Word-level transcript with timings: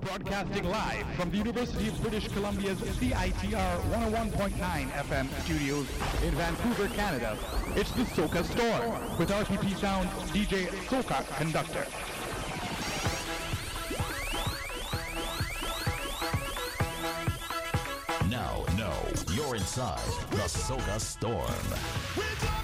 Broadcasting 0.00 0.64
live 0.64 1.06
from 1.14 1.30
the 1.30 1.36
University 1.38 1.88
of 1.88 2.00
British 2.02 2.28
Columbia's 2.28 2.78
CITR 2.78 3.80
101.9 3.90 4.52
FM 4.90 5.42
studios 5.42 5.88
in 6.22 6.34
Vancouver, 6.34 6.88
Canada. 6.94 7.38
It's 7.74 7.90
the 7.92 8.02
Soca 8.02 8.44
Storm 8.44 9.18
with 9.18 9.30
RPP 9.30 9.76
Sound 9.76 10.08
DJ 10.32 10.66
Soca 10.88 11.24
Conductor. 11.38 11.86
Now, 18.28 18.64
no, 18.76 18.92
you're 19.32 19.56
inside 19.56 20.00
the 20.30 20.48
Soca 20.48 21.00
Storm. 21.00 22.63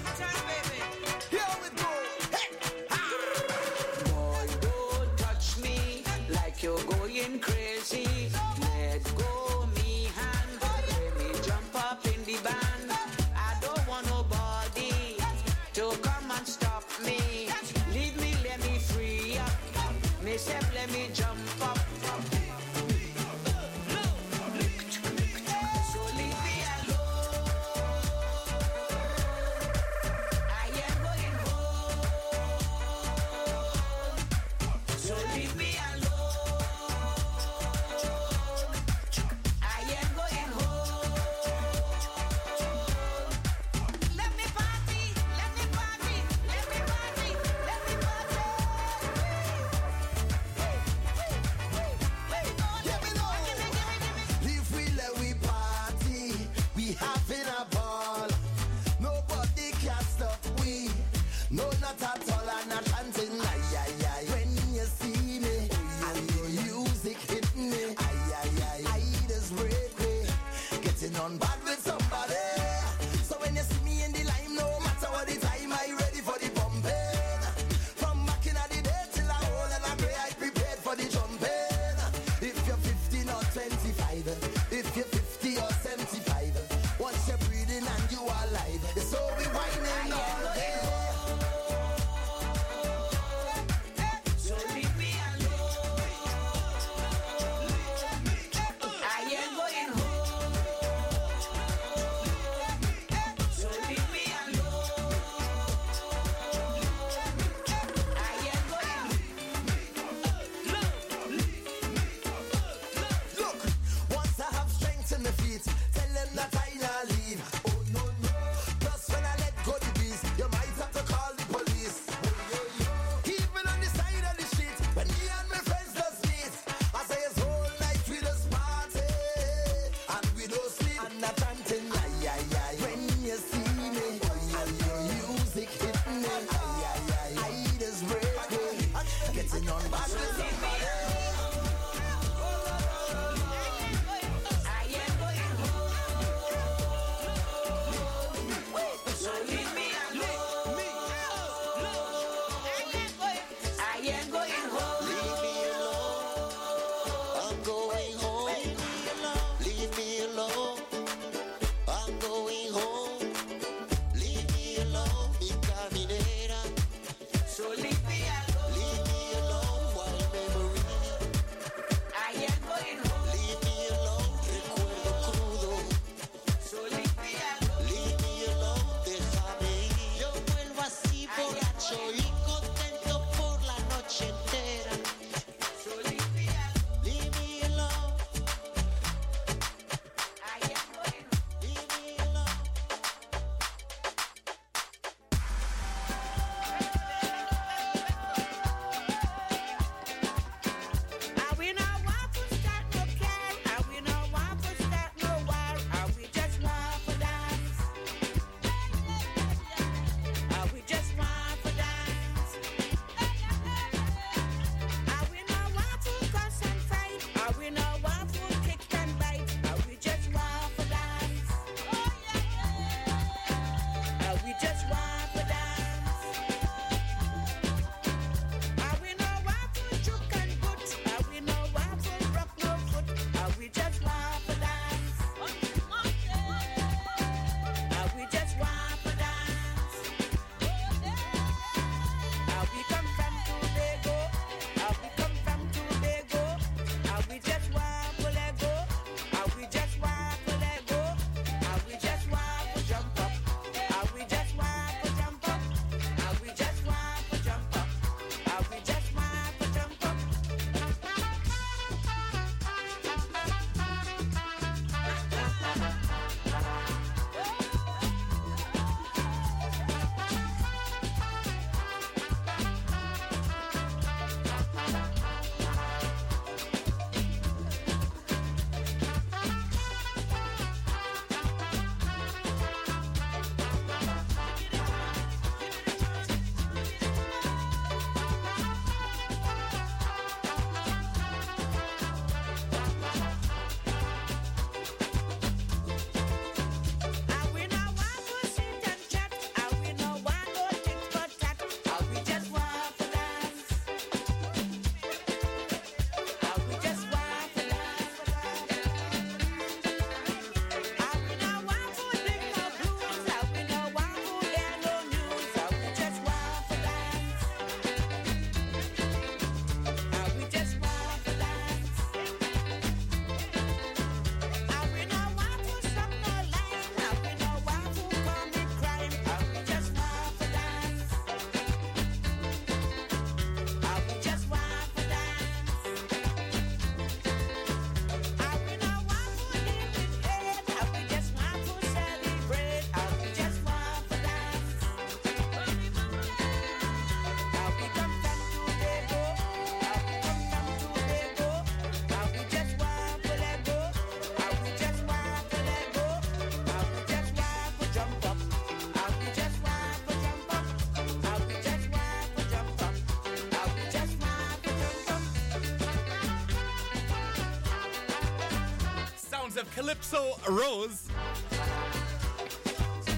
Calypso 369.75 370.39
Rose 370.49 371.07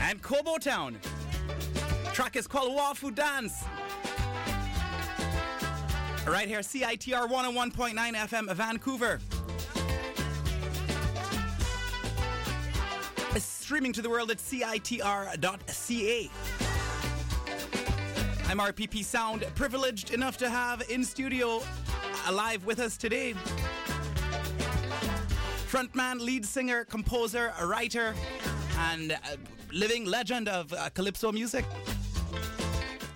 and 0.01 0.21
Kobo 0.21 0.57
Town. 0.57 0.99
Track 2.13 2.35
is 2.35 2.47
called 2.47 2.75
Wafu 2.77 3.13
Dance. 3.13 3.63
Right 6.25 6.47
here, 6.47 6.59
CITR 6.59 7.29
101.9 7.29 7.95
FM, 7.95 8.53
Vancouver. 8.53 9.19
Streaming 13.37 13.93
to 13.93 14.01
the 14.01 14.09
world 14.09 14.31
at 14.31 14.37
CITR.ca. 14.37 16.29
I'm 18.47 18.59
RPP 18.59 19.03
Sound, 19.03 19.45
privileged 19.55 20.11
enough 20.11 20.37
to 20.37 20.49
have 20.49 20.83
in 20.89 21.03
studio 21.03 21.57
uh, 21.57 21.61
alive 22.27 22.65
with 22.65 22.79
us 22.79 22.97
today. 22.97 23.35
Frontman, 25.73 26.19
lead 26.19 26.45
singer, 26.45 26.85
composer, 26.85 27.51
writer, 27.63 28.13
and 28.77 29.17
living 29.71 30.05
legend 30.05 30.47
of 30.47 30.71
uh, 30.71 30.87
calypso 30.91 31.31
music. 31.31 31.65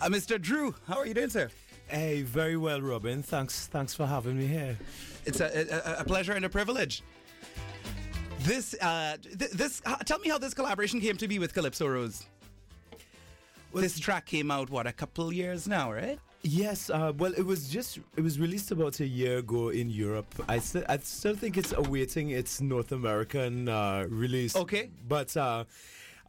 Uh, 0.01 0.09
Mr. 0.09 0.41
Drew, 0.41 0.73
how 0.87 0.97
are 0.97 1.05
you 1.05 1.13
doing, 1.13 1.29
sir? 1.29 1.51
Hey, 1.87 2.23
very 2.23 2.57
well, 2.57 2.81
Robin. 2.81 3.21
Thanks, 3.21 3.67
thanks 3.67 3.93
for 3.93 4.07
having 4.07 4.39
me 4.39 4.47
here. 4.47 4.75
It's 5.23 5.39
a, 5.39 5.99
a, 5.99 6.01
a 6.01 6.03
pleasure 6.03 6.33
and 6.33 6.45
a 6.45 6.49
privilege. 6.49 7.03
This, 8.39 8.73
uh, 8.81 9.17
th- 9.21 9.51
this, 9.51 9.83
uh, 9.85 9.97
tell 9.97 10.17
me 10.17 10.29
how 10.29 10.39
this 10.39 10.55
collaboration 10.55 10.99
came 10.99 11.17
to 11.17 11.27
be 11.27 11.37
with 11.37 11.53
Calypso 11.53 11.85
Rose. 11.85 12.25
Well, 13.71 13.83
this 13.83 13.99
track 13.99 14.25
came 14.25 14.49
out 14.49 14.71
what 14.71 14.87
a 14.87 14.93
couple 14.93 15.31
years 15.31 15.67
now, 15.67 15.93
right? 15.93 16.17
Yes, 16.49 16.89
uh, 16.89 17.11
well, 17.17 17.33
it 17.33 17.45
was 17.45 17.67
just 17.67 17.99
it 18.15 18.21
was 18.21 18.39
released 18.39 18.71
about 18.71 19.01
a 19.01 19.05
year 19.05 19.39
ago 19.39 19.67
in 19.67 19.89
Europe. 19.89 20.33
I 20.47 20.59
still 20.59 20.85
I 20.87 20.97
still 20.99 21.35
think 21.35 21.57
it's 21.57 21.73
awaiting 21.73 22.29
its 22.29 22.61
North 22.61 22.93
American 22.93 23.67
uh, 23.67 24.05
release. 24.07 24.55
Okay, 24.55 24.89
but 25.09 25.35
uh, 25.35 25.65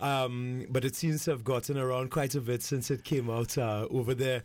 um, 0.01 0.67
but 0.71 0.85
it 0.85 0.97
seems 0.97 1.23
to 1.27 1.31
have 1.31 1.45
gotten 1.45 1.79
around 1.79 2.11
quite 2.11 2.35
a 2.35 2.41
bit 2.41 2.65
since 2.65 2.91
it 2.91 3.05
came 3.05 3.31
out 3.31 3.57
uh, 3.57 3.87
over 3.93 4.13
there. 4.13 4.43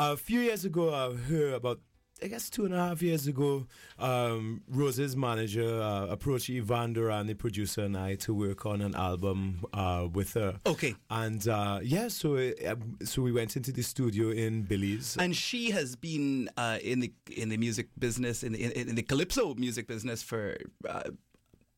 A 0.00 0.16
few 0.16 0.40
years 0.40 0.64
ago, 0.64 0.92
I 0.92 1.14
heard 1.14 1.54
about 1.54 1.78
I 2.24 2.28
guess 2.28 2.48
two 2.48 2.64
and 2.64 2.72
a 2.72 2.78
half 2.78 3.02
years 3.02 3.26
ago, 3.26 3.66
um, 3.98 4.62
Rose's 4.66 5.14
manager 5.14 5.82
uh, 5.82 6.06
approached 6.06 6.48
Ivan 6.48 6.94
Duran, 6.94 7.26
the 7.26 7.34
producer, 7.34 7.82
and 7.82 7.98
I 7.98 8.14
to 8.14 8.32
work 8.32 8.64
on 8.64 8.80
an 8.80 8.94
album 8.94 9.62
uh, 9.74 10.08
with 10.10 10.32
her. 10.32 10.58
Okay. 10.64 10.94
And 11.10 11.46
uh, 11.46 11.80
yeah, 11.82 12.08
so 12.08 12.36
uh, 12.36 12.76
so 13.04 13.20
we 13.20 13.30
went 13.30 13.56
into 13.56 13.72
the 13.72 13.82
studio 13.82 14.30
in 14.30 14.62
Belize. 14.62 15.18
And 15.20 15.36
she 15.36 15.70
has 15.72 15.96
been 15.96 16.48
uh, 16.56 16.78
in 16.82 17.00
the 17.00 17.12
in 17.30 17.50
the 17.50 17.58
music 17.58 17.88
business, 17.98 18.42
in 18.42 18.52
the, 18.52 18.88
in 18.88 18.94
the 18.94 19.02
calypso 19.02 19.54
music 19.54 19.86
business 19.86 20.22
for 20.22 20.56
uh, 20.88 21.02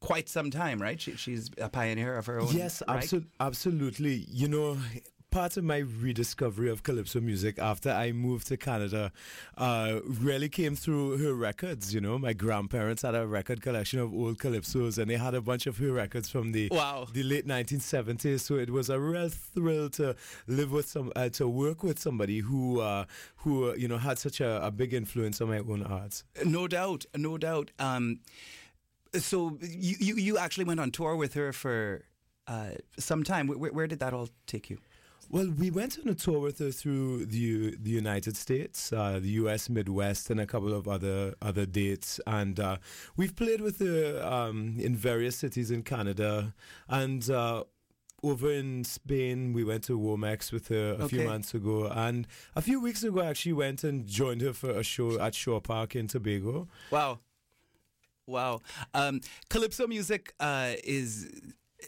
quite 0.01 0.29
some 0.29 0.53
time, 0.53 0.81
right? 0.81 1.01
She, 1.01 1.17
she's 1.17 1.51
a 1.61 1.69
pioneer 1.69 2.17
of 2.17 2.27
her 2.27 2.39
own. 2.39 2.55
Yes, 2.55 2.85
right? 2.87 2.99
absolutely. 2.99 3.31
Absolutely. 3.41 4.27
You 4.31 4.47
know, 4.47 4.77
part 5.31 5.57
of 5.57 5.65
my 5.65 5.79
rediscovery 5.79 6.71
of 6.71 6.83
calypso 6.83 7.21
music 7.21 7.59
after 7.59 7.91
I 7.91 8.13
moved 8.13 8.47
to 8.49 8.57
Canada 8.57 9.13
uh, 9.57 10.01
really 10.05 10.49
came 10.49 10.75
through 10.77 11.19
her 11.19 11.35
records. 11.35 11.93
You 11.95 12.01
know, 12.01 12.19
my 12.19 12.33
grandparents 12.33 13.03
had 13.03 13.15
a 13.15 13.27
record 13.27 13.61
collection 13.63 14.01
of 14.01 14.15
old 14.15 14.39
calypsos, 14.39 14.99
and 14.99 15.11
they 15.11 15.17
had 15.17 15.35
a 15.35 15.41
bunch 15.41 15.67
of 15.67 15.79
her 15.79 15.93
records 15.93 16.31
from 16.31 16.53
the 16.53 16.69
wow. 16.71 17.07
the 17.13 17.23
late 17.23 17.47
1970s. 17.47 18.41
So 18.41 18.55
it 18.55 18.71
was 18.71 18.91
a 18.91 18.99
real 18.99 19.29
thrill 19.29 19.91
to 19.91 20.17
live 20.47 20.73
with 20.73 20.89
some, 20.89 21.13
uh, 21.17 21.29
to 21.31 21.49
work 21.49 21.83
with 21.83 21.99
somebody 21.99 22.39
who 22.39 22.81
uh, 22.81 23.05
who 23.37 23.75
you 23.77 23.89
know 23.89 23.99
had 23.99 24.19
such 24.19 24.41
a, 24.41 24.65
a, 24.65 24.71
big 24.71 24.95
influence 24.95 25.41
on 25.41 25.49
my 25.49 25.59
own 25.59 25.83
art. 25.83 26.23
No 26.45 26.69
doubt, 26.69 27.07
no 27.15 27.39
doubt. 27.39 27.71
Um, 27.79 28.21
so 29.15 29.59
you, 29.61 29.97
you 29.99 30.17
you 30.17 30.39
actually 30.39 30.65
went 30.65 30.81
on 30.81 30.91
tour 30.91 31.17
with 31.17 31.35
her 31.35 31.53
for 31.53 32.05
uh, 32.47 32.71
some 32.99 33.25
time. 33.25 33.49
Where, 33.49 33.73
where 33.73 33.87
did 33.87 34.01
that 34.01 34.13
all 34.13 34.29
take 34.47 34.71
you? 34.71 34.79
Well, 35.29 35.51
we 35.51 35.71
went 35.71 35.99
on 35.99 36.09
a 36.09 36.15
tour 36.15 36.39
with 36.39 36.59
her 36.61 36.71
through 36.71 37.27
the 37.27 37.77
the 37.77 37.91
United 37.91 38.37
States, 38.37 38.93
uh, 38.93 39.19
the 39.21 39.31
U.S. 39.43 39.69
Midwest, 39.69 40.31
and 40.31 40.41
a 40.41 40.47
couple 40.47 40.73
of 40.73 40.87
other 40.87 41.35
other 41.43 41.67
dates. 41.67 42.21
And 42.27 42.61
uh, 42.61 42.77
we've 43.17 43.35
played 43.35 43.61
with 43.61 43.81
her 43.81 44.23
um, 44.25 44.77
in 44.79 44.95
various 44.95 45.37
cities 45.37 45.71
in 45.71 45.83
Canada, 45.83 46.55
and 46.89 47.29
uh, 47.29 47.65
over 48.23 48.53
in 48.53 48.85
Spain, 48.85 49.53
we 49.53 49.65
went 49.65 49.85
to 49.85 49.99
Womex 49.99 50.53
with 50.53 50.69
her 50.69 50.93
a 50.93 51.05
okay. 51.05 51.17
few 51.17 51.27
months 51.27 51.55
ago, 51.55 51.89
and 51.89 52.29
a 52.55 52.63
few 52.63 52.81
weeks 52.81 53.03
ago, 53.03 53.21
I 53.21 53.27
actually 53.27 53.55
went 53.55 53.83
and 53.83 54.07
joined 54.07 54.43
her 54.43 54.53
for 54.53 54.71
a 54.71 54.85
show 54.85 55.21
at 55.21 55.35
Shaw 55.35 55.61
Park 55.61 55.97
in 55.97 56.07
Tobago. 56.07 56.69
Wow, 56.93 57.19
wow! 58.29 58.61
Um, 58.95 59.21
calypso 59.51 59.89
music 59.89 60.35
uh, 60.39 60.75
is 60.85 61.29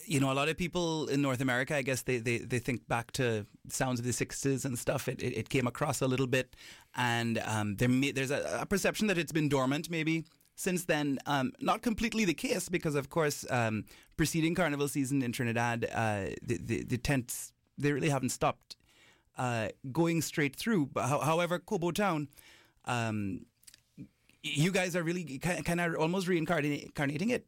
you 0.05 0.19
know, 0.19 0.31
a 0.31 0.33
lot 0.33 0.49
of 0.49 0.57
people 0.57 1.07
in 1.07 1.21
North 1.21 1.41
America, 1.41 1.75
I 1.75 1.81
guess 1.81 2.03
they, 2.03 2.17
they, 2.17 2.39
they 2.39 2.59
think 2.59 2.87
back 2.87 3.11
to 3.13 3.45
sounds 3.69 3.99
of 3.99 4.05
the 4.05 4.11
60s 4.11 4.65
and 4.65 4.77
stuff. 4.77 5.07
It, 5.07 5.21
it, 5.21 5.37
it 5.37 5.49
came 5.49 5.67
across 5.67 6.01
a 6.01 6.07
little 6.07 6.27
bit. 6.27 6.55
And 6.95 7.41
um, 7.45 7.75
there 7.75 7.89
may, 7.89 8.11
there's 8.11 8.31
a, 8.31 8.59
a, 8.61 8.65
perception 8.65 9.07
that 9.07 9.17
it's 9.17 9.31
been 9.31 9.49
dormant 9.49 9.89
maybe 9.89 10.25
since 10.55 10.85
then. 10.85 11.19
Um, 11.25 11.51
not 11.59 11.81
completely 11.81 12.25
the 12.25 12.33
case 12.33 12.69
because, 12.69 12.95
of 12.95 13.09
course, 13.09 13.45
um, 13.49 13.85
preceding 14.17 14.55
carnival 14.55 14.87
season 14.87 15.21
in 15.21 15.31
Trinidad, 15.31 15.89
uh, 15.93 16.35
the, 16.41 16.57
the, 16.57 16.83
the, 16.83 16.97
tents, 16.97 17.53
they 17.77 17.91
really 17.91 18.09
haven't 18.09 18.29
stopped 18.29 18.75
uh, 19.37 19.69
going 19.91 20.21
straight 20.21 20.55
through. 20.55 20.89
However, 20.95 21.59
Kobo 21.59 21.91
Town, 21.91 22.27
um, 22.85 23.45
you 24.41 24.71
guys 24.71 24.95
are 24.95 25.03
really 25.03 25.37
kind 25.39 25.81
of 25.81 25.95
almost 25.95 26.27
reincarnating 26.27 27.29
it. 27.29 27.45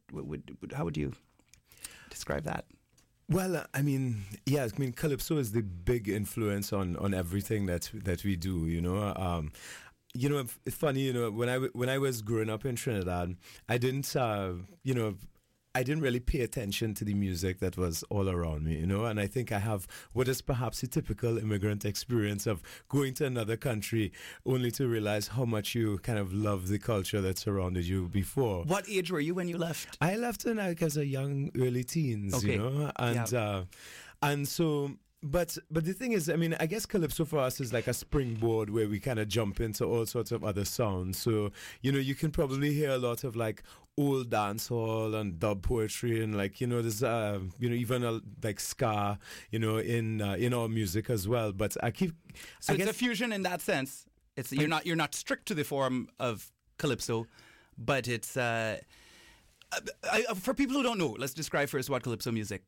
How 0.74 0.84
would 0.84 0.96
you 0.96 1.12
describe 2.12 2.44
that? 2.44 2.64
Well, 3.28 3.64
I 3.72 3.82
mean, 3.82 4.24
yeah, 4.44 4.64
I 4.64 4.78
mean, 4.78 4.92
calypso 4.92 5.38
is 5.38 5.52
the 5.52 5.62
big 5.62 6.08
influence 6.08 6.72
on, 6.72 6.96
on 6.96 7.14
everything 7.14 7.66
that 7.66 7.90
that 8.04 8.24
we 8.24 8.36
do. 8.36 8.66
You 8.66 8.80
know, 8.82 9.14
um, 9.16 9.52
you 10.14 10.28
know, 10.28 10.44
it's 10.66 10.76
funny. 10.76 11.00
You 11.00 11.12
know, 11.12 11.30
when 11.30 11.48
I 11.48 11.58
when 11.72 11.88
I 11.88 11.98
was 11.98 12.20
growing 12.20 12.50
up 12.50 12.64
in 12.66 12.76
Trinidad, 12.76 13.36
I 13.68 13.78
didn't, 13.78 14.14
uh, 14.14 14.52
you 14.82 14.94
know, 14.94 15.14
I 15.74 15.82
didn't 15.82 16.02
really 16.02 16.20
pay 16.20 16.40
attention 16.40 16.94
to 16.94 17.04
the 17.04 17.14
music 17.14 17.60
that 17.60 17.76
was 17.76 18.02
all 18.10 18.28
around 18.28 18.64
me, 18.64 18.78
you 18.78 18.86
know, 18.86 19.06
and 19.06 19.18
I 19.18 19.26
think 19.26 19.52
I 19.52 19.58
have 19.58 19.86
what 20.12 20.28
is 20.28 20.42
perhaps 20.42 20.82
a 20.82 20.86
typical 20.86 21.38
immigrant 21.38 21.84
experience 21.84 22.46
of 22.46 22.62
going 22.88 23.14
to 23.14 23.26
another 23.26 23.56
country 23.56 24.12
only 24.44 24.70
to 24.72 24.86
realize 24.86 25.28
how 25.28 25.44
much 25.44 25.74
you 25.74 25.98
kind 25.98 26.18
of 26.18 26.32
love 26.32 26.68
the 26.68 26.78
culture 26.78 27.20
that 27.22 27.38
surrounded 27.38 27.86
you 27.86 28.08
before. 28.08 28.64
What 28.64 28.88
age 28.88 29.10
were 29.10 29.20
you 29.20 29.34
when 29.34 29.48
you 29.48 29.56
left? 29.56 29.96
I 30.00 30.16
left 30.16 30.44
when 30.44 30.58
I 30.58 30.74
was 30.78 30.96
a 30.96 31.06
young 31.06 31.50
early 31.58 31.84
teens, 31.84 32.34
okay. 32.34 32.52
you 32.52 32.58
know, 32.58 32.92
and 32.96 33.32
yeah. 33.32 33.40
uh, 33.40 33.64
and 34.22 34.46
so 34.46 34.92
but 35.22 35.56
but 35.70 35.84
the 35.84 35.92
thing 35.92 36.12
is, 36.12 36.28
I 36.28 36.36
mean, 36.36 36.56
I 36.58 36.66
guess 36.66 36.84
calypso 36.84 37.24
for 37.24 37.38
us 37.38 37.60
is 37.60 37.72
like 37.72 37.86
a 37.86 37.94
springboard 37.94 38.70
where 38.70 38.88
we 38.88 38.98
kind 38.98 39.18
of 39.18 39.28
jump 39.28 39.60
into 39.60 39.84
all 39.84 40.04
sorts 40.04 40.32
of 40.32 40.42
other 40.42 40.64
sounds. 40.64 41.18
So 41.18 41.52
you 41.80 41.92
know, 41.92 41.98
you 41.98 42.14
can 42.14 42.30
probably 42.30 42.72
hear 42.72 42.90
a 42.90 42.98
lot 42.98 43.22
of 43.22 43.36
like 43.36 43.62
old 43.96 44.30
dancehall 44.30 45.14
and 45.14 45.38
dub 45.38 45.62
poetry, 45.62 46.22
and 46.22 46.36
like 46.36 46.60
you 46.60 46.66
know, 46.66 46.82
there's 46.82 47.02
uh, 47.02 47.38
you 47.58 47.68
know 47.68 47.76
even 47.76 48.04
a, 48.04 48.20
like 48.42 48.58
ska, 48.58 49.18
you 49.50 49.58
know, 49.58 49.78
in 49.78 50.20
uh, 50.20 50.34
in 50.34 50.52
our 50.52 50.68
music 50.68 51.08
as 51.08 51.28
well. 51.28 51.52
But 51.52 51.76
I 51.82 51.92
keep 51.92 52.14
so 52.60 52.72
I 52.72 52.76
it's 52.76 52.84
guess, 52.84 52.94
a 52.94 52.98
fusion 52.98 53.32
in 53.32 53.42
that 53.42 53.60
sense. 53.60 54.06
It's 54.36 54.52
you're 54.52 54.68
not 54.68 54.86
you're 54.86 54.96
not 54.96 55.14
strict 55.14 55.46
to 55.46 55.54
the 55.54 55.64
form 55.64 56.08
of 56.18 56.50
calypso, 56.78 57.26
but 57.78 58.08
it's 58.08 58.36
uh, 58.36 58.78
I, 60.10 60.22
for 60.34 60.52
people 60.52 60.76
who 60.76 60.82
don't 60.82 60.98
know. 60.98 61.14
Let's 61.18 61.34
describe 61.34 61.68
first 61.68 61.88
what 61.90 62.02
calypso 62.02 62.32
music 62.32 62.62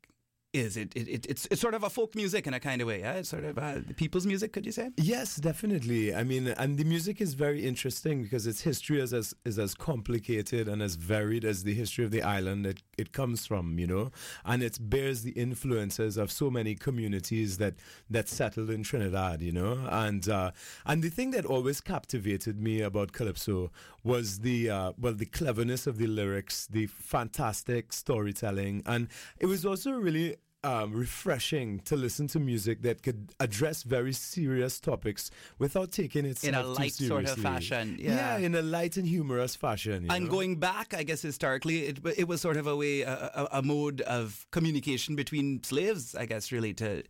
is. 0.54 0.76
It, 0.76 0.92
it, 0.94 1.08
it, 1.08 1.26
it's 1.28 1.46
it's 1.50 1.60
sort 1.60 1.74
of 1.74 1.82
a 1.82 1.90
folk 1.90 2.14
music 2.14 2.46
in 2.46 2.54
a 2.54 2.60
kind 2.60 2.80
of 2.80 2.88
way. 2.88 3.00
Yeah? 3.00 3.14
It's 3.14 3.28
sort 3.28 3.44
of 3.44 3.58
uh, 3.58 3.80
people's 3.96 4.26
music. 4.26 4.52
Could 4.52 4.66
you 4.66 4.72
say? 4.72 4.90
Yes, 4.96 5.36
definitely. 5.36 6.14
I 6.14 6.24
mean, 6.24 6.48
and 6.48 6.78
the 6.78 6.84
music 6.84 7.20
is 7.20 7.34
very 7.34 7.66
interesting 7.66 8.22
because 8.22 8.46
its 8.46 8.62
history 8.62 9.00
is 9.00 9.12
as 9.12 9.34
is 9.44 9.58
as 9.58 9.74
complicated 9.74 10.68
and 10.68 10.82
as 10.82 10.94
varied 10.94 11.44
as 11.44 11.64
the 11.64 11.74
history 11.74 12.04
of 12.04 12.10
the 12.10 12.22
island 12.22 12.66
it, 12.66 12.82
it 12.98 13.12
comes 13.12 13.46
from. 13.46 13.78
You 13.78 13.86
know, 13.86 14.12
and 14.44 14.62
it 14.62 14.78
bears 14.80 15.22
the 15.22 15.32
influences 15.32 16.16
of 16.16 16.30
so 16.30 16.50
many 16.50 16.74
communities 16.74 17.58
that 17.58 17.74
that 18.10 18.28
settled 18.28 18.70
in 18.70 18.82
Trinidad. 18.82 19.42
You 19.42 19.52
know, 19.52 19.86
and 19.90 20.28
uh, 20.28 20.50
and 20.86 21.02
the 21.02 21.10
thing 21.10 21.30
that 21.32 21.44
always 21.44 21.80
captivated 21.80 22.60
me 22.60 22.80
about 22.80 23.12
calypso 23.12 23.70
was 24.02 24.40
the 24.40 24.70
uh, 24.70 24.92
well 24.98 25.14
the 25.14 25.26
cleverness 25.26 25.86
of 25.86 25.98
the 25.98 26.06
lyrics, 26.06 26.66
the 26.66 26.86
fantastic 26.86 27.92
storytelling, 27.92 28.82
and 28.86 29.08
it 29.38 29.46
was 29.46 29.64
also 29.64 29.92
really 29.92 30.36
um, 30.64 30.92
refreshing 30.92 31.80
to 31.80 31.94
listen 31.94 32.26
to 32.28 32.40
music 32.40 32.82
that 32.82 33.02
could 33.02 33.32
address 33.38 33.82
very 33.82 34.14
serious 34.14 34.80
topics 34.80 35.30
without 35.58 35.92
taking 35.92 36.24
it 36.24 36.42
in 36.42 36.54
a 36.54 36.62
light 36.62 36.92
sort 36.92 37.28
of 37.28 37.38
fashion. 37.38 37.96
Yeah. 38.00 38.38
yeah. 38.38 38.46
in 38.46 38.54
a 38.54 38.62
light 38.62 38.96
and 38.96 39.06
humorous 39.06 39.54
fashion. 39.54 40.06
and 40.10 40.24
know? 40.24 40.30
going 40.30 40.56
back, 40.56 40.94
I 40.94 41.02
guess 41.02 41.20
historically, 41.20 41.86
it, 41.86 41.98
it 42.16 42.26
was 42.26 42.40
sort 42.40 42.56
of 42.56 42.66
a 42.66 42.74
way, 42.74 43.02
a, 43.02 43.12
a, 43.12 43.48
a, 43.58 43.62
mode 43.62 44.00
of 44.02 44.46
communication 44.50 45.16
between 45.16 45.62
slaves. 45.62 46.14
I 46.14 46.24
guess 46.24 46.50
really 46.50 46.72
to, 46.74 47.02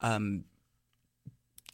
um, 0.00 0.44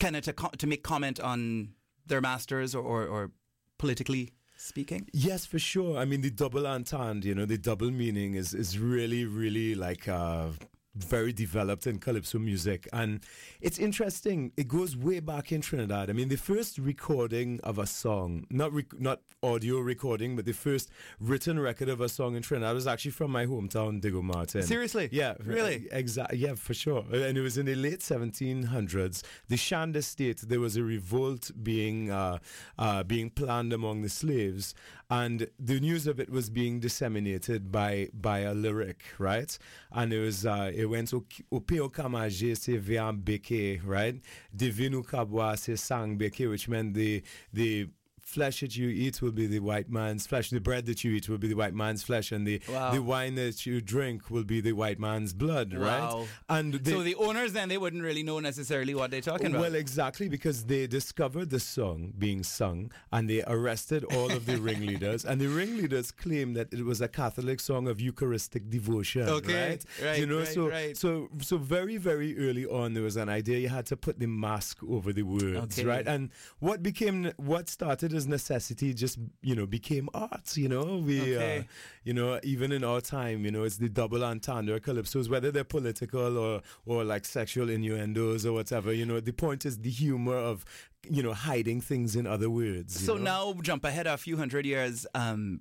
kind 0.01 0.17
of 0.17 0.23
to 0.25 0.33
co- 0.33 0.57
to 0.59 0.67
make 0.67 0.83
comment 0.83 1.21
on 1.21 1.75
their 2.07 2.21
masters 2.21 2.75
or, 2.75 2.83
or, 2.83 3.07
or 3.07 3.31
politically 3.79 4.33
speaking? 4.57 5.09
Yes, 5.13 5.47
for 5.47 5.59
sure. 5.59 5.97
I 5.97 6.05
mean, 6.05 6.23
the 6.23 6.31
double 6.31 6.67
entendre, 6.67 7.29
you 7.29 7.35
know, 7.35 7.47
the 7.47 7.57
double 7.57 7.91
meaning 7.91 8.35
is, 8.35 8.53
is 8.53 8.79
really, 8.79 9.25
really 9.25 9.75
like 9.75 10.09
uh, 10.09 10.49
very 10.95 11.33
developed 11.33 11.87
in 11.87 11.99
calypso 11.99 12.39
music. 12.39 12.89
And 12.93 13.21
it's 13.61 13.79
interesting. 13.79 14.53
It 14.57 14.69
goes 14.69 14.97
way 14.97 15.21
back 15.21 15.53
in 15.53 15.61
Trinidad. 15.61 16.11
I 16.11 16.13
mean, 16.13 16.29
the 16.29 16.37
first 16.37 16.79
recording 16.79 17.61
of 17.63 17.79
a 17.79 17.87
song, 17.87 18.47
not 18.51 18.73
rec- 18.73 18.99
not 18.99 19.21
audio 19.43 19.79
recording, 19.79 20.37
but 20.37 20.45
the 20.45 20.53
first 20.53 20.91
written 21.21 21.61
record 21.61 21.89
of 21.89 22.01
a 22.01 22.09
song 22.09 22.35
in 22.37 22.43
Trinidad 22.43 22.75
was 22.75 22.87
actually 22.87 23.13
from 23.13 23.31
my 23.31 23.47
hometown, 23.47 24.01
Diego 24.01 24.23
Martin. 24.23 24.63
Seriously? 24.63 25.09
Yeah. 25.13 25.35
Really? 25.45 25.89
Exactly. 25.93 26.39
Yeah, 26.39 26.55
for 26.55 26.75
sure. 26.75 27.05
And 27.13 27.39
it 27.39 27.41
was 27.41 27.57
in 27.57 27.67
the 27.67 27.75
late 27.75 28.01
1700s. 28.01 29.23
The 29.49 29.57
Shand 29.57 29.97
Estate, 29.97 30.41
there 30.41 30.61
was 30.61 30.77
a 30.77 30.83
revolt 30.83 31.51
being 31.63 32.11
uh, 32.11 32.39
uh, 32.79 33.03
being 33.05 33.31
planned 33.31 33.73
among 33.73 34.03
the 34.03 34.09
slaves, 34.09 34.75
and 35.11 35.49
the 35.59 35.81
news 35.81 36.07
of 36.07 36.21
it 36.21 36.31
was 36.31 36.49
being 36.49 36.79
disseminated 36.79 37.73
by 37.73 38.09
by 38.15 38.41
a 38.41 38.55
lyric, 38.55 39.03
right? 39.19 39.59
And 39.91 40.13
it 40.13 40.21
was 40.21 40.47
uh, 40.47 40.71
it 40.73 40.87
went 40.87 41.11
Opeo 41.11 41.91
Kamaje 41.93 42.57
se 42.57 42.79
beke, 43.25 43.81
right? 43.85 44.21
Divinu 44.57 45.05
kabwa 45.05 45.59
se 45.59 45.75
sang 45.77 46.17
beke, 46.17 46.49
which 46.49 46.69
meant 46.69 46.95
the 46.95 47.23
the 47.53 47.89
flesh 48.31 48.61
that 48.61 48.77
you 48.77 48.89
eat 48.89 49.21
will 49.21 49.33
be 49.33 49.47
the 49.47 49.59
white 49.59 49.91
man's 49.91 50.27
flesh. 50.27 50.51
The 50.51 50.61
bread 50.61 50.87
that 50.87 51.05
you 51.05 51.13
eat 51.13 51.29
will 51.29 51.39
be 51.39 51.49
the 51.49 51.55
white 51.55 51.75
man's 51.75 52.03
flesh, 52.03 52.33
and 52.33 52.47
the 52.47 52.61
wow. 52.69 52.93
the 52.93 53.03
wine 53.03 53.35
that 53.35 53.67
you 53.67 53.81
drink 53.81 54.31
will 54.31 54.45
be 54.45 54.61
the 54.61 54.73
white 54.73 54.99
man's 54.99 55.33
blood. 55.33 55.75
Wow. 55.75 56.19
Right? 56.19 56.29
And 56.49 56.75
they, 56.75 56.93
so 56.93 57.03
the 57.03 57.17
owners 57.17 57.53
then 57.53 57.69
they 57.69 57.79
wouldn't 57.79 58.03
really 58.03 58.23
know 58.23 58.39
necessarily 58.41 58.95
what 58.95 59.11
they're 59.11 59.21
talking 59.21 59.49
about. 59.49 59.61
Well, 59.61 59.75
exactly 59.75 60.29
because 60.29 60.65
they 60.65 60.87
discovered 60.87 61.51
the 61.51 61.61
song 61.61 62.13
being 62.19 62.43
sung, 62.43 62.93
and 63.13 63.29
they 63.29 63.43
arrested 63.47 64.05
all 64.05 64.31
of 64.31 64.47
the 64.47 64.57
ringleaders, 64.69 65.25
and 65.25 65.41
the 65.41 65.49
ringleaders 65.49 66.11
claimed 66.11 66.57
that 66.57 66.73
it 66.73 66.85
was 66.85 67.01
a 67.01 67.09
Catholic 67.09 67.61
song 67.61 67.89
of 67.89 68.01
Eucharistic 68.01 68.71
devotion. 68.71 69.29
Okay, 69.29 69.71
right? 69.71 69.85
right 70.03 70.19
you 70.21 70.27
know, 70.27 70.39
right, 70.39 70.49
so 70.49 70.69
right. 70.69 70.97
so 70.97 71.29
so 71.41 71.59
very 71.59 71.97
very 71.97 72.39
early 72.39 72.67
on 72.67 72.95
there 72.95 73.03
was 73.03 73.17
an 73.17 73.29
idea 73.29 73.59
you 73.59 73.69
had 73.69 73.87
to 73.87 73.97
put 73.97 74.19
the 74.19 74.27
mask 74.27 74.79
over 74.89 75.13
the 75.13 75.23
words, 75.23 75.79
okay. 75.79 75.85
right? 75.85 76.07
And 76.07 76.31
what 76.61 76.83
became 76.83 77.33
what 77.37 77.69
started 77.69 78.13
as 78.21 78.27
necessity 78.27 78.93
just 78.95 79.19
you 79.43 79.55
know 79.55 79.67
became 79.67 80.09
art. 80.15 80.57
You 80.57 80.69
know, 80.69 80.87
we 81.09 81.37
uh, 81.37 81.41
okay. 81.41 81.59
uh, 81.59 81.63
you 82.05 82.15
know 82.15 82.39
even 82.43 82.73
in 82.73 82.85
our 82.85 83.01
time, 83.01 83.45
you 83.45 83.51
know, 83.51 83.65
it's 83.65 83.79
the 83.79 83.89
double 83.89 84.23
entendre 84.25 84.79
calypsos, 84.81 85.29
whether 85.29 85.51
they're 85.51 85.73
political 85.79 86.39
or 86.39 86.63
or 86.87 87.05
like 87.05 87.25
sexual 87.25 87.69
innuendos 87.71 88.45
or 88.47 88.53
whatever. 88.53 88.93
You 88.93 89.07
know, 89.07 89.21
the 89.21 89.33
point 89.33 89.65
is 89.67 89.79
the 89.79 89.91
humor 89.91 90.37
of 90.37 90.65
you 91.09 91.23
know 91.23 91.33
hiding 91.33 91.81
things 91.81 92.17
in 92.17 92.27
other 92.27 92.51
words. 92.51 92.91
So 93.01 93.17
know? 93.17 93.53
now 93.53 93.61
jump 93.63 93.85
ahead 93.85 94.07
a 94.07 94.17
few 94.17 94.37
hundred 94.37 94.67
years. 94.67 95.07
Um, 95.15 95.61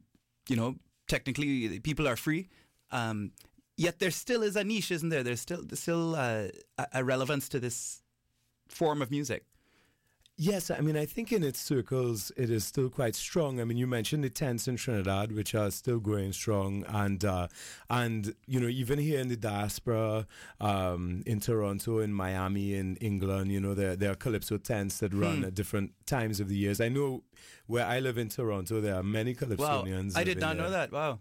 you 0.49 0.55
know, 0.55 0.75
technically 1.07 1.79
people 1.79 2.07
are 2.07 2.15
free. 2.15 2.49
Um, 2.91 3.31
yet 3.77 3.99
there 3.99 4.11
still 4.11 4.43
is 4.43 4.55
a 4.55 4.63
niche, 4.63 4.91
isn't 4.91 5.09
there? 5.09 5.23
There's 5.23 5.41
still 5.41 5.63
there's 5.63 5.79
still 5.79 6.15
uh, 6.15 6.47
a 6.93 7.03
relevance 7.03 7.49
to 7.49 7.59
this 7.59 8.03
form 8.67 9.01
of 9.01 9.09
music. 9.09 9.45
Yes, 10.41 10.71
I 10.71 10.79
mean, 10.79 10.95
I 10.95 11.05
think 11.05 11.33
in 11.33 11.43
its 11.43 11.59
circles 11.59 12.31
it 12.37 12.49
is 12.49 12.63
still 12.63 12.89
quite 12.89 13.13
strong. 13.13 13.59
I 13.59 13.65
mean, 13.65 13.75
you 13.75 13.85
mentioned 13.85 14.23
the 14.23 14.29
tents 14.29 14.69
in 14.69 14.77
Trinidad, 14.77 15.33
which 15.33 15.53
are 15.53 15.69
still 15.69 15.99
going 15.99 16.31
strong, 16.31 16.85
and 16.87 17.25
uh, 17.25 17.49
and 17.89 18.33
you 18.47 18.61
know 18.61 18.69
even 18.69 18.99
here 18.99 19.19
in 19.19 19.27
the 19.27 19.35
diaspora, 19.35 20.25
um, 20.61 21.23
in 21.25 21.41
Toronto, 21.41 21.99
in 21.99 22.13
Miami, 22.13 22.75
in 22.75 22.95
England, 23.01 23.51
you 23.51 23.59
know 23.59 23.73
there 23.73 23.97
there 23.97 24.11
are 24.11 24.15
calypso 24.15 24.55
tents 24.55 24.99
that 24.99 25.13
run 25.13 25.39
hmm. 25.39 25.43
at 25.43 25.55
different 25.55 25.91
times 26.05 26.39
of 26.39 26.47
the 26.47 26.55
years. 26.55 26.79
I 26.79 26.87
know 26.87 27.23
where 27.67 27.85
I 27.85 27.99
live 27.99 28.17
in 28.17 28.29
Toronto, 28.29 28.79
there 28.79 28.95
are 28.95 29.03
many 29.03 29.35
calypsonians. 29.35 30.15
Wow, 30.15 30.21
I 30.21 30.23
did 30.23 30.39
not 30.39 30.55
know 30.55 30.71
that. 30.71 30.93
Wow. 30.93 31.19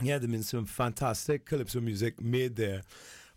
Yeah, 0.00 0.16
there's 0.16 0.30
been 0.30 0.42
some 0.42 0.64
fantastic 0.64 1.44
calypso 1.44 1.82
music 1.82 2.22
made 2.22 2.56
there. 2.56 2.84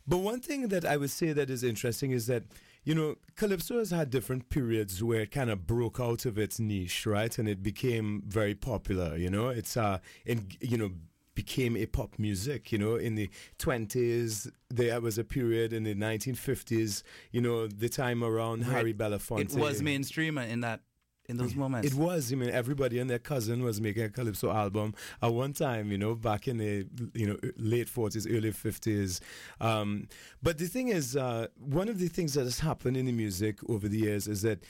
But 0.08 0.20
one 0.20 0.40
thing 0.40 0.70
that 0.70 0.86
I 0.86 0.96
would 0.96 1.12
say 1.12 1.34
that 1.34 1.50
is 1.50 1.62
interesting 1.62 2.12
is 2.12 2.28
that 2.28 2.44
you 2.88 2.96
know, 2.96 3.16
Calypso 3.36 3.80
has 3.80 3.92
had 3.92 4.10
different 4.10 4.48
periods 4.48 5.04
where 5.04 5.20
it 5.20 5.32
kind 5.32 5.50
of 5.50 5.68
broke 5.68 6.00
out 6.00 6.26
of 6.26 6.38
its 6.38 6.58
niche, 6.58 7.06
right? 7.06 7.38
And 7.38 7.50
it 7.50 7.62
became 7.62 8.24
very 8.26 8.56
popular, 8.56 9.18
you 9.18 9.30
know? 9.30 9.50
It's, 9.50 9.76
uh, 9.76 10.00
in, 10.26 10.48
you 10.62 10.78
know, 10.78 10.92
became 11.36 11.76
a 11.76 11.86
pop 11.86 12.18
music. 12.18 12.72
You 12.72 12.78
know, 12.78 12.96
in 12.96 13.16
the 13.16 13.30
20s, 13.60 14.50
there 14.70 15.02
was 15.02 15.18
a 15.18 15.26
period 15.26 15.74
in 15.74 15.84
the 15.84 15.96
1950s, 15.96 17.04
you 17.32 17.42
know, 17.42 17.68
the 17.68 17.90
time 17.90 18.24
around 18.24 18.62
right. 18.62 18.78
Harry 18.78 18.94
Belafonte. 18.94 19.54
It 19.54 19.60
was 19.60 19.82
mainstream 19.82 20.38
in 20.38 20.62
that 20.62 20.80
in 21.28 21.38
those 21.38 21.56
moments. 21.64 21.88
It 21.88 21.94
was. 21.94 22.32
I 22.32 22.36
mean, 22.36 22.50
everybody 22.50 23.00
and 23.00 23.10
their 23.10 23.20
cousin 23.20 23.64
was 23.64 23.80
making 23.82 24.04
a 24.04 24.10
calypso 24.10 24.52
album 24.52 24.94
at 25.22 25.34
one 25.34 25.54
time. 25.54 25.92
You 25.92 25.98
know, 25.98 26.16
back 26.16 26.48
in 26.48 26.58
the 26.58 26.88
you 27.14 27.28
know 27.28 27.38
late 27.58 27.90
forties, 27.90 28.28
early 28.28 28.52
fifties. 28.52 29.22
Um, 29.60 30.08
but 30.42 30.58
the 30.58 30.68
thing 30.68 30.90
is, 30.90 31.16
uh, 31.16 31.48
one 31.60 31.90
of 31.90 32.00
the 32.00 32.08
things 32.08 32.34
that 32.34 32.44
has 32.44 32.60
happened 32.60 32.98
in 32.98 33.06
the 33.06 33.12
music 33.12 33.58
over 33.70 33.88
the 33.88 33.98
years 33.98 34.28
is 34.28 34.42
that 34.44 34.64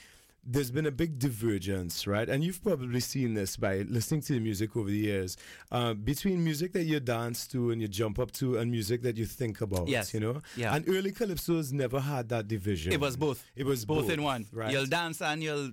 there's 0.50 0.72
been 0.72 0.86
a 0.86 0.92
big 0.92 1.20
divergence, 1.20 2.08
right? 2.08 2.30
And 2.30 2.42
you've 2.42 2.64
probably 2.64 3.02
seen 3.02 3.34
this 3.34 3.58
by 3.58 3.80
listening 3.90 4.22
to 4.22 4.34
the 4.34 4.40
music 4.40 4.78
over 4.78 4.90
the 4.90 4.98
years 4.98 5.36
uh, 5.74 5.94
between 5.94 6.42
music 6.42 6.72
that 6.72 6.84
you 6.84 7.02
dance 7.02 7.48
to 7.48 7.72
and 7.72 7.82
you 7.82 7.90
jump 7.90 8.18
up 8.18 8.32
to 8.34 8.58
and 8.58 8.72
music 8.72 9.02
that 9.02 9.18
you 9.18 9.26
think 9.26 9.60
about. 9.60 9.90
Yes. 9.90 10.14
You 10.14 10.22
know? 10.22 10.42
Yeah. 10.56 10.74
And 10.74 10.88
early 10.88 11.12
calypsos 11.12 11.74
never 11.74 12.00
had 12.00 12.30
that 12.30 12.48
division. 12.48 12.94
It 12.94 13.02
was 13.02 13.18
both. 13.18 13.44
It 13.58 13.66
was 13.66 13.84
both, 13.84 14.04
both 14.04 14.12
in 14.12 14.24
one. 14.24 14.46
Right. 14.54 14.72
You'll 14.72 14.86
dance 14.86 15.22
and 15.22 15.44
you'll 15.44 15.72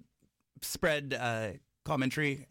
spread 0.64 1.16
uh, 1.18 1.48
commentary. 1.85 2.46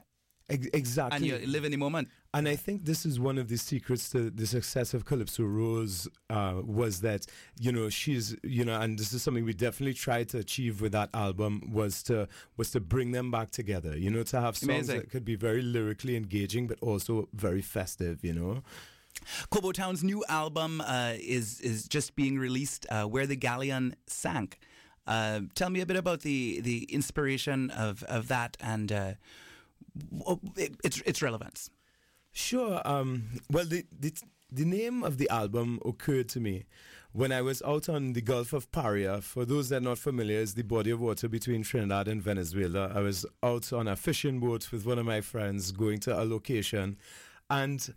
exactly. 0.49 1.15
And 1.15 1.25
you 1.25 1.47
live 1.47 1.65
in 1.65 1.71
the 1.71 1.77
moment. 1.77 2.09
And 2.35 2.47
I 2.47 2.55
think 2.55 2.85
this 2.85 3.05
is 3.05 3.19
one 3.19 3.37
of 3.37 3.47
the 3.47 3.57
secrets 3.57 4.09
to 4.09 4.31
the 4.31 4.47
success 4.47 4.95
of 4.95 5.05
Calypso 5.05 5.43
Rose 5.43 6.07
uh, 6.31 6.61
was 6.65 7.01
that, 7.01 7.27
you 7.59 7.71
know, 7.71 7.89
she's, 7.89 8.35
you 8.41 8.65
know, 8.65 8.79
and 8.79 8.97
this 8.97 9.13
is 9.13 9.21
something 9.21 9.45
we 9.45 9.53
definitely 9.53 9.93
tried 9.93 10.29
to 10.29 10.39
achieve 10.39 10.81
with 10.81 10.93
that 10.93 11.09
album 11.13 11.61
was 11.71 12.01
to 12.03 12.27
was 12.57 12.71
to 12.71 12.79
bring 12.79 13.11
them 13.11 13.29
back 13.29 13.51
together, 13.51 13.95
you 13.95 14.09
know, 14.09 14.23
to 14.23 14.41
have 14.41 14.57
songs 14.57 14.89
Amazing. 14.89 14.99
that 15.01 15.11
could 15.11 15.23
be 15.23 15.35
very 15.35 15.61
lyrically 15.61 16.15
engaging 16.15 16.65
but 16.65 16.79
also 16.81 17.29
very 17.33 17.61
festive, 17.61 18.23
you 18.23 18.33
know. 18.33 18.63
Kobo 19.51 19.71
Town's 19.71 20.03
new 20.03 20.23
album 20.27 20.81
uh, 20.81 21.13
is 21.19 21.61
is 21.61 21.87
just 21.87 22.15
being 22.15 22.39
released, 22.39 22.87
uh, 22.89 23.03
Where 23.03 23.27
the 23.27 23.35
Galleon 23.35 23.95
Sank. 24.07 24.59
Uh, 25.05 25.41
tell 25.55 25.69
me 25.69 25.81
a 25.81 25.85
bit 25.85 25.97
about 25.97 26.21
the 26.21 26.61
the 26.61 26.83
inspiration 26.83 27.69
of 27.71 28.03
of 28.03 28.27
that 28.29 28.57
and 28.59 28.91
uh, 28.91 29.13
its 30.55 31.01
its 31.01 31.21
relevance. 31.21 31.69
Sure. 32.31 32.81
Um, 32.85 33.39
well, 33.51 33.65
the, 33.65 33.85
the 33.99 34.13
the 34.51 34.65
name 34.65 35.03
of 35.03 35.17
the 35.17 35.29
album 35.29 35.79
occurred 35.85 36.29
to 36.29 36.39
me 36.39 36.65
when 37.11 37.31
I 37.31 37.41
was 37.41 37.61
out 37.61 37.89
on 37.89 38.13
the 38.13 38.21
Gulf 38.21 38.53
of 38.53 38.71
Paria. 38.71 39.21
For 39.21 39.45
those 39.45 39.69
that 39.69 39.77
are 39.77 39.81
not 39.81 39.99
familiar, 39.99 40.39
is 40.39 40.55
the 40.55 40.63
body 40.63 40.89
of 40.89 40.99
water 40.99 41.27
between 41.27 41.63
Trinidad 41.63 42.07
and 42.07 42.21
Venezuela. 42.21 42.91
I 42.93 43.01
was 43.01 43.25
out 43.43 43.71
on 43.73 43.87
a 43.87 43.95
fishing 43.95 44.39
boat 44.39 44.71
with 44.71 44.85
one 44.85 44.99
of 44.99 45.05
my 45.05 45.21
friends 45.21 45.71
going 45.71 45.99
to 45.99 46.19
a 46.19 46.23
location, 46.23 46.97
and 47.49 47.93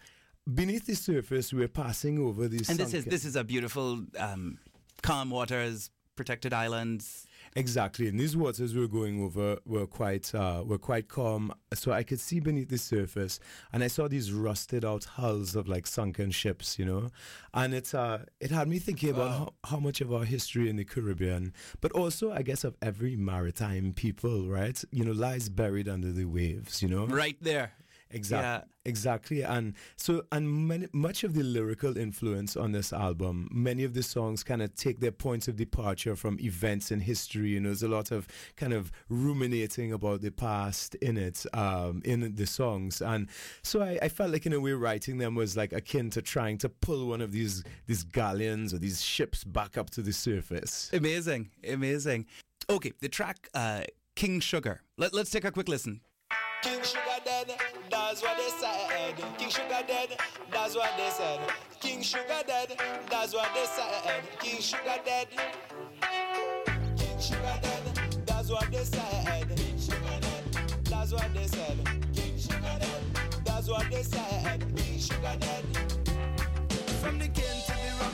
beneath 0.53 0.87
the 0.87 0.95
surface, 0.97 1.53
we 1.53 1.61
were 1.61 1.69
passing 1.69 2.19
over 2.19 2.49
these. 2.49 2.69
And 2.69 2.79
this 2.79 2.95
is 2.95 3.05
this 3.05 3.25
is 3.25 3.37
a 3.37 3.45
beautiful, 3.45 4.05
um, 4.19 4.59
calm 5.03 5.31
waters, 5.31 5.91
protected 6.17 6.53
islands. 6.53 7.27
Exactly, 7.55 8.09
and 8.09 8.21
these 8.21 8.37
waters 8.37 8.75
we 8.75 8.81
were 8.83 8.89
going 8.89 9.23
over 9.23 9.59
were 9.65 9.87
quite 9.87 10.35
uh, 10.35 10.63
were 10.67 10.79
quite 10.79 11.09
calm, 11.09 11.55
so 11.73 11.91
I 11.91 12.03
could 12.03 12.21
see 12.21 12.39
beneath 12.39 12.69
the 12.69 12.77
surface, 12.77 13.41
and 13.73 13.83
I 13.83 13.87
saw 13.87 14.09
these 14.09 14.31
rusted 14.31 14.85
out 14.85 15.05
hulls 15.05 15.57
of 15.57 15.67
like 15.67 15.87
sunken 15.87 16.31
ships, 16.33 16.79
you 16.79 16.85
know, 16.85 17.11
and 17.55 17.73
it 17.73 17.95
uh, 17.95 18.19
it 18.41 18.51
had 18.51 18.69
me 18.69 18.79
thinking 18.79 19.11
about 19.11 19.31
wow. 19.31 19.53
how, 19.65 19.71
how 19.71 19.79
much 19.79 20.03
of 20.03 20.13
our 20.13 20.25
history 20.25 20.69
in 20.69 20.77
the 20.77 20.85
Caribbean, 20.85 21.55
but 21.81 21.93
also 21.93 22.31
I 22.31 22.43
guess 22.43 22.63
of 22.63 22.77
every 22.83 23.17
maritime 23.17 23.95
people, 23.95 24.49
right, 24.51 24.83
you 24.91 25.05
know, 25.05 25.13
lies 25.13 25.49
buried 25.49 25.89
under 25.89 26.13
the 26.13 26.27
waves, 26.27 26.83
you 26.83 26.89
know, 26.89 27.07
right 27.07 27.39
there, 27.41 27.73
Exactly. 28.11 28.47
Yeah. 28.47 28.63
Exactly. 28.85 29.43
And 29.43 29.75
so, 29.97 30.23
and 30.31 30.69
many, 30.69 30.87
much 30.93 31.25
of 31.25 31.35
the 31.35 31.43
lyrical 31.43 31.99
influence 31.99 32.57
on 32.57 32.71
this 32.71 32.93
album, 32.93 33.49
many 33.51 33.83
of 33.83 33.95
the 33.95 34.03
songs 34.05 34.45
kind 34.45 34.63
of 34.63 34.77
take 34.77 35.01
their 35.01 35.11
points 35.11 35.49
of 35.49 35.57
departure 35.57 36.15
from 36.15 36.39
events 36.39 36.93
in 36.93 37.01
history. 37.01 37.49
You 37.49 37.61
know, 37.61 37.71
there's 37.71 37.83
a 37.83 37.89
lot 37.89 38.13
of 38.13 38.29
kind 38.55 38.73
of 38.73 38.93
ruminating 39.09 39.93
about 39.93 40.21
the 40.21 40.31
past 40.31 40.95
in 40.97 41.17
it, 41.17 41.45
um, 41.53 42.01
in 42.05 42.37
the 42.37 42.47
songs. 42.47 43.03
And 43.03 43.29
so 43.63 43.83
I, 43.83 43.99
I 44.01 44.09
felt 44.09 44.31
like, 44.31 44.47
in 44.47 44.53
a 44.53 44.61
way, 44.61 44.73
writing 44.73 45.19
them 45.19 45.35
was 45.35 45.57
like 45.57 45.73
akin 45.73 46.11
to 46.11 46.23
trying 46.23 46.59
to 46.59 46.69
pull 46.69 47.09
one 47.09 47.21
of 47.21 47.33
these, 47.33 47.65
these 47.89 48.05
galleons 48.05 48.73
or 48.73 48.79
these 48.79 49.03
ships 49.03 49.43
back 49.43 49.77
up 49.77 49.91
to 49.91 50.01
the 50.01 50.13
surface. 50.13 50.91
Amazing. 50.93 51.51
Amazing. 51.69 52.27
Okay. 52.71 52.93
The 53.01 53.09
track, 53.09 53.49
uh, 53.53 53.83
King 54.15 54.39
Sugar. 54.39 54.83
Let, 54.97 55.13
let's 55.13 55.31
take 55.31 55.45
a 55.45 55.51
quick 55.51 55.69
listen. 55.69 56.03
King 56.63 56.83
Sugar 56.83 57.01
dead, 57.25 57.51
that's 58.17 58.29
what 58.29 58.39
they 58.39 58.67
said. 58.67 59.39
King 59.39 59.51
Sugar 59.51 59.83
dead, 59.87 60.09
that's 60.51 60.75
what 60.75 60.91
they 60.97 61.11
said. 61.11 61.39
King 61.81 62.03
Sugar 62.03 62.43
dead, 62.47 62.81
that's 63.11 63.35
what 63.35 63.49
they 63.55 63.65
said. 63.67 64.23
King 64.39 64.61
Sugar 64.61 64.99
dead. 65.05 65.27
King 66.97 67.21
Sugar 67.21 67.59
dead, 67.63 68.27
that's 68.27 68.51
what 68.51 68.71
they 68.71 68.85
said. 68.85 69.49
King 69.57 69.79
Sugar 69.79 70.21
dead, 70.21 70.83
that's 70.85 71.13
what 71.13 71.35
they 71.35 71.47
said. 71.47 71.79
King 72.15 72.39
Sugar 72.39 72.79
dead, 72.81 73.45
that's 73.45 73.69
what 73.69 73.91
they 73.91 74.03
said. 74.03 74.65
King 74.75 74.99
Sugar 74.99 75.37
dead. 75.39 75.65
From 77.03 77.19
the 77.19 77.29
king 77.29 77.66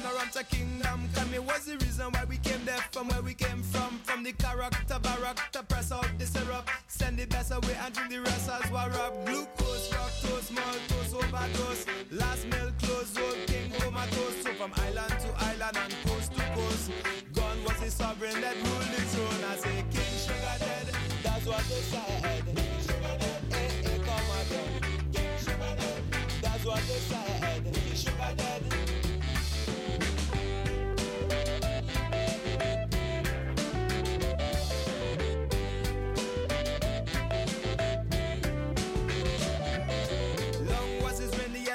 rum 0.09 0.29
to 0.33 0.45
kingdom 0.45 1.09
come. 1.15 1.35
It 1.35 1.45
was 1.45 1.65
the 1.67 1.77
reason 1.79 2.07
why 2.13 2.25
we 2.25 2.39
came 2.39 2.65
there 2.65 2.85
from 2.91 3.09
where 3.09 3.23
we 3.23 3.35
came 3.35 3.63
from. 3.63 4.01
From 4.05 4.23
the 4.23 4.33
character 4.33 4.99
barrack 4.99 5.53
to 5.53 5.63
press 5.63 5.93
out 5.93 6.07
the 6.19 6.27
syrup. 6.27 6.69
Send 6.89 7.19
the 7.19 7.27
best 7.27 7.53
away 7.53 7.77
and 7.85 7.95
drink 7.95 8.11
the 8.11 8.21
rest 8.21 8.51
as 8.51 8.71
up. 8.73 9.27
Glucose, 9.27 9.89
fructose, 9.89 10.51
maltose, 10.51 11.15
overdose. 11.15 11.87
Last 12.11 12.47
meal 12.47 12.71
close, 12.79 13.17
old 13.19 13.39
king 13.47 13.71
comatose. 13.79 14.43
So 14.43 14.53
from 14.55 14.73
island 14.77 15.15
to 15.21 15.31
island 15.49 15.77
and 15.77 15.95
coast 16.07 16.33
to 16.35 16.43
coast. 16.55 16.91
Gone 17.35 17.65
was 17.65 17.79
the 17.81 17.91
sovereign 17.91 18.41
that 18.41 18.57
ruled 18.57 18.91
the 18.95 19.03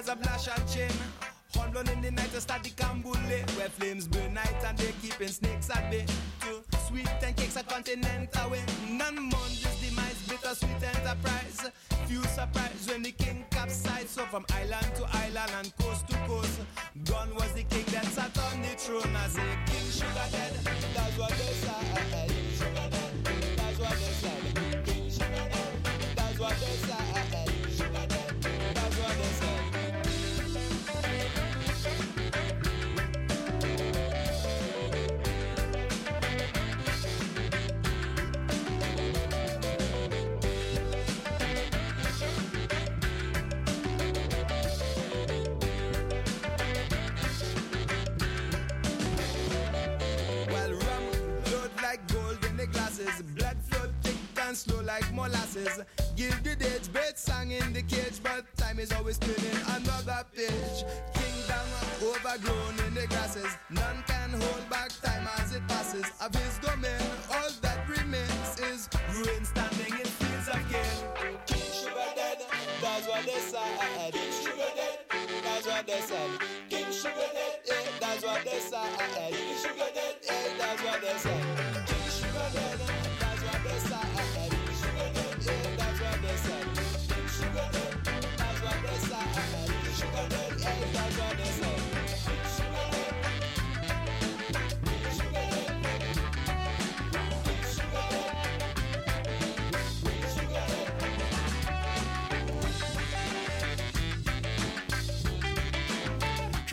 years 0.08 0.16
of 0.16 0.26
lash 0.26 0.48
and 0.48 0.70
chain. 0.70 1.17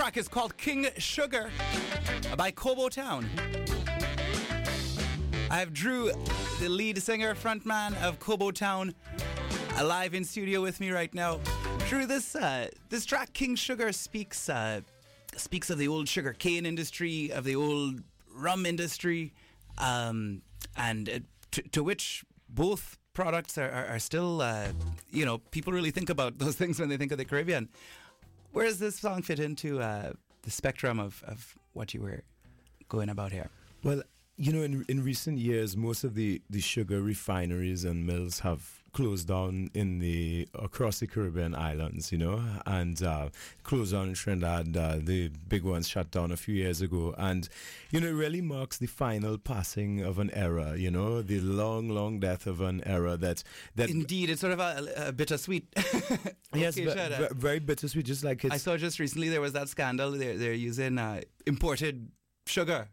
Track 0.04 0.18
is 0.18 0.28
called 0.28 0.54
King 0.58 0.86
Sugar 0.98 1.50
by 2.36 2.50
Kobo 2.50 2.90
Town. 2.90 3.26
I 5.50 5.56
have 5.56 5.72
Drew, 5.72 6.12
the 6.60 6.68
lead 6.68 7.02
singer, 7.02 7.34
frontman 7.34 7.96
of 8.02 8.20
Kobo 8.20 8.50
Town, 8.50 8.94
alive 9.78 10.12
in 10.12 10.22
studio 10.22 10.60
with 10.60 10.78
me 10.78 10.90
right 10.90 11.14
now. 11.14 11.40
Drew, 11.88 12.04
this 12.04 12.36
uh, 12.36 12.68
this 12.90 13.06
track 13.06 13.32
King 13.32 13.56
Sugar 13.56 13.92
speaks 13.92 14.50
uh, 14.50 14.82
speaks 15.36 15.70
of 15.70 15.78
the 15.78 15.88
old 15.88 16.06
sugar 16.06 16.34
cane 16.34 16.66
industry, 16.66 17.32
of 17.32 17.44
the 17.44 17.56
old 17.56 18.02
rum 18.36 18.66
industry, 18.66 19.32
um, 19.78 20.42
and 20.76 21.08
uh, 21.08 21.18
to, 21.52 21.62
to 21.70 21.82
which 21.82 22.26
both 22.50 22.98
products 23.14 23.56
are, 23.56 23.70
are, 23.70 23.86
are 23.86 23.98
still, 23.98 24.42
uh, 24.42 24.66
you 25.10 25.24
know, 25.24 25.38
people 25.50 25.72
really 25.72 25.92
think 25.92 26.10
about 26.10 26.38
those 26.38 26.56
things 26.60 26.78
when 26.78 26.90
they 26.90 26.98
think 26.98 27.10
of 27.10 27.16
the 27.16 27.24
Caribbean. 27.24 27.70
Where 28.54 28.66
does 28.66 28.78
this 28.78 29.00
song 29.00 29.22
fit 29.22 29.40
into 29.40 29.80
uh, 29.80 30.12
the 30.42 30.50
spectrum 30.50 31.00
of, 31.00 31.24
of 31.26 31.56
what 31.72 31.92
you 31.92 32.00
were 32.00 32.22
going 32.88 33.08
about 33.08 33.32
here? 33.32 33.50
Well, 33.82 34.04
you 34.36 34.52
know, 34.52 34.62
in 34.62 34.84
in 34.88 35.02
recent 35.02 35.38
years, 35.38 35.76
most 35.76 36.04
of 36.04 36.14
the, 36.14 36.40
the 36.48 36.60
sugar 36.60 37.02
refineries 37.02 37.84
and 37.84 38.06
mills 38.06 38.40
have 38.40 38.83
closed 38.94 39.28
down 39.28 39.68
in 39.74 39.98
the 39.98 40.48
across 40.54 41.00
the 41.00 41.06
Caribbean 41.06 41.54
islands. 41.54 42.10
You 42.10 42.18
know, 42.18 42.42
and 42.64 43.02
uh, 43.02 43.28
closed 43.62 43.92
down 43.92 44.08
in 44.08 44.14
Trinidad. 44.14 44.74
Uh, 44.76 44.96
the 44.98 45.28
big 45.48 45.64
ones 45.64 45.86
shut 45.86 46.10
down 46.10 46.32
a 46.32 46.36
few 46.36 46.54
years 46.54 46.80
ago, 46.80 47.14
and 47.18 47.48
you 47.90 48.00
know, 48.00 48.08
it 48.08 48.12
really 48.12 48.40
marks 48.40 48.78
the 48.78 48.86
final 48.86 49.36
passing 49.36 50.00
of 50.00 50.18
an 50.18 50.30
era. 50.30 50.76
You 50.78 50.90
know, 50.90 51.20
the 51.20 51.40
long, 51.40 51.90
long 51.90 52.20
death 52.20 52.46
of 52.46 52.62
an 52.62 52.82
era 52.86 53.16
that 53.18 53.42
that. 53.74 53.90
Indeed, 53.90 54.30
it's 54.30 54.40
sort 54.40 54.54
of 54.54 54.60
a, 54.60 55.08
a 55.08 55.12
bittersweet. 55.12 55.66
Yes, 56.54 56.78
Okay, 56.78 57.28
very 57.32 57.58
bittersweet. 57.58 58.06
Just 58.06 58.22
like 58.22 58.44
I 58.44 58.58
saw 58.58 58.76
just 58.76 59.00
recently 59.00 59.28
there 59.28 59.40
was 59.40 59.54
that 59.54 59.68
scandal. 59.68 60.12
They're, 60.12 60.38
they're 60.38 60.52
using 60.52 60.98
uh, 60.98 61.22
imported 61.46 62.12
sugar. 62.46 62.88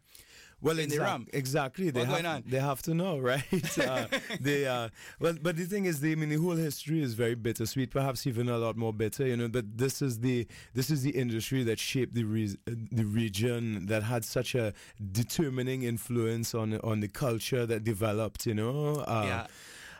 Well, 0.61 0.77
in 0.77 0.85
exact- 0.85 1.01
rum. 1.01 1.27
Exactly. 1.33 1.89
They 1.89 2.01
What's 2.01 2.11
have, 2.11 2.21
going 2.23 2.35
on? 2.35 2.43
They 2.47 2.59
have 2.59 2.81
to 2.83 2.93
know, 2.93 3.17
right? 3.31 3.79
uh, 3.79 4.05
they, 4.39 4.67
uh, 4.67 4.89
well, 5.19 5.35
but 5.41 5.57
the 5.57 5.65
thing 5.65 5.85
is, 5.85 5.99
the, 6.01 6.11
I 6.11 6.15
mean, 6.15 6.29
the 6.29 6.35
whole 6.37 6.55
history 6.55 7.01
is 7.01 7.13
very 7.15 7.35
bittersweet. 7.35 7.89
Perhaps 7.89 8.27
even 8.27 8.47
a 8.49 8.57
lot 8.57 8.77
more 8.77 8.93
bitter, 8.93 9.25
you 9.25 9.35
know. 9.37 9.47
But 9.47 9.77
this 9.77 10.01
is 10.01 10.19
the 10.19 10.47
this 10.73 10.89
is 10.89 11.01
the 11.01 11.11
industry 11.11 11.63
that 11.63 11.79
shaped 11.79 12.13
the 12.13 12.23
re- 12.25 12.57
the 12.65 13.05
region 13.05 13.87
that 13.87 14.03
had 14.03 14.23
such 14.23 14.53
a 14.55 14.73
determining 15.11 15.83
influence 15.83 16.53
on 16.55 16.79
on 16.81 16.99
the 16.99 17.07
culture 17.07 17.65
that 17.65 17.83
developed, 17.83 18.45
you 18.45 18.53
know. 18.53 18.97
Uh, 19.07 19.23
Yeah. 19.27 19.47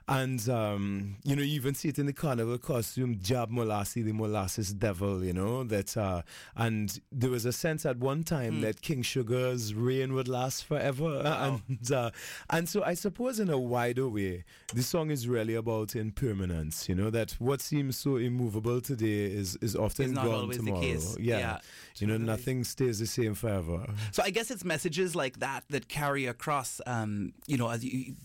And 0.08 0.48
um, 0.50 1.16
you 1.24 1.36
know, 1.36 1.42
you 1.42 1.56
even 1.56 1.74
see 1.76 1.90
it 1.90 1.98
in 2.00 2.06
the 2.06 2.14
carnival 2.14 2.58
costume, 2.58 3.20
Jab 3.22 3.50
Molassie, 3.50 4.04
the 4.04 4.12
molasses 4.12 4.74
devil, 4.74 5.24
you 5.24 5.32
know, 5.32 5.64
that 5.66 5.96
uh, 5.96 6.24
and 6.56 7.00
there 7.12 7.30
was 7.30 7.46
a 7.46 7.54
sense 7.54 7.86
at 7.86 7.98
one 7.98 8.24
time 8.24 8.56
Hmm. 8.56 8.62
that 8.62 8.82
King 8.82 9.04
Sugar's 9.04 9.74
reign 9.74 10.14
would 10.14 10.28
last 10.28 10.66
forever. 10.66 11.22
And 11.72 11.92
uh, 11.92 12.12
and 12.50 12.68
so 12.68 12.84
I 12.84 12.94
suppose 12.96 13.40
in 13.40 13.50
a 13.50 13.58
wider 13.60 14.08
way, 14.10 14.44
the 14.74 14.84
song 14.84 15.12
is 15.12 15.28
really 15.28 15.56
about 15.56 15.96
impermanence, 15.96 16.90
you 16.90 16.96
know, 16.96 17.10
that 17.12 17.32
what 17.40 17.62
seems 17.62 17.96
so 17.98 18.18
immovable 18.18 18.82
today 18.82 19.26
is, 19.26 19.56
is 19.62 19.76
often 19.76 20.14
gone 20.14 20.28
always 20.28 20.58
the 20.58 20.64
tomorrow. 20.66 20.82
case. 20.82 21.18
Yeah. 21.20 21.40
Yeah, 21.40 21.58
you 21.98 22.08
know, 22.08 22.18
nothing 22.18 22.64
stays 22.64 23.00
the 23.00 23.06
same 23.08 23.34
forever. 23.36 23.86
So 24.12 24.24
I 24.24 24.30
guess 24.32 24.52
it's 24.52 24.66
messages 24.66 25.16
like 25.16 25.40
that 25.40 25.64
that 25.70 25.88
carry 25.88 26.26
across. 26.26 26.82
Um, 26.86 27.34
you 27.48 27.58
know, 27.58 27.70
as 27.70 27.84
you, 27.86 28.16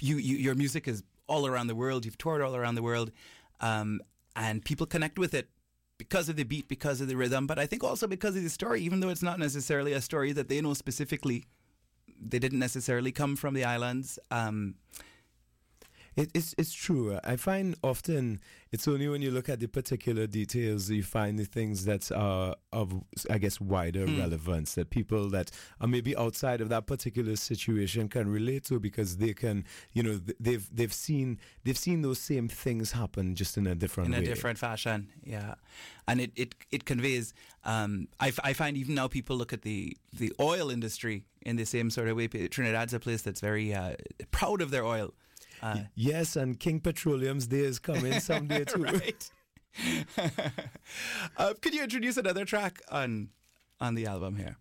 you, 0.00 0.16
you, 0.16 0.36
your 0.36 0.54
music 0.54 0.88
is 0.88 1.02
all 1.32 1.46
around 1.46 1.66
the 1.68 1.74
world. 1.74 2.04
You've 2.04 2.18
toured 2.18 2.42
all 2.42 2.54
around 2.54 2.74
the 2.74 2.82
world, 2.82 3.10
um, 3.60 4.00
and 4.36 4.62
people 4.64 4.86
connect 4.86 5.18
with 5.18 5.32
it 5.32 5.48
because 5.96 6.28
of 6.28 6.36
the 6.36 6.44
beat, 6.44 6.68
because 6.68 7.00
of 7.00 7.08
the 7.08 7.16
rhythm, 7.16 7.46
but 7.46 7.58
I 7.58 7.66
think 7.66 7.82
also 7.82 8.06
because 8.06 8.36
of 8.36 8.42
the 8.42 8.50
story. 8.50 8.82
Even 8.82 9.00
though 9.00 9.08
it's 9.08 9.22
not 9.22 9.38
necessarily 9.38 9.92
a 9.92 10.00
story 10.00 10.32
that 10.32 10.48
they 10.48 10.60
know 10.60 10.74
specifically, 10.74 11.44
they 12.20 12.38
didn't 12.38 12.58
necessarily 12.58 13.12
come 13.12 13.34
from 13.36 13.54
the 13.54 13.64
islands. 13.64 14.18
Um, 14.30 14.74
It, 16.14 16.30
it's 16.34 16.54
it's 16.58 16.72
true. 16.74 17.18
I 17.24 17.36
find 17.36 17.74
often 17.82 18.40
it's 18.70 18.86
only 18.86 19.08
when 19.08 19.22
you 19.22 19.30
look 19.30 19.48
at 19.48 19.60
the 19.60 19.66
particular 19.66 20.26
details 20.26 20.90
you 20.90 21.02
find 21.02 21.38
the 21.38 21.44
things 21.44 21.84
that 21.86 22.12
are 22.12 22.54
of 22.72 22.92
I 23.30 23.38
guess 23.38 23.60
wider 23.60 24.04
Hmm. 24.06 24.18
relevance 24.18 24.74
that 24.74 24.90
people 24.90 25.30
that 25.30 25.50
are 25.80 25.88
maybe 25.88 26.14
outside 26.16 26.60
of 26.60 26.68
that 26.68 26.86
particular 26.86 27.36
situation 27.36 28.08
can 28.08 28.30
relate 28.30 28.64
to 28.64 28.78
because 28.78 29.16
they 29.16 29.32
can 29.32 29.64
you 29.92 30.02
know 30.02 30.20
they've 30.38 30.68
they've 30.74 30.92
seen 30.92 31.38
they've 31.64 31.78
seen 31.78 32.02
those 32.02 32.18
same 32.18 32.46
things 32.48 32.92
happen 32.92 33.34
just 33.34 33.56
in 33.56 33.66
a 33.66 33.74
different 33.74 34.08
in 34.08 34.12
way. 34.12 34.18
a 34.22 34.26
different 34.26 34.58
fashion. 34.58 35.08
Yeah, 35.24 35.54
and 36.06 36.20
it 36.20 36.32
it 36.36 36.54
it 36.70 36.84
conveys. 36.84 37.32
Um, 37.64 38.08
I, 38.20 38.28
f- 38.28 38.40
I 38.44 38.52
find 38.54 38.76
even 38.76 38.94
now 38.96 39.08
people 39.08 39.36
look 39.36 39.52
at 39.52 39.62
the 39.62 39.96
the 40.12 40.32
oil 40.40 40.68
industry 40.70 41.24
in 41.40 41.56
the 41.56 41.64
same 41.64 41.88
sort 41.90 42.08
of 42.08 42.16
way. 42.16 42.26
Trinidad's 42.28 42.92
a 42.92 43.00
place 43.00 43.22
that's 43.22 43.40
very 43.40 43.72
uh, 43.72 43.94
proud 44.30 44.60
of 44.60 44.70
their 44.70 44.84
oil. 44.84 45.14
Uh, 45.62 45.78
Yes, 45.94 46.36
and 46.36 46.58
King 46.58 46.80
Petroleum's 46.80 47.46
day 47.46 47.60
is 47.60 47.78
coming 47.78 48.18
someday 48.20 48.64
too. 48.72 48.82
right. 48.84 49.30
uh, 51.38 51.54
could 51.62 51.72
you 51.74 51.82
introduce 51.82 52.16
another 52.16 52.44
track 52.44 52.80
on 52.90 53.30
on 53.80 53.94
the 53.94 54.06
album 54.06 54.36
here? 54.36 54.56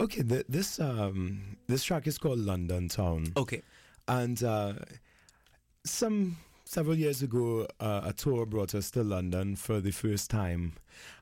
Okay, 0.00 0.22
th- 0.22 0.46
this 0.48 0.80
um 0.80 1.56
this 1.68 1.84
track 1.84 2.06
is 2.06 2.18
called 2.18 2.38
London 2.40 2.88
Town. 2.88 3.32
Okay. 3.36 3.62
And 4.08 4.42
uh, 4.42 4.72
some 5.84 6.36
several 6.64 6.96
years 6.96 7.22
ago, 7.22 7.66
uh, 7.78 8.00
a 8.04 8.12
tour 8.12 8.46
brought 8.46 8.74
us 8.74 8.90
to 8.92 9.04
London 9.04 9.54
for 9.56 9.80
the 9.80 9.92
first 9.92 10.28
time. 10.30 10.72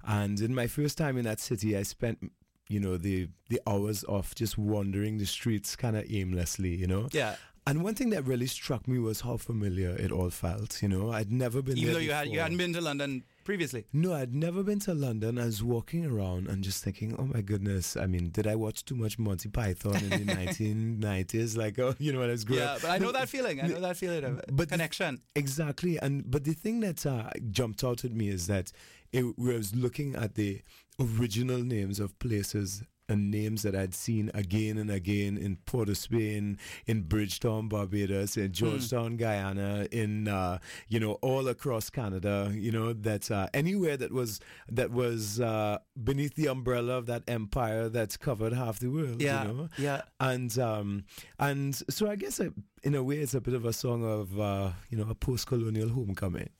And 0.04 0.40
in 0.40 0.54
my 0.54 0.66
first 0.66 0.96
time 0.96 1.18
in 1.18 1.24
that 1.24 1.40
city, 1.40 1.76
I 1.76 1.82
spent, 1.82 2.32
you 2.70 2.80
know, 2.80 2.96
the 2.96 3.28
the 3.48 3.60
hours 3.66 4.02
of 4.04 4.34
just 4.34 4.56
wandering 4.56 5.18
the 5.18 5.26
streets 5.26 5.76
kind 5.76 5.96
of 5.96 6.04
aimlessly, 6.10 6.74
you 6.74 6.86
know. 6.86 7.08
Yeah. 7.12 7.36
And 7.66 7.84
one 7.84 7.94
thing 7.94 8.10
that 8.10 8.24
really 8.24 8.46
struck 8.46 8.88
me 8.88 8.98
was 8.98 9.20
how 9.20 9.36
familiar 9.36 9.90
it 9.90 10.10
all 10.10 10.30
felt. 10.30 10.82
You 10.82 10.88
know, 10.88 11.12
I'd 11.12 11.30
never 11.30 11.60
been 11.60 11.76
Even 11.76 11.92
though 11.92 11.98
you 12.00 12.12
had 12.12 12.28
you 12.28 12.40
hadn't 12.40 12.56
been 12.56 12.72
to 12.72 12.80
London 12.80 13.22
previously. 13.44 13.84
No, 13.92 14.14
I'd 14.14 14.34
never 14.34 14.62
been 14.62 14.78
to 14.80 14.94
London. 14.94 15.38
I 15.38 15.44
was 15.44 15.62
walking 15.62 16.06
around 16.06 16.48
and 16.48 16.64
just 16.64 16.82
thinking, 16.82 17.14
oh 17.18 17.24
my 17.26 17.42
goodness. 17.42 17.96
I 17.98 18.06
mean, 18.06 18.30
did 18.30 18.46
I 18.46 18.54
watch 18.56 18.84
too 18.86 18.94
much 18.96 19.18
Monty 19.18 19.50
Python 19.50 19.96
in 19.96 20.26
the 20.26 20.32
1990s? 20.34 21.56
Like, 21.56 21.78
oh, 21.78 21.94
you 21.98 22.12
know, 22.12 22.20
when 22.20 22.28
I 22.30 22.32
was 22.32 22.44
growing 22.44 22.62
Yeah, 22.62 22.72
up. 22.72 22.82
but 22.82 22.90
I 22.90 22.98
know 22.98 23.12
that 23.12 23.28
feeling. 23.28 23.60
I 23.60 23.66
know 23.66 23.80
that 23.80 23.96
feeling 23.96 24.24
of 24.24 24.40
But 24.50 24.70
connection. 24.70 25.20
Exactly, 25.36 25.98
and 25.98 26.28
but 26.30 26.44
the 26.44 26.54
thing 26.54 26.80
that 26.80 27.04
uh, 27.06 27.30
jumped 27.50 27.84
out 27.84 28.04
at 28.04 28.12
me 28.12 28.28
is 28.28 28.46
that 28.46 28.72
it 29.12 29.38
was 29.38 29.74
looking 29.74 30.14
at 30.16 30.34
the 30.34 30.62
original 31.00 31.62
names 31.62 31.98
of 31.98 32.18
places 32.18 32.82
and 33.10 33.30
names 33.30 33.62
that 33.62 33.74
I'd 33.74 33.94
seen 33.94 34.30
again 34.34 34.78
and 34.78 34.90
again 34.90 35.36
in 35.36 35.56
Port 35.66 35.88
of 35.88 35.98
Spain, 35.98 36.58
in 36.86 37.02
Bridgetown, 37.02 37.68
Barbados, 37.68 38.36
in 38.36 38.52
Georgetown, 38.52 39.16
Guyana, 39.16 39.88
in 39.90 40.28
uh, 40.28 40.58
you 40.88 41.00
know 41.00 41.14
all 41.14 41.48
across 41.48 41.90
Canada. 41.90 42.52
You 42.54 42.70
know 42.70 42.92
that 42.92 43.30
uh, 43.30 43.48
anywhere 43.52 43.96
that 43.96 44.12
was 44.12 44.40
that 44.70 44.92
was 44.92 45.40
uh, 45.40 45.78
beneath 46.02 46.34
the 46.36 46.46
umbrella 46.46 46.96
of 46.96 47.06
that 47.06 47.24
empire 47.26 47.88
that's 47.88 48.16
covered 48.16 48.52
half 48.52 48.78
the 48.78 48.88
world. 48.88 49.20
Yeah, 49.20 49.42
you 49.42 49.52
know? 49.52 49.68
yeah. 49.76 50.02
and 50.20 50.56
um, 50.58 51.04
and 51.38 51.74
so 51.74 52.08
I 52.08 52.16
guess 52.16 52.38
uh 52.40 52.50
in 52.82 52.94
a 52.94 53.02
way 53.02 53.16
it's 53.16 53.34
a 53.34 53.40
bit 53.40 53.54
of 53.54 53.64
a 53.64 53.72
song 53.72 54.04
of 54.04 54.38
uh, 54.38 54.70
you 54.88 54.96
know 54.96 55.06
a 55.10 55.14
post-colonial 55.14 55.88
homecoming. 55.88 56.50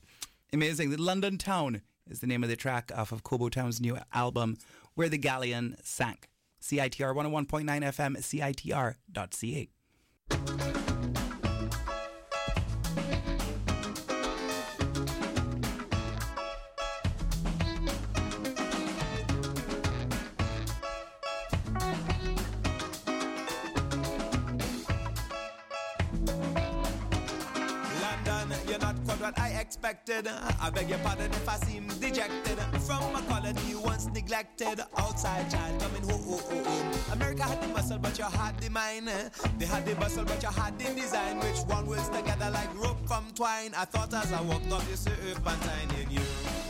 Amazing. 0.52 0.90
The 0.90 1.00
London 1.00 1.38
Town 1.38 1.80
is 2.08 2.20
the 2.20 2.26
name 2.26 2.42
of 2.42 2.48
the 2.48 2.56
track 2.56 2.90
off 2.94 3.12
of 3.12 3.22
Kobo 3.22 3.48
Town's 3.48 3.80
new 3.80 3.98
album, 4.12 4.56
Where 4.94 5.08
the 5.08 5.18
Galleon 5.18 5.76
Sank. 5.82 6.28
CITR 6.60 7.14
101.9 7.14 7.64
FM, 7.64 8.16
CITR.ca. 8.18 10.79
I 29.92 30.70
beg 30.70 30.88
your 30.88 30.98
pardon 31.00 31.32
if 31.32 31.48
I 31.48 31.56
seem 31.66 31.88
dejected. 31.98 32.58
From 32.86 33.16
a 33.16 33.22
colony 33.22 33.74
once 33.74 34.06
neglected, 34.06 34.80
outside 34.96 35.50
child 35.50 35.80
coming 35.80 36.02
home. 36.08 36.22
Oh, 36.28 36.40
oh. 36.48 37.12
America 37.12 37.42
had 37.42 37.60
the 37.60 37.66
muscle, 37.68 37.98
but 37.98 38.16
you 38.16 38.24
had 38.24 38.56
the 38.60 38.70
mind. 38.70 39.08
They 39.58 39.66
had 39.66 39.84
the 39.84 39.96
bustle, 39.96 40.24
but 40.24 40.40
you 40.40 40.48
had 40.48 40.78
the 40.78 40.94
design. 40.94 41.40
Which 41.40 41.58
one 41.66 41.86
was 41.86 42.08
together 42.08 42.50
like 42.50 42.72
rope 42.76 43.04
from 43.08 43.24
twine? 43.34 43.74
I 43.76 43.84
thought 43.84 44.14
as 44.14 44.32
I 44.32 44.40
walked 44.42 44.70
up 44.70 44.82
the 44.82 44.96
serpentine 44.96 45.90
in 46.00 46.08
you. 46.08 46.22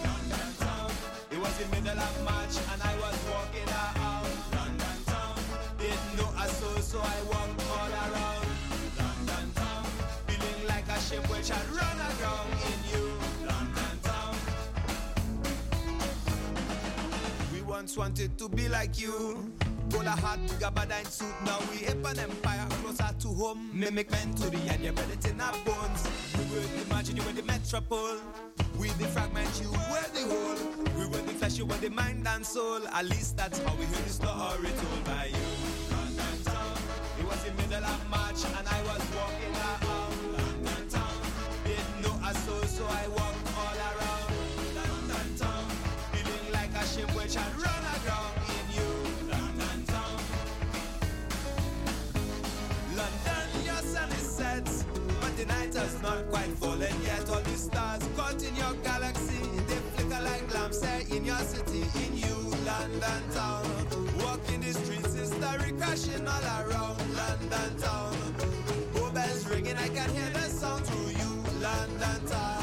London 0.03 0.53
town, 0.59 0.91
it 1.31 1.39
was 1.39 1.55
the 1.59 1.67
middle 1.77 2.01
of 2.01 2.25
March, 2.25 2.57
and 2.73 2.83
I 2.83 2.97
was 2.97 3.19
walking 3.29 3.69
out. 3.69 4.25
London 4.57 5.05
town, 5.05 5.37
didn't 5.77 6.17
know 6.17 6.31
I 6.39 6.47
saw, 6.47 6.81
so 6.81 6.99
I 7.01 7.23
walked 7.29 7.61
all 7.69 7.93
around. 8.01 8.47
London 8.97 9.53
town, 9.55 9.85
feeling 10.27 10.69
like 10.69 10.89
a 10.89 10.99
ship 11.03 11.29
which 11.29 11.51
had 11.51 11.69
run 11.69 11.90
once 17.81 17.97
wanted 17.97 18.37
to 18.37 18.47
be 18.51 18.69
like 18.69 19.01
you. 19.01 19.51
Pull 19.89 20.03
a 20.03 20.11
hot 20.11 20.39
gabardine 20.61 21.07
suit, 21.07 21.35
now 21.47 21.59
we 21.71 21.79
hip 21.79 22.05
an 22.05 22.19
empire 22.19 22.67
closer 22.83 23.09
to 23.19 23.29
home. 23.29 23.71
Mimic 23.73 24.11
men 24.11 24.35
to 24.35 24.51
the 24.51 24.59
end, 24.71 24.85
you 24.85 24.91
it 24.91 25.31
in 25.31 25.41
our 25.41 25.57
bones. 25.65 26.03
We 26.37 26.45
were 26.55 26.61
the 26.61 26.83
imagine 26.91 27.17
you 27.17 27.23
were 27.23 27.33
the 27.33 27.43
metropole. 27.43 28.19
We 28.79 28.89
the 29.01 29.07
fragment, 29.07 29.49
you 29.63 29.71
were 29.71 30.09
the 30.13 30.25
whole. 30.29 30.85
We 30.99 31.07
were 31.07 31.25
the 31.25 31.33
flesh, 31.33 31.57
you 31.57 31.65
were 31.65 31.79
the 31.79 31.89
mind 31.89 32.29
and 32.29 32.45
soul. 32.45 32.87
At 32.89 33.07
least 33.07 33.39
that's 33.39 33.59
how 33.61 33.75
we 33.77 33.87
heard 33.87 34.05
the 34.05 34.11
story 34.11 34.69
told 34.83 35.05
by 35.07 35.31
you. 35.33 35.90
In 61.21 61.27
your 61.27 61.39
city, 61.39 61.85
in 62.07 62.17
you, 62.17 62.37
London 62.65 63.23
town. 63.35 63.65
Walking 64.25 64.61
the 64.61 64.73
streets, 64.73 65.15
history 65.15 65.73
crashing 65.73 66.27
all 66.27 66.45
around 66.45 66.99
London 67.15 67.77
town. 67.79 68.17
Oh, 68.97 69.51
ringing, 69.51 69.77
I 69.77 69.89
can 69.89 70.11
hear 70.11 70.31
the 70.33 70.49
sound 70.49 70.87
through 70.87 71.11
you, 71.21 71.45
London 71.61 72.27
town. 72.27 72.60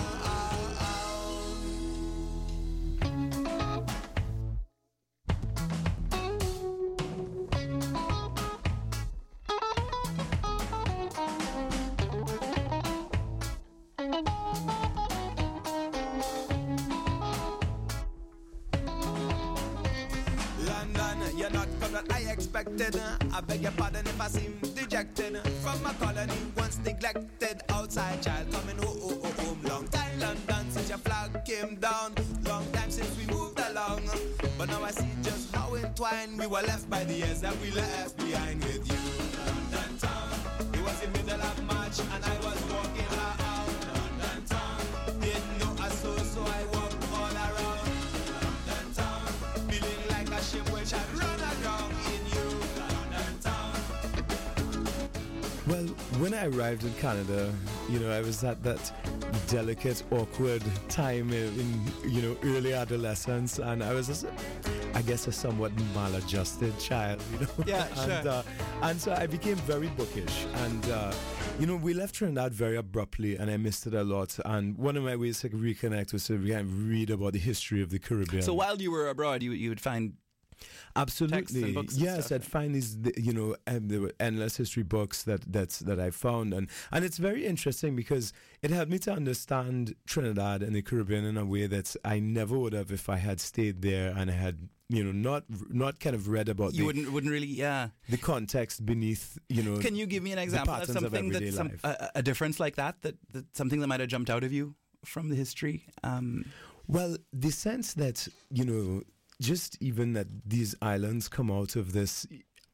I 22.57 23.41
beg 23.41 23.61
your 23.61 23.71
pardon 23.73 24.03
if 24.03 24.19
I 24.19 24.27
seem 24.29 24.57
dejected. 24.73 25.37
From 25.61 25.85
a 25.85 25.93
colony 25.93 26.33
once 26.55 26.79
neglected, 26.83 27.61
outside 27.69 28.23
child 28.23 28.51
coming 28.51 28.77
home, 28.77 28.97
oh, 28.99 29.43
home. 29.43 29.61
Long 29.63 29.87
time 29.89 30.19
London 30.19 30.71
since 30.71 30.89
your 30.89 30.97
flag 30.97 31.45
came 31.45 31.75
down. 31.75 32.15
Long 32.47 32.65
time 32.71 32.89
since 32.89 33.15
we 33.15 33.31
moved 33.31 33.59
along. 33.59 34.01
But 34.57 34.69
now 34.69 34.83
I 34.83 34.89
see 34.89 35.05
just 35.21 35.55
how 35.55 35.75
entwined 35.75 36.39
we 36.39 36.47
were 36.47 36.63
left 36.63 36.89
by 36.89 37.03
the 37.03 37.13
years 37.13 37.41
that 37.41 37.55
we 37.61 37.69
left 37.69 38.17
behind 38.17 38.63
with 38.63 38.91
you. 38.91 39.36
Well, 55.67 55.85
when 56.19 56.33
I 56.33 56.45
arrived 56.45 56.85
in 56.85 56.93
Canada, 56.93 57.53
you 57.89 57.99
know, 57.99 58.09
I 58.09 58.21
was 58.21 58.41
at 58.45 58.63
that 58.63 58.79
delicate, 59.47 60.01
awkward 60.11 60.63
time 60.87 61.33
in, 61.33 61.81
you 62.05 62.21
know, 62.21 62.37
early 62.43 62.71
adolescence, 62.71 63.59
and 63.59 63.83
I 63.83 63.93
was, 63.93 64.23
a, 64.23 64.29
I 64.93 65.01
guess, 65.01 65.27
a 65.27 65.31
somewhat 65.33 65.73
maladjusted 65.93 66.79
child, 66.79 67.21
you 67.33 67.39
know. 67.39 67.65
Yeah, 67.65 67.85
and, 67.97 68.23
sure. 68.23 68.31
uh, 68.31 68.43
and 68.83 69.01
so 69.01 69.11
I 69.11 69.27
became 69.27 69.57
very 69.57 69.87
bookish, 69.87 70.45
and 70.55 70.85
uh, 70.89 71.11
you 71.59 71.65
know, 71.65 71.75
we 71.75 71.93
left 71.93 72.15
Trinidad 72.15 72.53
very 72.53 72.77
abruptly, 72.77 73.35
and 73.35 73.51
I 73.51 73.57
missed 73.57 73.87
it 73.87 73.93
a 73.93 74.03
lot. 74.03 74.39
And 74.45 74.77
one 74.77 74.95
of 74.95 75.03
my 75.03 75.17
ways 75.17 75.41
to 75.41 75.49
reconnect 75.49 76.13
was 76.13 76.25
to 76.25 76.37
read 76.37 77.09
about 77.09 77.33
the 77.33 77.39
history 77.39 77.81
of 77.81 77.89
the 77.89 77.99
Caribbean. 77.99 78.41
So 78.41 78.53
while 78.53 78.81
you 78.81 78.91
were 78.91 79.09
abroad, 79.09 79.43
you 79.43 79.51
you 79.51 79.67
would 79.69 79.81
find 79.81 80.13
Absolutely. 80.95 81.77
yes, 81.93 82.31
I'd 82.31 82.43
find 82.43 82.73
these, 82.73 82.97
you 83.17 83.33
know, 83.33 83.55
there 83.65 84.01
were 84.01 84.13
endless 84.19 84.57
history 84.57 84.83
books 84.83 85.23
that 85.23 85.41
that's 85.51 85.79
that 85.79 85.99
I 85.99 86.09
found, 86.11 86.53
and 86.53 86.69
and 86.91 87.05
it's 87.05 87.17
very 87.17 87.45
interesting 87.45 87.95
because 87.95 88.33
it 88.61 88.71
helped 88.71 88.91
me 88.91 88.99
to 88.99 89.11
understand 89.11 89.95
Trinidad 90.05 90.63
and 90.63 90.75
the 90.75 90.81
Caribbean 90.81 91.25
in 91.25 91.37
a 91.37 91.45
way 91.45 91.67
that 91.67 91.95
I 92.03 92.19
never 92.19 92.57
would 92.57 92.73
have 92.73 92.91
if 92.91 93.09
I 93.09 93.17
had 93.17 93.39
stayed 93.39 93.81
there 93.81 94.13
and 94.15 94.29
I 94.29 94.33
had 94.33 94.69
you 94.89 95.03
know 95.03 95.11
not 95.11 95.43
not 95.69 95.99
kind 95.99 96.15
of 96.15 96.27
read 96.27 96.49
about 96.49 96.73
you 96.73 96.79
the, 96.79 96.85
wouldn't 96.85 97.11
wouldn't 97.11 97.31
really 97.31 97.47
yeah. 97.47 97.89
the 98.09 98.17
context 98.17 98.85
beneath 98.85 99.37
you 99.49 99.61
know 99.61 99.77
can 99.79 99.95
you 99.95 100.05
give 100.05 100.23
me 100.23 100.31
an 100.31 100.39
example 100.39 100.73
of 100.73 100.85
something 100.85 101.35
of 101.35 101.53
some, 101.53 101.71
a, 101.83 102.09
a, 102.15 102.23
difference 102.23 102.59
like 102.59 102.75
that, 102.75 103.01
that 103.01 103.15
that 103.31 103.45
something 103.55 103.79
that 103.81 103.87
might 103.87 103.99
have 103.99 104.09
jumped 104.09 104.29
out 104.29 104.43
of 104.43 104.53
you 104.53 104.75
from 105.05 105.29
the 105.29 105.35
history? 105.35 105.85
Um, 106.03 106.45
well 106.87 107.17
the 107.33 107.51
sense 107.51 107.93
that 107.95 108.27
you 108.49 108.65
know 108.65 109.03
just 109.41 109.77
even 109.81 110.13
that 110.13 110.27
these 110.45 110.75
islands 110.81 111.27
come 111.27 111.51
out 111.51 111.75
of 111.75 111.93
this 111.93 112.25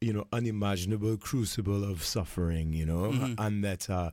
you 0.04 0.12
know 0.12 0.26
unimaginable 0.32 1.16
crucible 1.16 1.82
of 1.82 2.04
suffering 2.04 2.74
you 2.74 2.84
know 2.84 3.10
mm-hmm. 3.10 3.34
and 3.38 3.64
that 3.64 3.88
uh, 3.88 4.10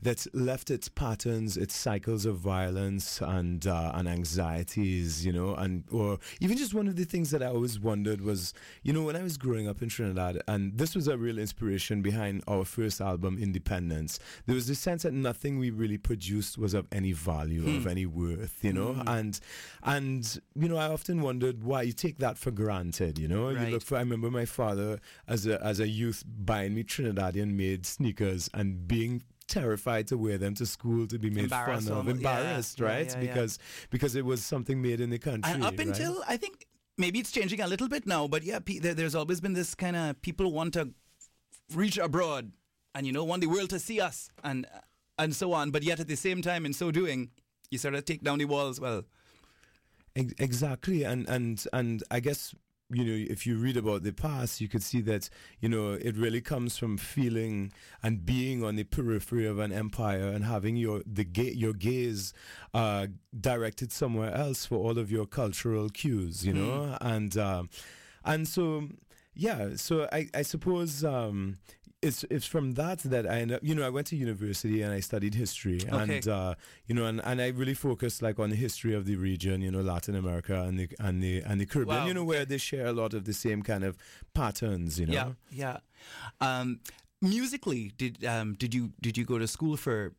that's 0.00 0.28
left 0.32 0.70
its 0.70 0.88
patterns 0.88 1.56
its 1.56 1.74
cycles 1.74 2.24
of 2.24 2.36
violence 2.36 3.20
and 3.20 3.66
uh, 3.66 3.90
and 3.94 4.08
anxieties 4.08 5.26
you 5.26 5.32
know 5.32 5.54
and 5.56 5.82
or 5.90 6.18
even 6.40 6.56
just 6.56 6.74
one 6.74 6.86
of 6.86 6.94
the 6.94 7.04
things 7.04 7.30
that 7.30 7.42
I 7.42 7.46
always 7.46 7.80
wondered 7.80 8.20
was 8.20 8.54
you 8.84 8.92
know 8.92 9.02
when 9.02 9.16
I 9.16 9.22
was 9.22 9.36
growing 9.36 9.68
up 9.68 9.82
in 9.82 9.88
Trinidad 9.88 10.40
and 10.46 10.78
this 10.78 10.94
was 10.94 11.08
a 11.08 11.18
real 11.18 11.38
inspiration 11.38 12.02
behind 12.02 12.44
our 12.46 12.64
first 12.64 13.00
album 13.00 13.36
Independence 13.40 14.20
there 14.46 14.54
was 14.54 14.68
this 14.68 14.78
sense 14.78 15.02
that 15.02 15.12
nothing 15.12 15.58
we 15.58 15.70
really 15.70 15.98
produced 15.98 16.56
was 16.56 16.72
of 16.72 16.86
any 16.92 17.12
value 17.12 17.64
mm. 17.64 17.76
of 17.78 17.88
any 17.88 18.06
worth 18.06 18.58
you 18.62 18.72
know 18.72 18.94
mm. 18.94 19.08
and 19.08 19.40
and 19.82 20.40
you 20.54 20.68
know 20.68 20.76
I 20.76 20.86
often 20.86 21.20
wondered 21.20 21.64
why 21.64 21.82
you 21.82 21.92
take 21.92 22.18
that 22.18 22.38
for 22.38 22.52
granted 22.52 23.18
you 23.18 23.26
know 23.26 23.52
right. 23.52 23.66
you 23.66 23.72
look 23.72 23.82
for 23.82 23.96
I 23.96 24.00
remember 24.00 24.30
my 24.30 24.44
father 24.44 25.00
as 25.32 25.46
a 25.46 25.64
as 25.64 25.80
a 25.80 25.88
youth 25.88 26.22
buying 26.26 26.74
me 26.74 26.84
Trinidadian 26.84 27.54
made 27.54 27.86
sneakers 27.86 28.50
and 28.52 28.86
being 28.86 29.22
terrified 29.48 30.06
to 30.08 30.16
wear 30.16 30.38
them 30.38 30.54
to 30.54 30.66
school 30.66 31.06
to 31.06 31.18
be 31.18 31.30
made 31.30 31.50
fun 31.50 31.88
of, 31.88 32.08
embarrassed, 32.08 32.78
yeah, 32.78 32.86
right? 32.86 33.06
Yeah, 33.06 33.20
yeah, 33.20 33.20
because 33.20 33.58
because 33.90 34.14
it 34.14 34.24
was 34.24 34.44
something 34.44 34.80
made 34.80 35.00
in 35.00 35.10
the 35.10 35.18
country. 35.18 35.50
And 35.52 35.64
up 35.64 35.78
right? 35.78 35.86
until 35.86 36.22
I 36.28 36.36
think 36.36 36.66
maybe 36.98 37.18
it's 37.18 37.32
changing 37.32 37.60
a 37.60 37.66
little 37.66 37.88
bit 37.88 38.06
now, 38.06 38.28
but 38.28 38.42
yeah, 38.42 38.58
there, 38.80 38.94
there's 38.94 39.14
always 39.14 39.40
been 39.40 39.54
this 39.54 39.74
kind 39.74 39.96
of 39.96 40.20
people 40.22 40.52
want 40.52 40.74
to 40.74 40.90
reach 41.74 41.96
abroad 41.96 42.52
and 42.94 43.06
you 43.06 43.12
know 43.12 43.24
want 43.24 43.40
the 43.40 43.46
world 43.46 43.70
to 43.70 43.78
see 43.78 44.00
us 44.00 44.30
and 44.44 44.66
and 45.18 45.34
so 45.34 45.52
on, 45.52 45.70
but 45.70 45.82
yet 45.82 45.98
at 45.98 46.08
the 46.08 46.16
same 46.16 46.42
time, 46.42 46.66
in 46.66 46.72
so 46.72 46.90
doing, 46.90 47.30
you 47.70 47.78
sort 47.78 47.94
of 47.94 48.04
take 48.04 48.22
down 48.22 48.38
the 48.38 48.44
walls. 48.44 48.80
Well, 48.80 49.04
exactly, 50.14 51.04
and 51.04 51.26
and 51.28 51.64
and 51.72 52.02
I 52.10 52.20
guess 52.20 52.54
you 52.92 53.04
know, 53.04 53.26
if 53.30 53.46
you 53.46 53.56
read 53.56 53.76
about 53.76 54.02
the 54.02 54.12
past, 54.12 54.60
you 54.60 54.68
could 54.68 54.82
see 54.82 55.00
that, 55.02 55.28
you 55.60 55.68
know, 55.68 55.92
it 55.92 56.16
really 56.16 56.40
comes 56.40 56.76
from 56.76 56.96
feeling 56.96 57.72
and 58.02 58.24
being 58.24 58.62
on 58.62 58.76
the 58.76 58.84
periphery 58.84 59.46
of 59.46 59.58
an 59.58 59.72
empire 59.72 60.28
and 60.28 60.44
having 60.44 60.76
your 60.76 61.02
the 61.06 61.24
ga- 61.24 61.54
your 61.54 61.72
gaze 61.72 62.32
uh, 62.74 63.06
directed 63.38 63.92
somewhere 63.92 64.34
else 64.34 64.66
for 64.66 64.76
all 64.76 64.98
of 64.98 65.10
your 65.10 65.26
cultural 65.26 65.88
cues, 65.88 66.44
you 66.44 66.52
know, 66.52 66.70
mm. 66.70 66.98
and 67.00 67.36
uh, 67.36 67.64
and 68.24 68.46
so 68.46 68.88
yeah, 69.34 69.76
so 69.76 70.08
I 70.12 70.28
I 70.34 70.42
suppose 70.42 71.04
um, 71.04 71.58
it's 72.02 72.24
it's 72.24 72.44
from 72.44 72.72
that 72.72 72.98
that 73.00 73.26
I 73.26 73.40
end 73.40 73.52
up, 73.52 73.60
you 73.62 73.74
know 73.74 73.86
I 73.86 73.88
went 73.88 74.08
to 74.08 74.16
university 74.16 74.82
and 74.82 74.92
I 74.92 75.00
studied 75.00 75.34
history 75.34 75.80
okay. 75.88 76.16
and 76.16 76.28
uh, 76.28 76.54
you 76.86 76.94
know 76.94 77.06
and, 77.06 77.20
and 77.24 77.40
I 77.40 77.48
really 77.48 77.74
focused 77.74 78.20
like 78.20 78.38
on 78.38 78.50
the 78.50 78.56
history 78.56 78.92
of 78.92 79.06
the 79.06 79.16
region 79.16 79.62
you 79.62 79.70
know 79.70 79.80
Latin 79.80 80.16
America 80.16 80.62
and 80.62 80.78
the 80.78 80.88
and 80.98 81.22
the 81.22 81.40
and 81.40 81.60
the 81.60 81.66
Caribbean 81.66 81.98
wow. 81.98 82.06
you 82.06 82.14
know 82.14 82.24
where 82.24 82.44
they 82.44 82.58
share 82.58 82.86
a 82.86 82.92
lot 82.92 83.14
of 83.14 83.24
the 83.24 83.32
same 83.32 83.62
kind 83.62 83.84
of 83.84 83.96
patterns 84.34 84.98
you 84.98 85.06
know 85.06 85.12
yeah 85.12 85.30
yeah 85.50 85.76
um, 86.40 86.80
musically 87.20 87.92
did 87.96 88.24
um, 88.24 88.54
did 88.54 88.74
you 88.74 88.92
did 89.00 89.16
you 89.16 89.24
go 89.24 89.38
to 89.38 89.46
school 89.46 89.76
for 89.76 90.12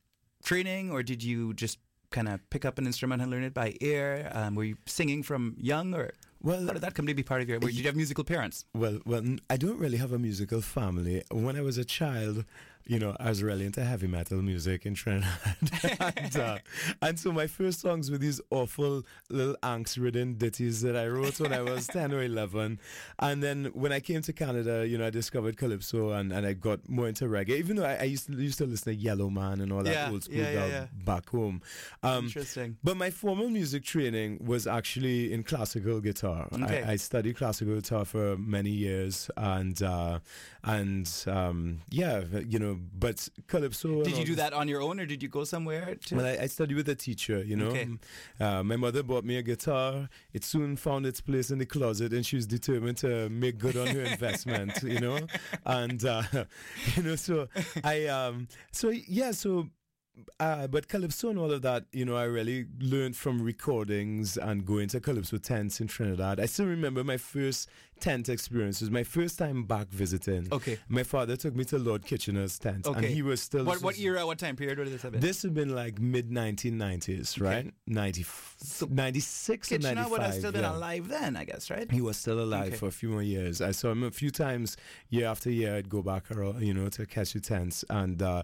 training 0.43 0.89
or 0.89 1.03
did 1.03 1.21
you 1.21 1.53
just 1.53 1.79
kind 2.11 2.29
of 2.29 2.39
pick 2.49 2.63
up 2.63 2.77
an 2.77 2.85
instrument 2.85 3.21
and 3.21 3.29
learn 3.29 3.43
it 3.43 3.53
by 3.53 3.75
ear 3.81 4.29
um, 4.33 4.55
were 4.55 4.63
you 4.63 4.77
singing 4.85 5.21
from 5.21 5.55
young 5.59 5.93
or 5.93 6.13
well, 6.43 6.65
how 6.65 6.73
did 6.73 6.81
that 6.81 6.93
come 6.93 7.07
to 7.07 7.13
be 7.13 7.23
part 7.23 7.41
of 7.41 7.49
your? 7.49 7.59
Did 7.59 7.73
you 7.73 7.85
have 7.85 7.95
musical 7.95 8.23
parents? 8.23 8.65
Well, 8.75 8.99
well, 9.05 9.23
I 9.49 9.57
don't 9.57 9.79
really 9.79 9.97
have 9.97 10.11
a 10.11 10.19
musical 10.19 10.61
family. 10.61 11.23
When 11.31 11.55
I 11.55 11.61
was 11.61 11.77
a 11.77 11.85
child, 11.85 12.43
you 12.85 12.99
know, 12.99 13.15
I 13.19 13.29
was 13.29 13.41
really 13.41 13.65
into 13.65 13.83
heavy 13.83 14.07
metal 14.07 14.41
music 14.41 14.85
in 14.85 14.93
Trinidad. 14.93 15.29
and, 16.17 16.37
uh, 16.37 16.57
and, 17.01 17.17
so 17.17 17.31
my 17.31 17.47
first 17.47 17.79
songs 17.79 18.11
were 18.11 18.17
these 18.17 18.41
awful 18.49 19.03
little 19.29 19.55
angst 19.63 20.01
ridden 20.01 20.33
ditties 20.35 20.81
that 20.81 20.95
I 20.95 21.07
wrote 21.07 21.39
when 21.39 21.53
I 21.53 21.61
was 21.61 21.87
10 21.87 22.13
or 22.13 22.23
11. 22.23 22.79
And 23.19 23.41
then 23.41 23.65
when 23.73 23.93
I 23.93 24.01
came 24.01 24.21
to 24.23 24.33
Canada, 24.33 24.85
you 24.85 24.97
know, 24.97 25.07
I 25.07 25.11
discovered 25.11 25.55
Calypso 25.55 26.11
and, 26.11 26.33
and 26.33 26.45
I 26.45 26.53
got 26.53 26.89
more 26.89 27.07
into 27.07 27.25
reggae, 27.25 27.57
even 27.57 27.77
though 27.77 27.85
I, 27.85 27.95
I 27.95 28.03
used, 28.03 28.27
to, 28.27 28.33
used 28.33 28.57
to 28.57 28.65
listen 28.65 28.93
to 28.93 28.99
Yellowman 28.99 29.61
and 29.61 29.71
all 29.71 29.83
that 29.83 29.93
yeah, 29.93 30.09
old 30.11 30.23
school 30.25 30.37
yeah, 30.37 30.51
yeah, 30.51 30.67
yeah. 30.67 30.85
back 31.05 31.29
home. 31.29 31.61
Um, 32.01 32.25
Interesting. 32.25 32.77
But 32.83 32.97
my 32.97 33.11
formal 33.11 33.49
music 33.49 33.83
training 33.85 34.39
was 34.45 34.67
actually 34.67 35.31
in 35.31 35.43
classical 35.43 36.01
guitar. 36.01 36.49
Okay. 36.51 36.83
I, 36.83 36.91
I 36.91 36.95
studied 36.97 37.37
classical 37.37 37.75
guitar 37.75 38.03
for 38.03 38.35
many 38.35 38.71
years 38.71 39.31
and, 39.37 39.81
uh, 39.81 40.19
and 40.65 41.09
um, 41.27 41.79
yeah, 41.89 42.23
you 42.45 42.59
know, 42.59 42.72
but 42.73 43.27
calypso. 43.47 44.03
Did 44.03 44.17
you 44.17 44.25
do 44.25 44.35
that 44.35 44.53
on 44.53 44.67
your 44.67 44.81
own, 44.81 44.99
or 44.99 45.05
did 45.05 45.23
you 45.23 45.29
go 45.29 45.43
somewhere? 45.43 45.95
To... 46.05 46.15
Well, 46.15 46.25
I, 46.25 46.43
I 46.43 46.47
studied 46.47 46.75
with 46.75 46.89
a 46.89 46.95
teacher. 46.95 47.43
You 47.43 47.55
know, 47.55 47.67
okay. 47.67 47.87
uh, 48.39 48.63
my 48.63 48.75
mother 48.75 49.03
bought 49.03 49.23
me 49.23 49.37
a 49.37 49.41
guitar. 49.41 50.09
It 50.33 50.43
soon 50.43 50.75
found 50.75 51.05
its 51.05 51.21
place 51.21 51.51
in 51.51 51.59
the 51.59 51.65
closet, 51.65 52.13
and 52.13 52.25
she 52.25 52.35
was 52.35 52.47
determined 52.47 52.97
to 52.97 53.29
make 53.29 53.57
good 53.57 53.77
on 53.77 53.87
her 53.87 54.01
investment. 54.01 54.81
You 54.83 54.99
know, 54.99 55.19
and 55.65 56.03
uh, 56.05 56.23
you 56.95 57.03
know, 57.03 57.15
so 57.15 57.47
I, 57.83 58.07
um, 58.07 58.47
so 58.71 58.89
yeah, 58.89 59.31
so 59.31 59.69
uh, 60.39 60.67
but 60.67 60.87
calypso 60.87 61.29
and 61.29 61.39
all 61.39 61.51
of 61.51 61.61
that, 61.63 61.85
you 61.91 62.05
know, 62.05 62.15
I 62.15 62.25
really 62.25 62.65
learned 62.79 63.15
from 63.15 63.41
recordings 63.41 64.37
and 64.37 64.65
going 64.65 64.89
to 64.89 64.99
calypso 64.99 65.37
tents 65.37 65.81
in 65.81 65.87
Trinidad. 65.87 66.39
I 66.39 66.45
still 66.45 66.67
remember 66.67 67.03
my 67.03 67.17
first 67.17 67.67
tent 67.99 68.29
experience. 68.29 68.81
It 68.81 68.85
was 68.85 68.91
my 68.91 69.03
first 69.03 69.39
time 69.39 69.63
back 69.63 69.87
visiting. 69.87 70.49
Okay. 70.51 70.77
My 70.87 71.03
father 71.03 71.35
took 71.35 71.55
me 71.55 71.63
to 71.65 71.79
Lord 71.79 72.05
Kitchener's 72.05 72.59
tent, 72.59 72.85
okay. 72.85 72.97
and 72.97 73.05
he 73.07 73.21
was 73.21 73.41
still. 73.41 73.63
What, 73.63 73.81
what 73.81 73.97
era? 73.97 74.25
What 74.25 74.37
time 74.37 74.55
period 74.55 74.77
would 74.77 74.87
this 74.87 75.01
have 75.01 75.13
been? 75.13 75.21
This 75.21 75.41
had 75.41 75.53
been 75.53 75.73
like 75.73 75.99
mid 75.99 76.29
1990s, 76.29 77.41
right? 77.41 77.65
Okay. 77.65 77.71
90, 77.87 78.25
so 78.57 78.87
96 78.91 79.67
Kitchener 79.67 79.89
or 79.89 79.95
95. 79.95 80.11
would 80.11 80.21
have 80.21 80.33
still 80.35 80.51
been 80.51 80.61
yeah. 80.61 80.75
alive 80.75 81.07
then, 81.07 81.35
I 81.35 81.45
guess, 81.45 81.71
right? 81.71 81.89
He 81.89 82.01
was 82.01 82.17
still 82.17 82.39
alive 82.39 82.67
okay. 82.67 82.75
for 82.75 82.87
a 82.87 82.91
few 82.91 83.09
more 83.09 83.23
years. 83.23 83.61
I 83.61 83.71
saw 83.71 83.91
him 83.91 84.03
a 84.03 84.11
few 84.11 84.29
times 84.29 84.77
year 85.09 85.27
after 85.27 85.49
year. 85.49 85.75
I'd 85.75 85.89
go 85.89 86.01
back, 86.01 86.25
you 86.59 86.73
know, 86.73 86.89
to 86.89 87.05
catch 87.05 87.33
the 87.33 87.39
tents 87.39 87.83
and. 87.89 88.21
Uh, 88.21 88.43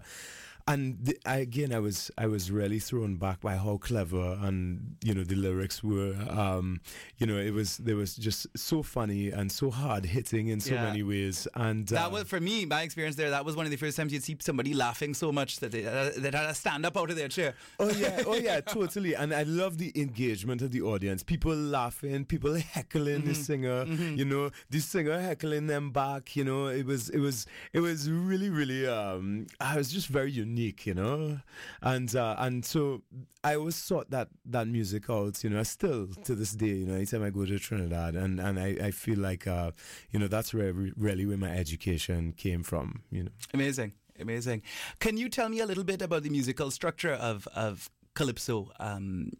and 0.66 0.98
the, 1.02 1.18
I, 1.26 1.36
again, 1.38 1.72
I 1.72 1.78
was 1.78 2.10
I 2.18 2.26
was 2.26 2.50
really 2.50 2.78
thrown 2.78 3.16
back 3.16 3.40
by 3.40 3.56
how 3.56 3.78
clever 3.78 4.38
and 4.42 4.96
you 5.02 5.14
know 5.14 5.24
the 5.24 5.34
lyrics 5.34 5.82
were. 5.82 6.14
Um, 6.28 6.80
you 7.18 7.26
know, 7.26 7.36
it 7.36 7.52
was 7.52 7.78
they 7.78 7.94
was 7.94 8.16
just 8.16 8.46
so 8.56 8.82
funny 8.82 9.30
and 9.30 9.50
so 9.50 9.70
hard 9.70 10.04
hitting 10.04 10.48
in 10.48 10.60
so 10.60 10.74
yeah. 10.74 10.84
many 10.84 11.02
ways. 11.02 11.48
And 11.54 11.86
that 11.88 12.06
uh, 12.06 12.10
was 12.10 12.24
for 12.24 12.40
me, 12.40 12.64
my 12.66 12.82
experience 12.82 13.16
there. 13.16 13.30
That 13.30 13.44
was 13.44 13.56
one 13.56 13.66
of 13.66 13.70
the 13.70 13.76
first 13.76 13.96
times 13.96 14.12
you'd 14.12 14.22
see 14.22 14.36
somebody 14.40 14.74
laughing 14.74 15.14
so 15.14 15.32
much 15.32 15.60
that 15.60 15.72
they 15.72 15.86
uh, 15.86 16.10
that 16.18 16.34
had 16.34 16.48
to 16.48 16.54
stand 16.54 16.86
up 16.86 16.96
out 16.96 17.10
of 17.10 17.16
their 17.16 17.28
chair. 17.28 17.54
Oh 17.78 17.90
yeah, 17.90 18.22
oh 18.26 18.34
yeah, 18.34 18.60
totally. 18.60 19.14
And 19.14 19.34
I 19.34 19.44
love 19.44 19.78
the 19.78 19.92
engagement 20.00 20.62
of 20.62 20.70
the 20.70 20.82
audience. 20.82 21.22
People 21.22 21.54
laughing, 21.54 22.24
people 22.24 22.54
heckling 22.54 23.20
mm-hmm. 23.20 23.28
the 23.28 23.34
singer. 23.34 23.84
Mm-hmm. 23.84 24.16
You 24.16 24.24
know, 24.24 24.50
the 24.70 24.80
singer 24.80 25.20
heckling 25.20 25.66
them 25.66 25.90
back. 25.90 26.36
You 26.36 26.44
know, 26.44 26.66
it 26.66 26.86
was 26.86 27.08
it 27.10 27.18
was 27.18 27.46
it 27.72 27.80
was 27.80 28.10
really 28.10 28.50
really. 28.50 28.86
Um, 28.86 29.46
I 29.60 29.76
was 29.76 29.90
just 29.90 30.08
very 30.08 30.30
unique 30.30 30.49
unique, 30.50 30.86
you 30.86 30.94
know, 30.94 31.40
and 31.82 32.14
uh, 32.14 32.36
and 32.38 32.64
so 32.64 33.02
I 33.42 33.56
always 33.56 33.76
sought 33.76 34.10
that 34.10 34.28
that 34.46 34.66
music 34.66 35.08
out, 35.08 35.42
you 35.44 35.50
know. 35.50 35.60
I 35.60 35.64
Still 35.64 36.08
to 36.24 36.34
this 36.34 36.52
day, 36.52 36.74
you 36.80 36.86
know, 36.86 36.94
anytime 36.94 37.22
I 37.22 37.30
go 37.30 37.44
to 37.46 37.58
Trinidad, 37.58 38.14
and 38.14 38.40
and 38.40 38.58
I, 38.58 38.68
I 38.88 38.90
feel 38.90 39.18
like, 39.18 39.46
uh, 39.46 39.70
you 40.10 40.18
know, 40.18 40.28
that's 40.28 40.52
where 40.52 40.72
really 40.72 41.24
where 41.26 41.38
my 41.38 41.50
education 41.50 42.32
came 42.32 42.62
from, 42.62 43.02
you 43.10 43.24
know. 43.24 43.30
Amazing, 43.54 43.92
amazing. 44.18 44.62
Can 44.98 45.16
you 45.16 45.28
tell 45.28 45.48
me 45.48 45.60
a 45.60 45.66
little 45.66 45.84
bit 45.84 46.02
about 46.02 46.22
the 46.22 46.30
musical 46.30 46.70
structure 46.70 47.14
of 47.14 47.48
of 47.54 47.90
calypso, 48.14 48.70
um, 48.80 49.30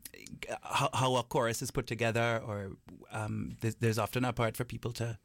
how, 0.62 0.88
how, 0.94 1.16
a 1.16 1.22
chorus 1.24 1.60
is 1.60 1.70
put 1.70 1.86
together, 1.86 2.40
or 2.46 2.70
um, 3.12 3.56
there's, 3.60 3.74
there's, 3.76 3.98
often 3.98 4.24
a 4.24 4.32
part 4.32 4.56
for 4.56 4.64
people 4.64 4.92
to 4.92 5.18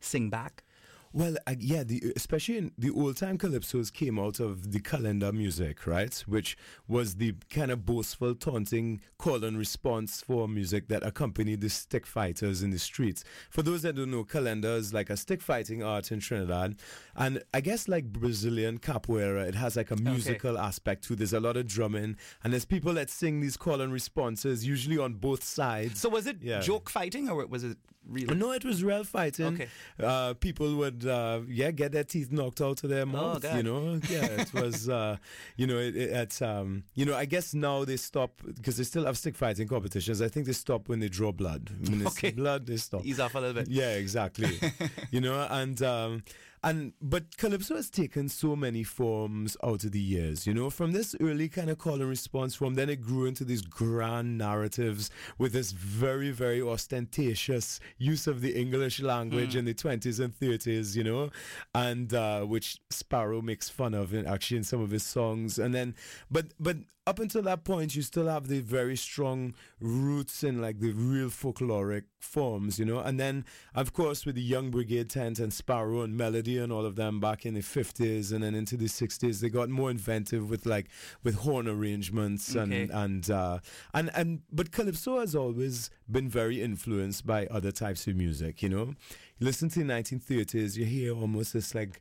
sing 0.00 0.28
back? 0.28 0.64
Well, 1.12 1.36
uh, 1.48 1.56
yeah, 1.58 1.82
the, 1.82 2.12
especially 2.14 2.58
in 2.58 2.72
the 2.78 2.90
old 2.90 3.16
time 3.16 3.36
calypsos 3.36 3.92
came 3.92 4.16
out 4.16 4.38
of 4.38 4.70
the 4.70 4.78
kalinda 4.78 5.32
music, 5.32 5.84
right? 5.84 6.14
Which 6.28 6.56
was 6.86 7.16
the 7.16 7.34
kind 7.50 7.72
of 7.72 7.84
boastful, 7.84 8.36
taunting 8.36 9.00
call 9.18 9.42
and 9.42 9.58
response 9.58 10.22
for 10.22 10.46
music 10.46 10.86
that 10.86 11.02
accompanied 11.02 11.62
the 11.62 11.68
stick 11.68 12.06
fighters 12.06 12.62
in 12.62 12.70
the 12.70 12.78
streets. 12.78 13.24
For 13.50 13.62
those 13.62 13.82
that 13.82 13.96
don't 13.96 14.12
know, 14.12 14.22
kalinda 14.22 14.76
is 14.76 14.94
like 14.94 15.10
a 15.10 15.16
stick 15.16 15.42
fighting 15.42 15.82
art 15.82 16.12
in 16.12 16.20
Trinidad. 16.20 16.76
And 17.16 17.42
I 17.52 17.60
guess 17.60 17.88
like 17.88 18.04
Brazilian 18.04 18.78
capoeira, 18.78 19.48
it 19.48 19.56
has 19.56 19.74
like 19.74 19.90
a 19.90 19.96
musical 19.96 20.52
okay. 20.52 20.60
aspect 20.60 21.08
too. 21.08 21.16
There's 21.16 21.32
a 21.32 21.40
lot 21.40 21.56
of 21.56 21.66
drumming, 21.66 22.18
and 22.44 22.52
there's 22.52 22.64
people 22.64 22.94
that 22.94 23.10
sing 23.10 23.40
these 23.40 23.56
call 23.56 23.80
and 23.80 23.92
responses, 23.92 24.64
usually 24.64 24.98
on 24.98 25.14
both 25.14 25.42
sides. 25.42 26.00
So 26.00 26.08
was 26.08 26.28
it 26.28 26.36
yeah. 26.40 26.60
joke 26.60 26.88
fighting 26.88 27.28
or 27.28 27.44
was 27.46 27.64
it 27.64 27.78
real? 28.10 28.34
No, 28.34 28.52
it 28.52 28.64
was 28.64 28.82
real 28.82 29.04
fighting. 29.04 29.46
Okay. 29.46 29.68
Uh, 29.98 30.34
people 30.34 30.74
would 30.76 31.06
uh, 31.06 31.40
yeah, 31.48 31.70
get 31.70 31.92
their 31.92 32.04
teeth 32.04 32.30
knocked 32.30 32.60
out 32.60 32.82
of 32.84 32.90
their 32.90 33.06
mouth. 33.06 33.44
Oh, 33.44 33.56
you 33.56 33.62
know, 33.62 34.00
yeah, 34.08 34.24
it 34.26 34.52
was, 34.54 34.88
uh, 34.88 35.16
you 35.56 35.66
know, 35.66 35.78
it, 35.78 35.96
it, 35.96 36.10
it's, 36.10 36.42
um, 36.42 36.84
you 36.94 37.04
know, 37.04 37.16
I 37.16 37.24
guess 37.24 37.54
now 37.54 37.84
they 37.84 37.96
stop 37.96 38.40
because 38.44 38.76
they 38.76 38.84
still 38.84 39.04
have 39.06 39.16
stick 39.16 39.36
fighting 39.36 39.68
competitions. 39.68 40.20
I 40.20 40.28
think 40.28 40.46
they 40.46 40.52
stop 40.52 40.88
when 40.88 41.00
they 41.00 41.08
draw 41.08 41.32
blood. 41.32 41.70
When 41.88 42.06
okay. 42.08 42.30
blood, 42.30 42.66
they 42.66 42.76
stop. 42.76 43.04
Ease 43.04 43.20
off 43.20 43.34
a 43.34 43.38
little 43.38 43.54
bit. 43.54 43.68
Yeah, 43.68 43.94
exactly. 43.94 44.60
you 45.10 45.20
know, 45.20 45.46
and 45.50 45.80
um, 45.82 46.22
and 46.62 46.92
but 47.00 47.36
calypso 47.38 47.76
has 47.76 47.88
taken 47.88 48.28
so 48.28 48.54
many 48.54 48.82
forms 48.82 49.56
out 49.64 49.84
of 49.84 49.92
the 49.92 50.00
years, 50.00 50.46
you 50.46 50.52
know, 50.52 50.68
from 50.68 50.92
this 50.92 51.14
early 51.20 51.48
kind 51.48 51.70
of 51.70 51.78
call 51.78 51.94
and 51.94 52.08
response 52.08 52.54
form, 52.54 52.74
then 52.74 52.90
it 52.90 53.00
grew 53.00 53.26
into 53.26 53.44
these 53.44 53.62
grand 53.62 54.36
narratives 54.36 55.10
with 55.38 55.52
this 55.52 55.72
very, 55.72 56.30
very 56.30 56.60
ostentatious 56.60 57.80
use 57.98 58.26
of 58.26 58.40
the 58.40 58.54
English 58.54 59.00
language 59.00 59.54
mm. 59.54 59.60
in 59.60 59.64
the 59.64 59.74
20s 59.74 60.20
and 60.20 60.38
30s, 60.38 60.94
you 60.94 61.04
know, 61.04 61.30
and 61.74 62.12
uh, 62.12 62.42
which 62.42 62.78
Sparrow 62.90 63.40
makes 63.40 63.68
fun 63.68 63.94
of 63.94 64.12
in, 64.12 64.26
actually 64.26 64.58
in 64.58 64.64
some 64.64 64.82
of 64.82 64.90
his 64.90 65.02
songs. 65.02 65.58
And 65.58 65.74
then, 65.74 65.94
but, 66.30 66.46
but 66.60 66.76
up 67.06 67.18
until 67.18 67.42
that 67.42 67.64
point, 67.64 67.96
you 67.96 68.02
still 68.02 68.28
have 68.28 68.48
the 68.48 68.60
very 68.60 68.96
strong 68.96 69.54
roots 69.80 70.44
in 70.44 70.60
like 70.60 70.78
the 70.78 70.92
real 70.92 71.28
folkloric 71.28 72.04
forms, 72.22 72.78
you 72.78 72.84
know. 72.84 72.98
And 72.98 73.18
then, 73.18 73.44
of 73.74 73.92
course, 73.92 74.24
with 74.24 74.34
the 74.34 74.42
Young 74.42 74.70
Brigade 74.70 75.10
Tent 75.10 75.38
and 75.38 75.52
Sparrow 75.52 76.02
and 76.02 76.16
Melody 76.16 76.58
and 76.58 76.72
all 76.72 76.84
of 76.84 76.96
them 76.96 77.20
back 77.20 77.44
in 77.44 77.54
the 77.54 77.60
50s 77.60 78.32
and 78.32 78.42
then 78.42 78.54
into 78.54 78.76
the 78.76 78.86
60s, 78.86 79.40
they 79.40 79.48
got 79.48 79.68
more 79.68 79.90
inventive 79.90 80.50
with 80.50 80.66
like 80.66 80.88
with 81.22 81.36
horn 81.36 81.68
arrangements 81.68 82.54
and 82.54 82.72
okay. 82.72 82.88
and 82.92 83.30
uh, 83.30 83.58
and 83.94 84.10
and 84.14 84.42
but 84.52 84.72
calypso 84.72 85.20
has 85.20 85.34
always 85.34 85.90
been 86.10 86.28
very 86.28 86.62
influenced 86.62 87.26
by 87.26 87.46
other 87.46 87.72
types 87.72 88.06
of 88.06 88.16
music, 88.16 88.62
you 88.62 88.68
know. 88.68 88.94
You 89.38 89.46
listen 89.46 89.68
to 89.70 89.78
the 89.78 89.92
1930s, 89.92 90.76
you 90.76 90.84
hear 90.84 91.14
almost 91.14 91.54
this 91.54 91.74
like 91.74 92.00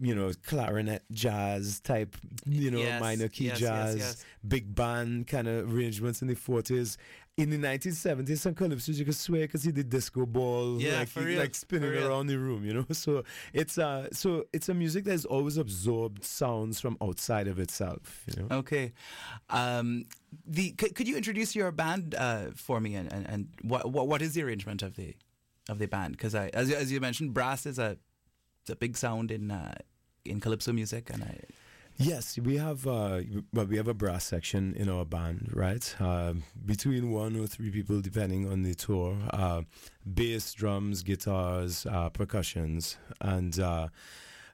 you 0.00 0.14
know, 0.14 0.32
clarinet 0.46 1.02
jazz 1.12 1.80
type, 1.80 2.16
you 2.46 2.70
know, 2.70 2.78
yes, 2.78 3.00
minor 3.00 3.28
key 3.28 3.46
yes, 3.46 3.60
jazz, 3.60 3.96
yes, 3.98 4.24
big 4.46 4.74
band 4.74 5.26
kind 5.26 5.46
of 5.46 5.72
arrangements 5.72 6.22
in 6.22 6.28
the 6.28 6.34
40s. 6.34 6.96
In 7.36 7.48
the 7.48 7.56
1970s, 7.56 8.38
some 8.38 8.54
calypso 8.54 8.92
you 8.92 9.04
could 9.04 9.14
swear 9.14 9.42
because 9.42 9.62
he 9.62 9.72
did 9.72 9.88
disco 9.88 10.26
ball, 10.26 10.78
yeah, 10.78 10.98
like, 10.98 11.08
for 11.08 11.20
real, 11.22 11.38
like 11.38 11.54
spinning 11.54 11.90
around 11.96 12.26
the 12.26 12.38
room, 12.38 12.66
you 12.66 12.74
know. 12.74 12.84
So 12.92 13.24
it's 13.54 13.78
uh, 13.78 14.08
so 14.12 14.44
it's 14.52 14.68
a 14.68 14.74
music 14.74 15.04
that 15.04 15.12
has 15.12 15.24
always 15.24 15.56
absorbed 15.56 16.22
sounds 16.22 16.80
from 16.80 16.98
outside 17.00 17.48
of 17.48 17.58
itself, 17.58 18.24
you 18.26 18.42
know. 18.42 18.56
Okay, 18.56 18.92
um, 19.48 20.04
the 20.46 20.74
c- 20.78 20.90
could 20.90 21.08
you 21.08 21.16
introduce 21.16 21.56
your 21.56 21.72
band 21.72 22.14
uh, 22.14 22.50
for 22.54 22.78
me 22.78 22.94
and, 22.94 23.10
and, 23.10 23.26
and 23.26 23.48
what, 23.62 23.90
what 23.90 24.06
what 24.06 24.20
is 24.20 24.34
the 24.34 24.42
arrangement 24.42 24.82
of 24.82 24.96
the 24.96 25.14
of 25.70 25.78
the 25.78 25.86
band? 25.86 26.12
Because 26.18 26.34
I 26.34 26.48
as 26.52 26.70
as 26.70 26.92
you 26.92 27.00
mentioned, 27.00 27.32
brass 27.32 27.64
is 27.64 27.78
a 27.78 27.96
it's 28.60 28.70
a 28.70 28.76
big 28.76 28.98
sound 28.98 29.30
in 29.30 29.50
uh, 29.50 29.74
in 30.26 30.40
calypso 30.40 30.72
music, 30.74 31.08
and 31.08 31.22
I. 31.24 31.38
Yes, 32.02 32.38
we 32.38 32.56
have 32.56 32.86
uh, 32.86 33.20
well, 33.52 33.66
we 33.66 33.76
have 33.76 33.86
a 33.86 33.92
brass 33.92 34.24
section 34.24 34.74
in 34.74 34.88
our 34.88 35.04
band, 35.04 35.50
right? 35.52 35.94
Uh, 36.00 36.32
between 36.64 37.10
one 37.10 37.38
or 37.38 37.46
three 37.46 37.70
people, 37.70 38.00
depending 38.00 38.50
on 38.50 38.62
the 38.62 38.74
tour. 38.74 39.18
Uh, 39.28 39.62
bass, 40.14 40.54
drums, 40.54 41.02
guitars, 41.02 41.84
uh, 41.84 42.08
percussions, 42.08 42.96
and 43.20 43.60
uh, 43.60 43.88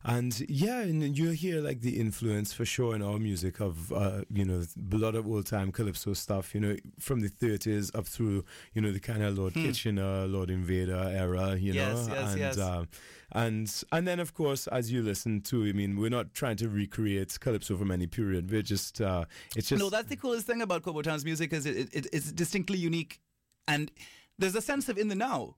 and 0.06 0.48
yeah, 0.48 0.82
and 0.82 1.18
you 1.18 1.30
hear 1.30 1.60
like 1.60 1.80
the 1.80 1.98
influence 1.98 2.52
for 2.52 2.64
sure 2.64 2.94
in 2.94 3.02
our 3.02 3.18
music 3.18 3.60
of 3.60 3.92
uh, 3.92 4.22
you 4.32 4.44
know 4.44 4.62
a 4.92 4.96
lot 4.96 5.16
of 5.16 5.26
old 5.26 5.46
time 5.46 5.72
calypso 5.72 6.14
stuff. 6.14 6.54
You 6.54 6.60
know, 6.60 6.76
from 7.00 7.20
the 7.20 7.28
thirties 7.28 7.90
up 7.92 8.06
through 8.06 8.44
you 8.72 8.80
know 8.80 8.92
the 8.92 9.00
kind 9.00 9.24
of 9.24 9.36
Lord 9.36 9.54
hmm. 9.54 9.64
Kitchener, 9.64 10.26
Lord 10.26 10.48
Invader 10.48 11.10
era. 11.12 11.56
You 11.56 11.72
yes, 11.72 12.06
know, 12.06 12.14
yes, 12.14 12.30
and 12.30 12.40
yes. 12.40 12.58
Uh, 12.58 12.84
and 13.32 13.82
and 13.90 14.06
then 14.06 14.20
of 14.20 14.32
course 14.32 14.68
as 14.68 14.92
you 14.92 15.02
listen 15.02 15.40
to, 15.42 15.64
I 15.64 15.72
mean, 15.72 15.98
we're 15.98 16.08
not 16.08 16.34
trying 16.34 16.56
to 16.58 16.68
recreate 16.68 17.38
calypso 17.40 17.76
from 17.76 17.90
any 17.90 18.06
period. 18.06 18.48
We're 18.48 18.62
just 18.62 19.00
uh, 19.00 19.24
it's 19.56 19.68
just 19.68 19.82
no. 19.82 19.90
That's 19.90 20.08
the 20.08 20.16
coolest 20.16 20.46
thing 20.46 20.62
about 20.62 20.84
Kobo 20.84 21.02
Town's 21.02 21.24
music 21.24 21.52
is 21.52 21.66
it, 21.66 21.92
it, 21.92 22.06
it's 22.12 22.30
distinctly 22.30 22.78
unique, 22.78 23.18
and 23.66 23.90
there's 24.38 24.54
a 24.54 24.62
sense 24.62 24.88
of 24.88 24.98
in 24.98 25.08
the 25.08 25.16
now. 25.16 25.56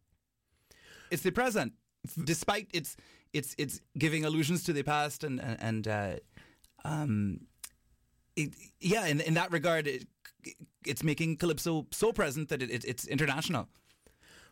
It's 1.11 1.23
the 1.23 1.33
present, 1.33 1.75
despite 2.25 2.69
its 2.73 2.97
it's 3.33 3.55
it's 3.59 3.81
giving 3.97 4.25
allusions 4.25 4.65
to 4.65 4.73
the 4.73 4.83
past 4.83 5.25
and 5.25 5.41
and, 5.41 5.89
uh, 5.89 6.17
um, 6.85 7.41
it, 8.37 8.55
yeah, 8.81 9.07
in 9.07 9.21
in 9.21 9.35
that 9.35 9.51
regard, 9.53 9.87
it, 9.87 10.07
it's 10.87 11.03
making 11.03 11.37
calypso 11.37 11.87
so 11.91 12.13
present 12.13 12.49
that 12.49 12.63
it, 12.63 12.71
it 12.71 12.85
it's 12.85 13.07
international. 13.07 13.69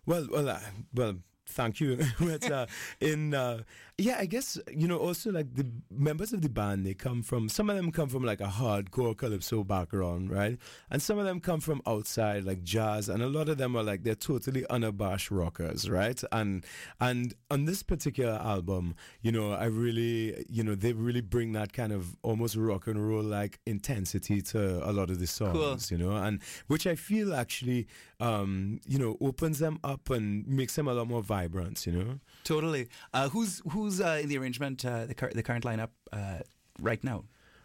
Well, 0.05 0.29
well, 0.31 0.49
uh, 0.49 0.61
well 0.95 1.17
thank 1.47 1.81
you. 1.81 1.99
uh, 2.51 2.67
in 3.01 3.35
uh, 3.35 3.63
yeah, 3.99 4.17
I 4.19 4.27
guess 4.27 4.59
you 4.71 4.87
know 4.87 4.99
also 4.99 5.33
like 5.33 5.55
the 5.55 5.67
members 5.91 6.35
of 6.35 6.43
the 6.43 6.51
band 6.51 6.85
they 6.85 6.93
come 6.93 7.23
from 7.23 7.49
some 7.49 7.71
of 7.71 7.77
them 7.77 7.91
come 7.91 8.11
from 8.11 8.25
like 8.25 8.43
a 8.43 8.47
hardcore 8.47 9.17
calypso 9.17 9.65
background, 9.65 10.31
right? 10.31 10.59
And 10.91 11.01
some 11.01 11.19
of 11.19 11.25
them 11.25 11.41
come 11.41 11.61
from 11.61 11.81
outside 11.87 12.45
like 12.45 12.63
jazz, 12.63 13.09
and 13.09 13.23
a 13.23 13.27
lot 13.27 13.49
of 13.49 13.57
them 13.57 13.75
are 13.75 13.83
like 13.83 14.03
they're 14.03 14.15
totally 14.15 14.67
unabashed 14.69 15.31
rockers, 15.31 15.89
right? 15.89 16.23
And 16.31 16.67
and 17.01 17.35
on 17.51 17.65
this 17.65 17.83
particular 17.83 18.35
album, 18.35 18.97
you 19.23 19.33
know, 19.33 19.53
I 19.53 19.65
really 19.65 20.45
you 20.47 20.63
know 20.63 20.75
they 20.75 20.93
really 20.93 21.23
bring 21.23 21.53
that 21.53 21.73
kind 21.73 21.93
of 21.93 22.19
almost 22.23 22.55
rock 22.57 22.89
and 22.89 23.03
roll 23.09 23.23
like 23.23 23.61
intensity 23.65 24.43
to 24.43 24.87
a 24.87 24.93
lot 24.93 25.09
of 25.09 25.21
the 25.21 25.27
songs, 25.27 25.89
cool. 25.89 25.99
you 25.99 26.05
know, 26.05 26.15
and 26.15 26.43
which 26.67 26.87
I 26.87 26.97
feel 26.97 27.35
actually 27.35 27.87
um, 28.21 28.79
you 28.87 28.99
know 28.99 29.17
opens 29.23 29.59
them 29.59 29.79
up 29.83 30.11
and 30.11 30.47
makes 30.47 30.77
them 30.77 30.87
a 30.87 30.93
lot 30.93 31.09
more 31.09 31.23
vibrant, 31.23 31.87
you 31.87 31.93
know. 31.93 32.21
Totally. 32.45 32.89
Uh, 33.15 33.31
who's 33.31 33.63
who's 33.87 34.01
uh, 34.01 34.19
in 34.21 34.29
the 34.29 34.37
arrangement, 34.39 34.85
uh, 34.85 35.07
the, 35.07 35.15
cur- 35.15 35.31
the 35.33 35.43
current 35.43 35.65
lineup 35.65 35.91
uh, 36.13 36.39
right 36.79 37.03
now? 37.05 37.25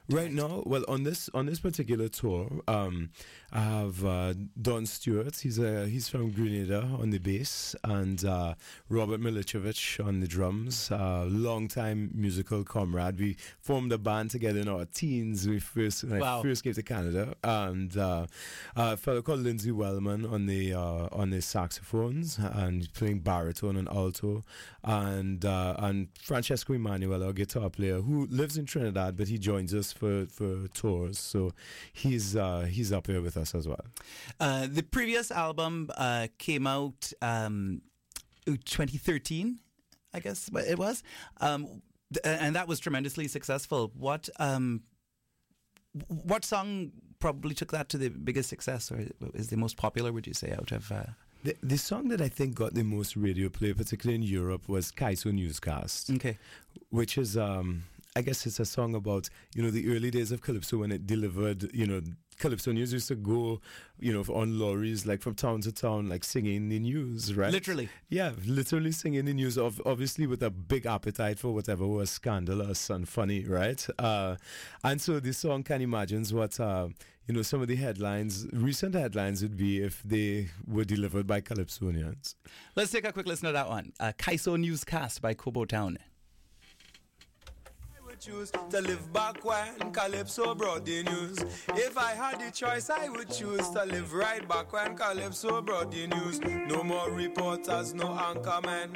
Right 0.10 0.32
now, 0.32 0.64
well, 0.66 0.84
on 0.90 1.04
this 1.04 1.30
on 1.34 1.46
this 1.46 1.60
particular 1.60 2.10
tour, 2.10 2.62
um, 2.68 3.12
I 3.54 3.60
have 3.60 4.06
uh, 4.06 4.34
Don 4.62 4.86
Stewart. 4.86 5.36
He's 5.36 5.60
a 5.60 5.86
he's 5.86 6.08
from 6.08 6.32
Grenada 6.32 6.88
on 6.98 7.10
the 7.10 7.18
bass, 7.18 7.76
and 7.84 8.24
uh, 8.24 8.54
Robert 8.88 9.20
Milicevic 9.20 10.06
on 10.06 10.22
the 10.22 10.28
drums. 10.28 10.90
Uh, 10.90 11.26
long 11.28 11.68
time 11.68 12.12
musical 12.14 12.64
comrade. 12.64 13.20
We 13.20 13.36
formed 13.60 13.92
a 13.92 13.98
band 13.98 14.32
together 14.32 14.62
in 14.62 14.70
our 14.70 14.86
teens. 14.86 15.50
We 15.50 15.60
first 15.60 16.06
when 16.06 16.22
wow. 16.22 16.40
I 16.40 16.44
first 16.44 16.64
came 16.64 16.74
to 16.74 16.84
Canada, 16.84 17.36
and 17.44 17.98
uh, 17.98 18.28
a 18.78 18.96
fellow 18.96 19.22
called 19.22 19.42
Lindsay 19.42 19.72
Wellman 19.72 20.26
on 20.26 20.46
the 20.46 20.74
uh, 20.74 21.10
on 21.12 21.32
the 21.32 21.42
saxophones 21.42 22.38
and 22.38 22.92
playing 22.94 23.20
baritone 23.20 23.76
and 23.76 23.90
alto, 23.90 24.44
and 24.86 25.44
uh, 25.44 25.76
and 25.78 26.08
Francesco 26.22 26.72
Emanuel, 26.72 27.22
our 27.22 27.34
guitar 27.34 27.70
player, 27.70 28.00
who 28.00 28.28
lives 28.28 28.58
in 28.58 28.66
Trinidad, 28.66 29.18
but 29.18 29.28
he 29.28 29.38
joins 29.38 29.74
us 29.74 29.92
for, 29.92 30.26
for 30.28 30.70
tours. 30.70 31.20
So 31.20 31.52
he's 31.92 32.38
uh, 32.38 32.62
he's 32.62 32.94
up 32.94 33.08
here 33.08 33.22
with 33.22 33.36
us 33.36 33.41
as 33.56 33.68
well. 33.68 33.86
Uh, 34.40 34.68
the 34.70 34.84
previous 34.84 35.32
album 35.32 35.90
uh, 35.98 36.28
came 36.38 36.68
out 36.68 37.12
um, 37.22 37.82
2013, 38.46 39.60
I 40.14 40.20
guess 40.20 40.50
it 40.68 40.78
was, 40.78 41.04
um, 41.40 41.82
and 42.24 42.56
that 42.56 42.68
was 42.68 42.80
tremendously 42.80 43.28
successful. 43.28 43.92
What 43.96 44.30
um, 44.40 44.82
what 46.08 46.46
song 46.46 46.92
probably 47.20 47.54
took 47.54 47.72
that 47.72 47.90
to 47.90 47.98
the 47.98 48.10
biggest 48.10 48.50
success, 48.50 48.92
or 48.92 49.06
is 49.34 49.48
the 49.48 49.58
most 49.58 49.78
popular? 49.78 50.12
Would 50.12 50.28
you 50.28 50.34
say 50.34 50.52
out 50.52 50.72
of? 50.72 50.92
Uh, 50.92 51.04
the, 51.44 51.56
the 51.64 51.78
song 51.78 52.10
that 52.10 52.22
I 52.22 52.28
think 52.28 52.56
got 52.56 52.74
the 52.74 52.84
most 52.84 53.16
radio 53.16 53.50
play, 53.50 53.74
particularly 53.74 54.16
in 54.16 54.24
Europe, 54.24 54.70
was 54.70 54.92
Kaiso 54.92 55.34
Newscast. 55.34 56.12
Okay. 56.12 56.38
Which 56.90 57.18
is 57.18 57.36
um, 57.36 57.84
I 58.16 58.22
guess 58.22 58.46
it's 58.46 58.60
a 58.60 58.66
song 58.66 58.94
about 58.96 59.30
you 59.56 59.64
know 59.64 59.72
the 59.72 59.88
early 59.96 60.12
days 60.12 60.32
of 60.32 60.42
calypso 60.42 60.78
when 60.78 60.92
it 60.92 61.08
delivered 61.08 61.74
you 61.74 61.88
know 61.88 62.02
calypso 62.38 62.72
news 62.72 62.92
used 62.92 63.08
to 63.08 63.16
go 63.16 63.62
you 64.00 64.12
know 64.12 64.22
on 64.34 64.58
lorries 64.60 65.06
like 65.06 65.22
from 65.22 65.36
town 65.36 65.62
to 65.62 65.72
town 65.72 66.10
like 66.10 66.24
singing 66.24 66.70
the 66.70 66.80
news 66.80 67.34
right? 67.36 67.52
Literally. 67.52 67.88
Yeah 68.10 68.32
literally 68.46 68.92
singing 68.92 69.26
the 69.26 69.34
news 69.34 69.58
of 69.58 69.82
obviously 69.86 70.28
with 70.28 70.44
a 70.44 70.50
big 70.50 70.86
appetite 70.86 71.40
for 71.40 71.54
whatever 71.54 71.88
was 71.88 72.10
scandalous 72.10 72.90
and 72.90 73.08
funny 73.08 73.46
right? 73.46 73.86
Uh, 73.98 74.36
and 74.84 75.00
so 75.00 75.20
this 75.20 75.38
song 75.38 75.64
can 75.64 75.82
imagines 75.82 76.34
what 76.34 76.60
uh, 76.60 76.90
you 77.28 77.34
know 77.34 77.44
some 77.44 77.62
of 77.62 77.68
the 77.70 77.76
headlines 77.76 78.48
recent 78.52 78.94
headlines 78.96 79.42
would 79.42 79.56
be 79.56 79.82
if 79.82 80.02
they 80.04 80.50
were 80.68 80.84
delivered 80.84 81.28
by 81.28 81.40
calypsonians. 81.40 82.36
Let's 82.76 82.92
take 82.92 83.06
a 83.06 83.14
quick 83.14 83.28
listen 83.28 83.46
to 83.48 83.54
that 83.54 83.70
one. 83.70 83.94
Uh, 84.00 84.12
Kaiso 84.18 84.60
Newscast 84.60 85.22
by 85.22 85.34
Kobo 85.34 85.64
Town 85.66 85.98
choose 88.22 88.52
to 88.70 88.80
live 88.82 89.12
back 89.12 89.44
when 89.44 89.92
Calypso 89.92 90.54
brought 90.54 90.86
the 90.86 91.02
news. 91.02 91.40
If 91.70 91.98
I 91.98 92.12
had 92.12 92.40
the 92.40 92.52
choice, 92.52 92.92
I 92.92 93.10
would 93.10 93.32
choose 93.32 93.68
to 93.70 93.84
live 93.84 94.14
right 94.14 94.48
back 94.48 94.72
when 94.72 94.96
Calypso 94.96 95.60
brought 95.64 95.92
the 95.92 96.06
news. 96.06 96.40
No 96.40 96.84
more 96.84 97.10
reporters, 97.10 97.96
no 97.96 98.10
anchormen, 98.10 98.92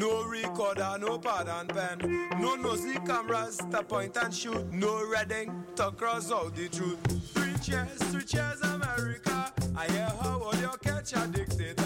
no 0.00 0.24
recorder, 0.24 0.96
no 0.98 1.18
pad 1.18 1.48
and 1.48 1.68
pen, 1.68 2.28
no 2.40 2.56
nosy 2.56 2.94
cameras 3.06 3.58
to 3.58 3.84
point 3.84 4.16
and 4.16 4.34
shoot, 4.34 4.72
no 4.72 5.04
reading 5.04 5.64
to 5.76 5.92
cross 5.92 6.32
out 6.32 6.56
the 6.56 6.68
truth. 6.68 6.98
Three 7.32 7.54
cheers, 7.62 8.02
three 8.10 8.24
cheers, 8.24 8.60
America. 8.62 9.52
I 9.76 9.86
hear 9.86 10.12
how 10.20 10.38
will 10.38 10.60
you 10.60 10.70
catch 10.82 11.12
a 11.12 11.28
dictator? 11.28 11.83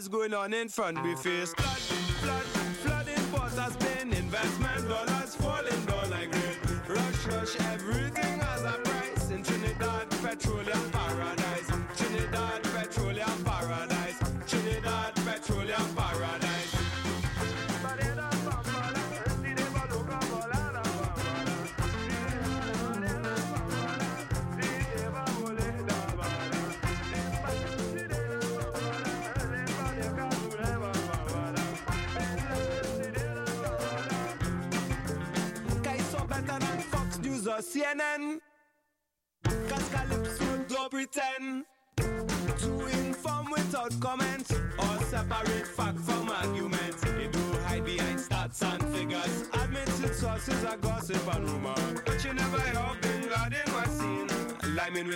What's 0.00 0.08
going 0.08 0.32
on 0.32 0.54
in 0.54 0.66
front? 0.66 0.96
We 1.04 1.14
face 1.14 1.52
Flood, 1.52 1.76
flood, 2.22 2.42
flooding 2.82 3.14
has 3.58 3.76
been 3.76 4.14
Investment 4.14 4.88
dollars 4.88 5.34
falling 5.34 5.84
down 5.84 6.10
like 6.10 6.32
rain 6.32 6.80
Rush, 6.88 7.26
rush, 7.26 7.60
everything 7.72 8.40
has 8.40 8.62
a 8.62 8.78
price. 8.82 9.30
In 9.30 9.42
Trinidad, 9.42 10.08
petroleum 10.22 10.90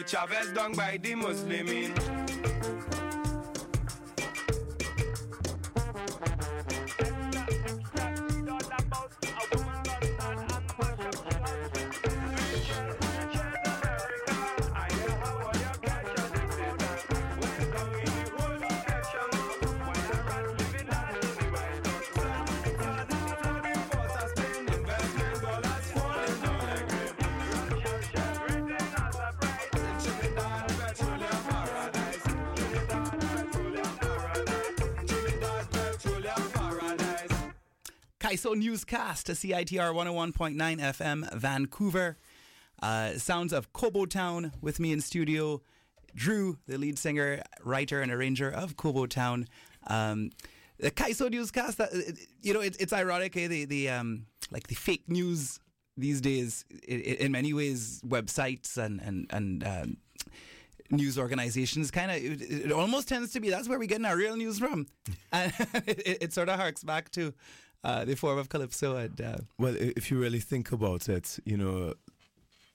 Chavez 0.06 0.52
done 0.52 0.72
by 0.72 0.98
the 1.00 1.14
Muslimin 1.14 2.23
Kaiso 38.34 38.56
Newscast 38.56 39.30
CITR 39.30 39.94
101.9 39.94 40.56
FM, 40.80 41.32
Vancouver. 41.34 42.18
Uh, 42.82 43.12
sounds 43.12 43.52
of 43.52 43.72
Kobo 43.72 44.06
Town 44.06 44.50
with 44.60 44.80
me 44.80 44.90
in 44.90 45.00
studio. 45.00 45.62
Drew, 46.16 46.58
the 46.66 46.76
lead 46.76 46.98
singer, 46.98 47.44
writer, 47.62 48.00
and 48.00 48.10
arranger 48.10 48.50
of 48.50 48.76
Kobo 48.76 49.06
Town. 49.06 49.46
Um, 49.86 50.30
the 50.80 50.90
Kaiso 50.90 51.30
Newscast, 51.30 51.80
you 52.42 52.52
know, 52.52 52.60
it, 52.60 52.76
it's 52.80 52.92
ironic, 52.92 53.36
eh? 53.36 53.46
The, 53.46 53.66
the, 53.66 53.90
um, 53.90 54.26
like 54.50 54.66
the 54.66 54.74
fake 54.74 55.04
news 55.06 55.60
these 55.96 56.20
days, 56.20 56.64
i 56.90 56.94
i 56.94 56.96
in 56.96 57.30
many 57.30 57.52
ways, 57.52 58.02
websites 58.04 58.76
and, 58.76 59.00
and, 59.00 59.28
and, 59.30 59.64
um, 59.64 59.96
news 60.90 61.18
organizations 61.18 61.90
kind 61.90 62.10
of 62.10 62.18
it, 62.18 62.66
it 62.66 62.70
almost 62.70 63.08
tends 63.08 63.32
to 63.32 63.40
be 63.40 63.48
that's 63.48 63.68
where 63.68 63.78
we're 63.78 63.88
getting 63.88 64.04
our 64.04 64.16
real 64.16 64.36
news 64.36 64.58
from 64.58 64.86
and 65.32 65.52
it, 65.86 66.18
it 66.20 66.32
sort 66.32 66.48
of 66.48 66.60
harks 66.60 66.84
back 66.84 67.10
to 67.10 67.32
uh, 67.84 68.04
the 68.04 68.16
form 68.16 68.38
of 68.38 68.48
calypso 68.48 68.96
and 68.96 69.20
uh, 69.20 69.36
Well, 69.58 69.74
if 69.78 70.10
you 70.10 70.18
really 70.18 70.40
think 70.40 70.72
about 70.72 71.08
it, 71.08 71.38
you 71.44 71.56
know, 71.56 71.94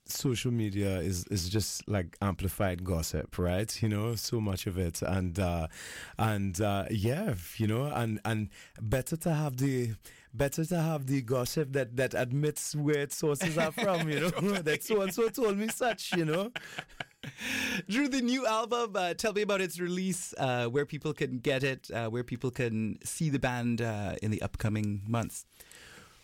social 0.05 0.51
media 0.51 0.99
is 0.99 1.25
is 1.27 1.49
just 1.49 1.87
like 1.87 2.17
amplified 2.21 2.83
gossip, 2.83 3.37
right? 3.37 3.81
You 3.81 3.89
know, 3.89 4.15
so 4.15 4.39
much 4.41 4.67
of 4.67 4.77
it, 4.77 5.01
and 5.01 5.39
uh, 5.39 5.67
and 6.17 6.59
uh, 6.61 6.85
yeah, 6.89 7.35
you 7.57 7.67
know, 7.67 7.85
and 7.85 8.19
and 8.25 8.49
better 8.81 9.15
to 9.17 9.33
have 9.33 9.57
the 9.57 9.93
better 10.33 10.65
to 10.65 10.81
have 10.81 11.07
the 11.07 11.21
gossip 11.21 11.73
that 11.73 11.95
that 11.97 12.13
admits 12.13 12.75
where 12.75 12.99
its 12.99 13.17
sources 13.17 13.57
are 13.57 13.71
from. 13.71 14.09
You 14.09 14.19
know, 14.21 14.29
that 14.61 14.83
so 14.83 15.01
and 15.01 15.13
so 15.13 15.29
told 15.29 15.57
me 15.57 15.67
such. 15.69 16.13
You 16.13 16.25
know. 16.25 16.51
Drew 17.89 18.07
the 18.07 18.21
new 18.21 18.45
album 18.47 18.95
uh, 18.95 19.13
tell 19.13 19.33
me 19.33 19.41
about 19.41 19.61
its 19.61 19.79
release 19.79 20.33
uh, 20.37 20.65
where 20.67 20.85
people 20.85 21.13
can 21.13 21.39
get 21.39 21.63
it 21.63 21.89
uh, 21.93 22.07
where 22.07 22.23
people 22.23 22.51
can 22.51 22.97
see 23.03 23.29
the 23.29 23.39
band 23.39 23.81
uh, 23.81 24.15
in 24.21 24.31
the 24.31 24.41
upcoming 24.41 25.01
months 25.07 25.45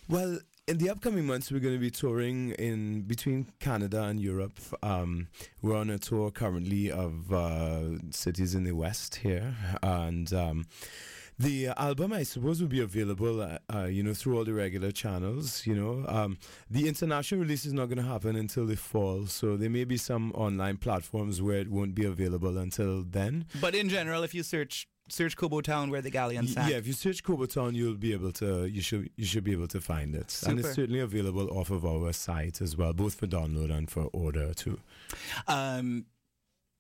Well, 0.07 0.39
in 0.67 0.77
the 0.77 0.89
upcoming 0.89 1.25
months, 1.25 1.51
we're 1.51 1.59
going 1.59 1.73
to 1.73 1.79
be 1.79 1.91
touring 1.91 2.51
in 2.51 3.01
between 3.01 3.47
Canada 3.59 4.03
and 4.03 4.19
Europe. 4.19 4.59
Um, 4.83 5.27
we're 5.61 5.75
on 5.75 5.89
a 5.89 5.97
tour 5.97 6.31
currently 6.31 6.91
of 6.91 7.31
uh, 7.33 8.11
cities 8.11 8.55
in 8.55 8.63
the 8.63 8.73
West 8.73 9.15
here, 9.15 9.55
and 9.81 10.31
um, 10.33 10.65
the 11.37 11.67
album, 11.77 12.13
I 12.13 12.23
suppose, 12.23 12.61
will 12.61 12.69
be 12.69 12.79
available, 12.81 13.41
uh, 13.41 13.57
uh, 13.73 13.85
you 13.85 14.03
know, 14.03 14.13
through 14.13 14.37
all 14.37 14.45
the 14.45 14.53
regular 14.53 14.91
channels. 14.91 15.65
You 15.67 15.75
know, 15.75 16.05
um, 16.07 16.37
the 16.69 16.87
international 16.87 17.41
release 17.41 17.65
is 17.65 17.73
not 17.73 17.85
going 17.87 17.97
to 17.97 18.03
happen 18.03 18.35
until 18.35 18.65
the 18.65 18.77
fall, 18.77 19.25
so 19.27 19.57
there 19.57 19.69
may 19.69 19.83
be 19.83 19.97
some 19.97 20.31
online 20.33 20.77
platforms 20.77 21.41
where 21.41 21.57
it 21.59 21.69
won't 21.69 21.93
be 21.95 22.05
available 22.05 22.57
until 22.57 23.03
then. 23.03 23.45
but 23.61 23.75
in 23.75 23.89
general 23.89 24.23
if 24.23 24.33
you 24.33 24.43
search 24.43 24.87
search 25.07 25.37
Kobo 25.37 25.61
Town 25.61 25.91
where 25.91 26.01
the 26.01 26.09
galleon 26.09 26.47
sank 26.47 26.71
Yeah, 26.71 26.77
if 26.77 26.87
you 26.87 26.93
search 26.93 27.23
Kobo 27.23 27.45
Town, 27.45 27.75
you'll 27.75 27.93
be 27.95 28.11
able 28.13 28.31
to. 28.33 28.65
You 28.65 28.81
should 28.81 29.09
you 29.17 29.25
should 29.25 29.43
be 29.43 29.51
able 29.51 29.67
to 29.67 29.79
find 29.81 30.15
it, 30.15 30.41
and 30.47 30.59
it's 30.59 30.73
certainly 30.73 30.99
available 30.99 31.47
off 31.49 31.69
of 31.69 31.85
our 31.85 32.11
site 32.13 32.61
as 32.61 32.75
well, 32.77 32.93
both 32.93 33.15
for 33.15 33.27
download 33.27 33.71
and 33.71 33.89
for 33.89 34.05
order 34.13 34.53
too. 34.53 34.79
um, 35.47 36.05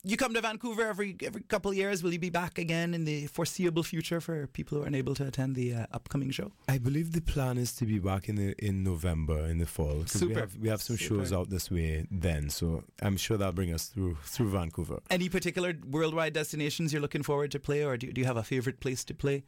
you 0.05 0.17
come 0.17 0.33
to 0.35 0.41
Vancouver 0.41 0.83
every 0.87 1.15
every 1.23 1.41
couple 1.41 1.71
of 1.71 1.77
years. 1.77 2.03
Will 2.03 2.13
you 2.13 2.19
be 2.19 2.29
back 2.29 2.57
again 2.57 2.93
in 2.93 3.05
the 3.05 3.27
foreseeable 3.27 3.83
future 3.83 4.21
for 4.21 4.47
people 4.47 4.77
who 4.77 4.83
are 4.83 4.87
unable 4.87 5.15
to 5.15 5.25
attend 5.27 5.55
the 5.55 5.73
uh, 5.73 5.85
upcoming 5.91 6.31
show? 6.31 6.51
I 6.69 6.77
believe 6.77 7.11
the 7.11 7.21
plan 7.21 7.57
is 7.57 7.73
to 7.73 7.85
be 7.85 7.99
back 7.99 8.29
in 8.29 8.35
the 8.35 8.53
in 8.63 8.83
November 8.83 9.39
in 9.47 9.57
the 9.57 9.65
fall 9.65 10.03
'cause 10.03 10.21
we 10.21 10.27
Super. 10.27 10.39
have 10.41 10.55
we 10.57 10.69
have 10.69 10.81
some 10.81 10.97
shows 10.97 11.33
out 11.33 11.49
this 11.49 11.71
way 11.71 12.05
then, 12.11 12.49
so 12.49 12.83
I'm 13.01 13.17
sure 13.17 13.37
that'll 13.37 13.53
bring 13.53 13.73
us 13.73 13.85
through 13.87 14.17
through 14.23 14.49
Vancouver. 14.51 14.99
Any 15.09 15.29
particular 15.29 15.73
worldwide 15.89 16.33
destinations 16.33 16.93
you're 16.93 17.01
looking 17.01 17.23
forward 17.23 17.51
to 17.51 17.59
play, 17.59 17.83
or 17.83 17.97
do, 17.97 18.11
do 18.11 18.21
you 18.21 18.27
have 18.27 18.37
a 18.37 18.43
favorite 18.43 18.79
place 18.79 19.03
to 19.05 19.13
play? 19.13 19.43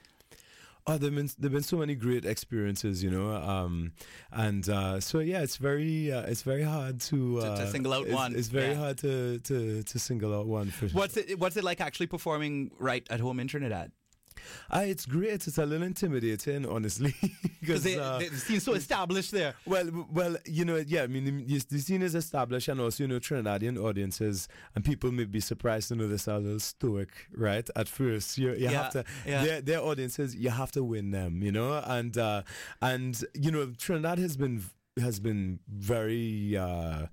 Oh, 0.89 0.97
there've 0.97 1.13
been 1.13 1.29
there've 1.37 1.51
been 1.51 1.63
so 1.63 1.77
many 1.77 1.95
great 1.95 2.23
experiences, 2.23 3.03
you 3.03 3.11
know, 3.11 3.33
um, 3.35 3.91
and 4.31 4.67
uh, 4.69 5.01
so 5.01 5.19
yeah, 5.19 5.41
it's 5.41 5.57
very 5.57 6.11
uh, 6.13 6.21
it's 6.21 6.43
very 6.43 6.63
hard 6.63 7.01
to, 7.01 7.35
To- 7.35 7.41
to 7.41 7.51
uh, 7.51 7.65
single 7.67 7.93
out 7.93 8.05
it's, 8.05 8.15
one, 8.15 8.35
It's 8.35 8.47
very 8.47 8.69
yeah. 8.71 8.75
hard 8.75 8.97
to, 8.99 9.39
to 9.39 9.83
to 9.83 9.99
single 9.99 10.33
out 10.33 10.47
one 10.47 10.67
for 10.71 10.87
What's 10.87 11.17
it 11.17 11.37
What's 11.39 11.57
it 11.57 11.65
like 11.65 11.81
actually 11.81 12.07
performing 12.07 12.71
right 12.79 13.05
at 13.09 13.19
home 13.19 13.39
in 13.41 13.47
Trinidad? 13.49 13.91
Ah, 14.69 14.81
it's 14.81 15.05
great. 15.05 15.47
It's 15.47 15.57
a 15.57 15.65
little 15.65 15.85
intimidating, 15.85 16.65
honestly, 16.65 17.13
Because 17.59 17.83
they, 17.83 17.97
uh, 17.99 18.19
they 18.19 18.27
seem 18.29 18.59
so 18.59 18.73
established 18.73 19.31
there. 19.31 19.55
Well, 19.65 20.07
well, 20.11 20.37
you 20.45 20.65
know, 20.65 20.77
yeah. 20.77 21.03
I 21.03 21.07
mean, 21.07 21.25
the, 21.25 21.59
the 21.69 21.79
scene 21.79 22.01
is 22.01 22.15
established, 22.15 22.67
and 22.67 22.79
also, 22.79 23.03
you 23.03 23.07
know, 23.07 23.19
Trinidadian 23.19 23.77
audiences 23.83 24.47
and 24.75 24.83
people 24.85 25.11
may 25.11 25.25
be 25.25 25.39
surprised 25.39 25.87
to 25.89 25.95
know 25.95 26.07
this 26.07 26.27
are 26.27 26.37
a 26.37 26.39
little 26.39 26.59
stoic, 26.59 27.09
right? 27.35 27.67
At 27.75 27.87
first, 27.87 28.37
you 28.37 28.51
you 28.51 28.69
Yeah, 28.69 28.83
have 28.83 28.91
to 28.93 29.03
yeah. 29.25 29.43
their 29.43 29.61
their 29.61 29.81
audiences, 29.81 30.35
you 30.35 30.49
have 30.49 30.71
to 30.73 30.83
win 30.83 31.11
them, 31.11 31.41
you 31.41 31.51
know, 31.51 31.81
and 31.85 32.17
uh, 32.17 32.43
and 32.81 33.23
you 33.33 33.51
know, 33.51 33.73
Trinidad 33.77 34.19
has 34.19 34.37
been 34.37 34.63
has 34.99 35.19
been 35.19 35.59
very 35.69 36.57
uh, 36.57 37.05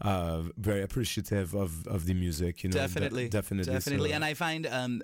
uh, 0.00 0.42
very 0.56 0.82
appreciative 0.82 1.54
of, 1.54 1.86
of 1.88 2.06
the 2.06 2.14
music, 2.14 2.62
you 2.62 2.70
know, 2.70 2.74
de- 2.74 2.78
definitely, 2.78 3.28
definitely, 3.28 3.72
definitely. 3.72 4.10
so- 4.10 4.14
And 4.14 4.24
I 4.24 4.34
find, 4.34 4.66
um, 4.66 5.02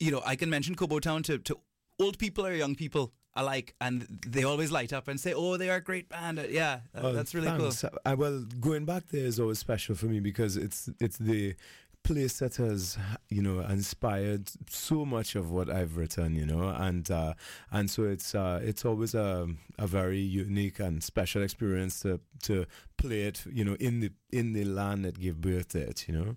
you 0.00 0.10
know, 0.10 0.22
I 0.24 0.36
can 0.36 0.50
mention 0.50 0.74
Kobo 0.74 0.98
Town 1.00 1.22
to, 1.24 1.38
to 1.38 1.58
old 1.98 2.18
people 2.18 2.46
or 2.46 2.52
young 2.52 2.74
people 2.74 3.12
alike, 3.34 3.74
and 3.80 4.06
they 4.26 4.42
always 4.44 4.70
light 4.72 4.92
up 4.92 5.08
and 5.08 5.18
say, 5.20 5.32
"Oh, 5.34 5.56
they 5.56 5.70
are 5.70 5.76
a 5.76 5.80
great 5.82 6.08
band." 6.08 6.38
Uh, 6.38 6.44
Yeah, 6.48 6.80
that- 6.92 7.04
Oh, 7.04 7.12
that's 7.12 7.34
really 7.34 7.48
thanks. 7.48 7.82
cool. 7.82 7.90
Uh, 8.04 8.16
well, 8.18 8.40
going 8.60 8.84
back 8.84 9.08
there 9.08 9.24
is 9.26 9.38
always 9.40 9.58
special 9.58 9.94
for 9.94 10.06
me 10.06 10.20
because 10.20 10.56
it's 10.56 10.88
it's 11.00 11.18
the 11.18 11.54
place 12.02 12.38
that 12.38 12.56
has 12.56 12.96
you 13.28 13.42
know 13.42 13.60
inspired 13.60 14.50
so 14.70 15.04
much 15.04 15.34
of 15.36 15.50
what 15.50 15.68
I've 15.68 15.96
written, 15.96 16.34
you 16.34 16.46
know, 16.46 16.68
and 16.68 17.10
uh, 17.10 17.34
and 17.70 17.90
so 17.90 18.04
it's 18.04 18.34
uh, 18.34 18.60
it's 18.62 18.84
always 18.84 19.14
a 19.14 19.48
a 19.78 19.86
very 19.86 20.20
unique 20.20 20.80
and 20.80 21.02
special 21.02 21.42
experience 21.42 22.00
to 22.00 22.20
to 22.44 22.66
play 22.96 23.22
it, 23.22 23.44
you 23.50 23.64
know, 23.64 23.74
in 23.74 24.00
the 24.00 24.10
in 24.30 24.52
the 24.52 24.64
land 24.64 25.04
that 25.04 25.20
gave 25.20 25.40
birth 25.40 25.68
to 25.68 25.80
it, 25.80 26.08
you 26.08 26.14
know. 26.14 26.36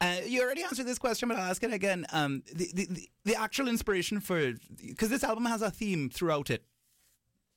Uh, 0.00 0.16
you 0.26 0.42
already 0.42 0.62
answered 0.62 0.86
this 0.86 0.98
question, 0.98 1.28
but 1.28 1.38
I'll 1.38 1.50
ask 1.50 1.62
it 1.62 1.72
again. 1.72 2.06
Um, 2.12 2.42
the, 2.52 2.70
the, 2.74 3.08
the, 3.24 3.34
actual 3.36 3.68
inspiration 3.68 4.20
for 4.20 4.54
because 4.84 5.08
this 5.08 5.24
album 5.24 5.44
has 5.46 5.62
a 5.62 5.70
theme 5.70 6.10
throughout 6.10 6.50
it, 6.50 6.64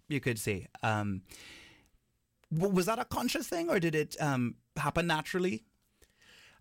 you 0.08 0.20
could 0.20 0.40
say. 0.40 0.68
Um, 0.84 1.24
was 2.52 2.86
that 2.86 3.00
a 3.00 3.06
conscious 3.06 3.48
thing, 3.48 3.70
or 3.70 3.80
did 3.80 3.96
it 3.96 4.16
um, 4.20 4.56
happen 4.78 5.08
naturally? 5.08 5.64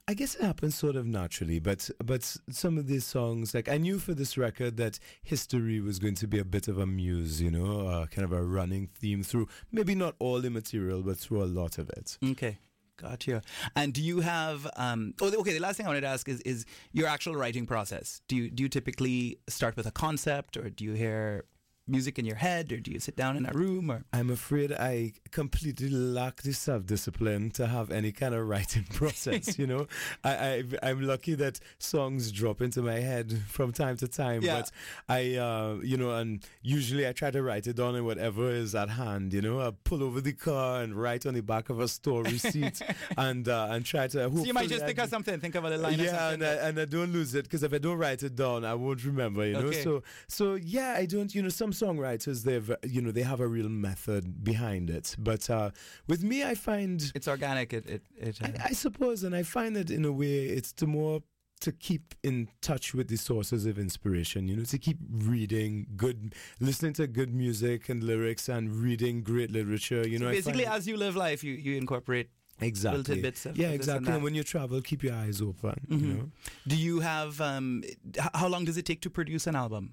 I 0.06 0.12
guess 0.12 0.34
it 0.34 0.42
happens 0.42 0.74
sort 0.74 0.96
of 0.96 1.06
naturally, 1.06 1.60
but 1.60 1.88
but 2.04 2.36
some 2.50 2.76
of 2.76 2.86
these 2.86 3.06
songs, 3.06 3.54
like 3.54 3.70
I 3.70 3.78
knew 3.78 3.98
for 3.98 4.12
this 4.12 4.36
record 4.36 4.76
that 4.76 4.98
history 5.22 5.80
was 5.80 5.98
going 5.98 6.14
to 6.16 6.26
be 6.26 6.38
a 6.38 6.44
bit 6.44 6.68
of 6.68 6.78
a 6.78 6.86
muse, 6.86 7.40
you 7.40 7.50
know, 7.50 7.88
uh, 7.88 8.06
kind 8.06 8.24
of 8.24 8.32
a 8.32 8.42
running 8.42 8.88
theme 8.88 9.22
through 9.22 9.48
maybe 9.72 9.94
not 9.94 10.14
all 10.18 10.40
the 10.42 10.50
material, 10.50 11.02
but 11.02 11.16
through 11.16 11.42
a 11.42 11.46
lot 11.46 11.78
of 11.78 11.88
it. 11.90 12.18
Okay. 12.22 12.58
Gotcha. 12.96 13.42
And 13.74 13.92
do 13.92 14.02
you 14.02 14.20
have? 14.20 14.70
Um, 14.76 15.14
oh, 15.20 15.32
okay. 15.40 15.52
The 15.52 15.58
last 15.58 15.78
thing 15.78 15.86
I 15.86 15.88
wanted 15.88 16.02
to 16.02 16.08
ask 16.08 16.28
is 16.28 16.40
is 16.42 16.64
your 16.92 17.08
actual 17.08 17.34
writing 17.34 17.66
process. 17.66 18.20
Do 18.28 18.36
you 18.36 18.50
do 18.50 18.62
you 18.62 18.68
typically 18.68 19.38
start 19.48 19.76
with 19.76 19.86
a 19.86 19.90
concept, 19.90 20.56
or 20.56 20.70
do 20.70 20.84
you 20.84 20.92
hear 20.92 21.44
music 21.86 22.18
in 22.18 22.24
your 22.24 22.36
head, 22.36 22.72
or 22.72 22.78
do 22.78 22.90
you 22.90 22.98
sit 22.98 23.14
down 23.16 23.36
in 23.36 23.44
a 23.46 23.52
room, 23.52 23.90
or 23.90 24.04
I'm 24.12 24.30
afraid 24.30 24.72
I 24.72 25.12
completely 25.30 25.90
lack 25.90 26.42
the 26.42 26.52
self 26.52 26.86
discipline 26.86 27.50
to 27.52 27.66
have 27.66 27.90
any 27.90 28.12
kind 28.12 28.34
of 28.34 28.48
writing 28.48 28.84
process. 28.94 29.58
you 29.58 29.66
know, 29.66 29.86
I, 30.22 30.32
I 30.32 30.64
I'm 30.90 31.02
lucky 31.02 31.34
that 31.34 31.60
songs 31.78 32.32
drop 32.32 32.62
into 32.62 32.80
my 32.82 33.00
head 33.00 33.42
from 33.48 33.72
time 33.72 33.96
to 33.98 34.08
time, 34.08 34.42
Yeah. 34.42 34.60
but 34.62 34.70
I 35.08 35.36
uh, 35.36 35.78
you 35.82 35.96
know, 35.96 36.12
and 36.12 36.42
usually 36.62 37.06
I 37.06 37.12
try 37.12 37.30
to 37.30 37.42
write 37.42 37.66
it 37.66 37.76
down 37.76 37.96
in 37.96 38.04
whatever 38.04 38.50
is 38.50 38.74
at 38.74 38.88
hand. 38.88 39.32
You 39.34 39.42
know, 39.42 39.60
I 39.60 39.72
pull 39.84 40.02
over 40.02 40.20
the 40.20 40.32
car 40.32 40.82
and 40.82 40.94
write 40.94 41.26
on 41.26 41.34
the 41.34 41.42
back 41.42 41.68
of 41.70 41.80
a 41.80 41.88
store 41.88 42.22
receipt 42.22 42.80
and 43.18 43.46
uh, 43.48 43.68
and 43.70 43.84
try 43.84 44.06
to. 44.08 44.30
so 44.30 44.44
you 44.44 44.54
might 44.54 44.68
just 44.68 44.82
I 44.84 44.86
think 44.86 44.98
of 45.00 45.10
something, 45.10 45.38
think 45.40 45.54
of 45.54 45.64
a 45.64 45.76
line 45.76 45.98
yeah, 45.98 46.30
and 46.30 46.42
I, 46.42 46.52
and 46.68 46.78
I 46.80 46.84
don't 46.86 47.12
lose 47.12 47.34
it 47.34 47.44
because 47.44 47.62
if 47.62 47.74
I 47.74 47.78
don't 47.78 47.98
write 47.98 48.22
it 48.22 48.36
down, 48.36 48.64
I 48.64 48.74
won't 48.74 49.04
remember. 49.04 49.44
You 49.46 49.52
know, 49.54 49.58
Okay. 49.68 49.82
so 49.82 50.02
so 50.28 50.54
yeah, 50.54 50.94
I 50.96 51.04
don't. 51.06 51.34
You 51.34 51.42
know, 51.42 51.48
some 51.50 51.72
songwriters 51.74 52.44
they've 52.44 52.70
you 52.94 53.00
know 53.02 53.10
they 53.12 53.22
have 53.22 53.40
a 53.40 53.46
real 53.46 53.68
method 53.68 54.42
behind 54.44 54.90
it, 54.90 55.14
but 55.18 55.48
uh, 55.50 55.70
with 56.08 56.22
me, 56.24 56.42
I 56.44 56.54
find 56.54 57.12
it's 57.14 57.28
organic. 57.28 57.72
It 57.72 57.84
it, 57.86 58.02
it 58.16 58.38
uh, 58.42 58.46
I, 58.46 58.68
I 58.70 58.72
suppose, 58.72 59.22
and 59.24 59.34
I 59.34 59.42
find 59.42 59.74
that 59.76 59.90
in 59.90 60.04
a 60.04 60.12
way, 60.12 60.46
it's 60.58 60.72
to 60.80 60.86
more 60.86 61.20
to 61.60 61.72
keep 61.72 62.14
in 62.22 62.48
touch 62.60 62.92
with 62.94 63.08
the 63.08 63.16
sources 63.16 63.64
of 63.64 63.78
inspiration. 63.78 64.48
You 64.48 64.56
know, 64.56 64.64
to 64.64 64.78
keep 64.78 64.98
reading 65.10 65.86
good, 65.96 66.34
listening 66.60 66.92
to 66.94 67.06
good 67.06 67.32
music 67.34 67.88
and 67.88 68.02
lyrics, 68.02 68.48
and 68.48 68.64
reading 68.86 69.22
great 69.22 69.50
literature. 69.50 70.06
You 70.06 70.18
know, 70.18 70.28
I 70.28 70.32
basically 70.32 70.66
as 70.66 70.86
you 70.86 70.96
live 70.96 71.16
life, 71.16 71.42
you 71.44 71.54
you 71.54 71.76
incorporate. 71.76 72.28
exactly 72.60 73.16
yeah, 73.16 73.30
this 73.30 73.46
and 73.46 73.74
exactly. 73.74 74.12
And 74.12 74.22
when 74.22 74.34
you 74.34 74.44
travel, 74.44 74.80
keep 74.80 75.02
your 75.02 75.14
eyes 75.14 75.40
open. 75.50 75.74
You 75.88 75.96
Mhm. 75.98 76.08
know. 76.18 76.24
Do 76.70 76.76
you 76.76 77.00
have? 77.00 77.40
Um, 77.40 77.82
how 78.40 78.48
long 78.48 78.64
does 78.64 78.76
it 78.76 78.86
take 78.90 79.00
to 79.06 79.10
produce 79.10 79.46
an 79.50 79.56
album? 79.56 79.84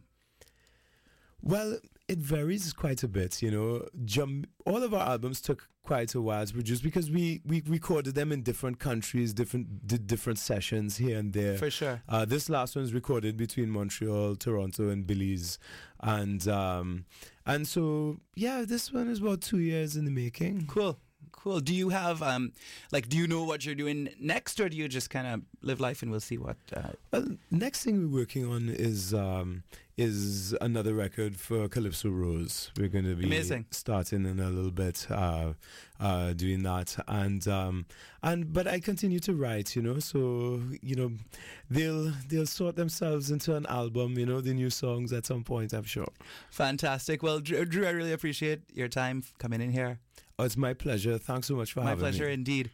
Well, 1.44 1.78
it 2.08 2.20
varies 2.20 2.74
quite 2.74 3.04
a 3.04 3.08
bit, 3.08 3.42
you 3.42 3.52
know. 3.52 3.88
Jum- 4.06 4.46
all 4.66 4.84
of 4.84 4.94
our 4.94 5.08
albums 5.08 5.42
took 5.42 5.68
quite 5.84 6.14
a 6.14 6.22
while 6.22 6.46
to 6.46 6.54
produce 6.54 6.82
because 6.82 7.10
we, 7.10 7.42
we 7.46 7.64
recorded 7.66 8.16
them 8.16 8.32
in 8.32 8.44
different 8.44 8.80
countries, 8.80 9.34
different 9.34 9.88
did 9.88 10.08
different 10.08 10.38
sessions 10.38 10.98
here 10.98 11.18
and 11.18 11.34
there. 11.34 11.58
For 11.58 11.72
sure. 11.72 12.02
Uh, 12.08 12.26
this 12.26 12.50
last 12.50 12.76
one's 12.76 12.94
recorded 12.94 13.38
between 13.38 13.70
Montreal, 13.70 14.36
Toronto, 14.36 14.90
and 14.90 15.08
Belize, 15.08 15.58
and 16.02 16.48
um, 16.48 17.06
and 17.46 17.68
so 17.68 18.18
yeah, 18.36 18.64
this 18.68 18.92
one 18.92 19.10
is 19.10 19.20
about 19.20 19.42
two 19.42 19.60
years 19.60 19.96
in 19.96 20.06
the 20.06 20.12
making. 20.12 20.68
Cool. 20.68 21.00
Cool. 21.32 21.60
Do 21.60 21.74
you 21.74 21.90
have 21.90 22.22
um 22.22 22.52
like 22.92 23.10
do 23.10 23.18
you 23.18 23.26
know 23.26 23.44
what 23.44 23.66
you're 23.66 23.74
doing 23.74 24.10
next 24.20 24.60
or 24.60 24.70
do 24.70 24.78
you 24.78 24.88
just 24.88 25.10
kind 25.10 25.26
of 25.26 25.42
live 25.62 25.80
life 25.80 26.04
and 26.04 26.12
we'll 26.12 26.20
see 26.20 26.38
what 26.38 26.58
uh, 26.76 26.90
Well, 27.12 27.26
next 27.50 27.84
thing 27.84 28.00
we're 28.00 28.20
working 28.20 28.46
on 28.46 28.70
is 28.70 29.14
um, 29.14 29.64
is 30.02 30.56
another 30.62 30.94
record 30.96 31.36
for 31.38 31.68
Calypso 31.70 32.10
Rose. 32.10 32.72
We're 32.78 32.88
going 32.88 33.06
to 33.06 33.16
be 33.16 33.26
Amazing. 33.26 33.68
starting 33.70 34.26
in 34.26 34.40
a 34.40 34.50
little 34.50 34.72
bit, 34.72 35.06
uh, 35.10 35.54
uh, 36.00 36.34
doing 36.34 36.64
that, 36.64 36.98
and 37.08 37.48
um, 37.48 37.86
and 38.24 38.52
but 38.52 38.68
I 38.68 38.80
continue 38.80 39.20
to 39.20 39.34
write, 39.36 39.76
you 39.76 39.84
know. 39.84 40.00
So 40.00 40.62
you 40.82 40.96
know, 40.96 41.12
they'll 41.70 42.12
they'll 42.28 42.48
sort 42.48 42.76
themselves 42.76 43.30
into 43.30 43.56
an 43.56 43.68
album, 43.68 44.18
you 44.18 44.26
know, 44.26 44.42
the 44.42 44.54
new 44.54 44.72
songs 44.72 45.14
at 45.14 45.28
some 45.28 45.44
point, 45.44 45.72
I'm 45.72 45.84
sure. 45.84 46.08
fantastic. 46.50 47.22
Well, 47.22 47.40
Drew, 47.40 47.64
Drew, 47.66 47.86
I 47.86 47.92
really 47.92 48.14
appreciate 48.14 48.62
your 48.74 48.88
time 48.88 49.24
coming 49.38 49.62
in 49.62 49.72
here. 49.72 50.00
Oh, 50.40 50.46
it's 50.46 50.58
my 50.58 50.74
pleasure. 50.74 51.20
Thanks 51.20 51.48
so 51.48 51.56
much 51.56 51.74
for 51.74 51.82
My 51.82 51.90
having 51.90 52.00
me. 52.00 52.08
My 52.08 52.10
pleasure 52.10 52.30
indeed. 52.30 52.72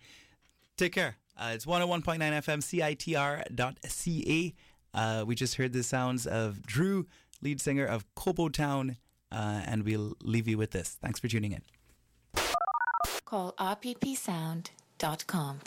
Take 0.77 0.93
care. 0.93 1.17
Uh, 1.37 1.51
it's 1.53 1.65
101.9 1.65 2.19
FM, 2.19 2.61
CITR.ca. 2.63 4.53
Uh, 4.97 5.23
we 5.27 5.35
just 5.35 5.55
heard 5.55 5.73
the 5.73 5.83
sounds 5.83 6.25
of 6.25 6.65
Drew, 6.65 7.05
lead 7.43 7.61
singer 7.61 7.85
of 7.85 8.03
Kobo 8.15 8.49
Town, 8.49 8.97
uh, 9.31 9.61
and 9.65 9.83
we'll 9.83 10.15
leave 10.23 10.47
you 10.47 10.57
with 10.57 10.71
this. 10.71 10.97
Thanks 10.99 11.19
for 11.19 11.27
tuning 11.27 11.51
in. 11.51 11.61
Call 13.23 13.53
rppsound.com. 13.59 15.59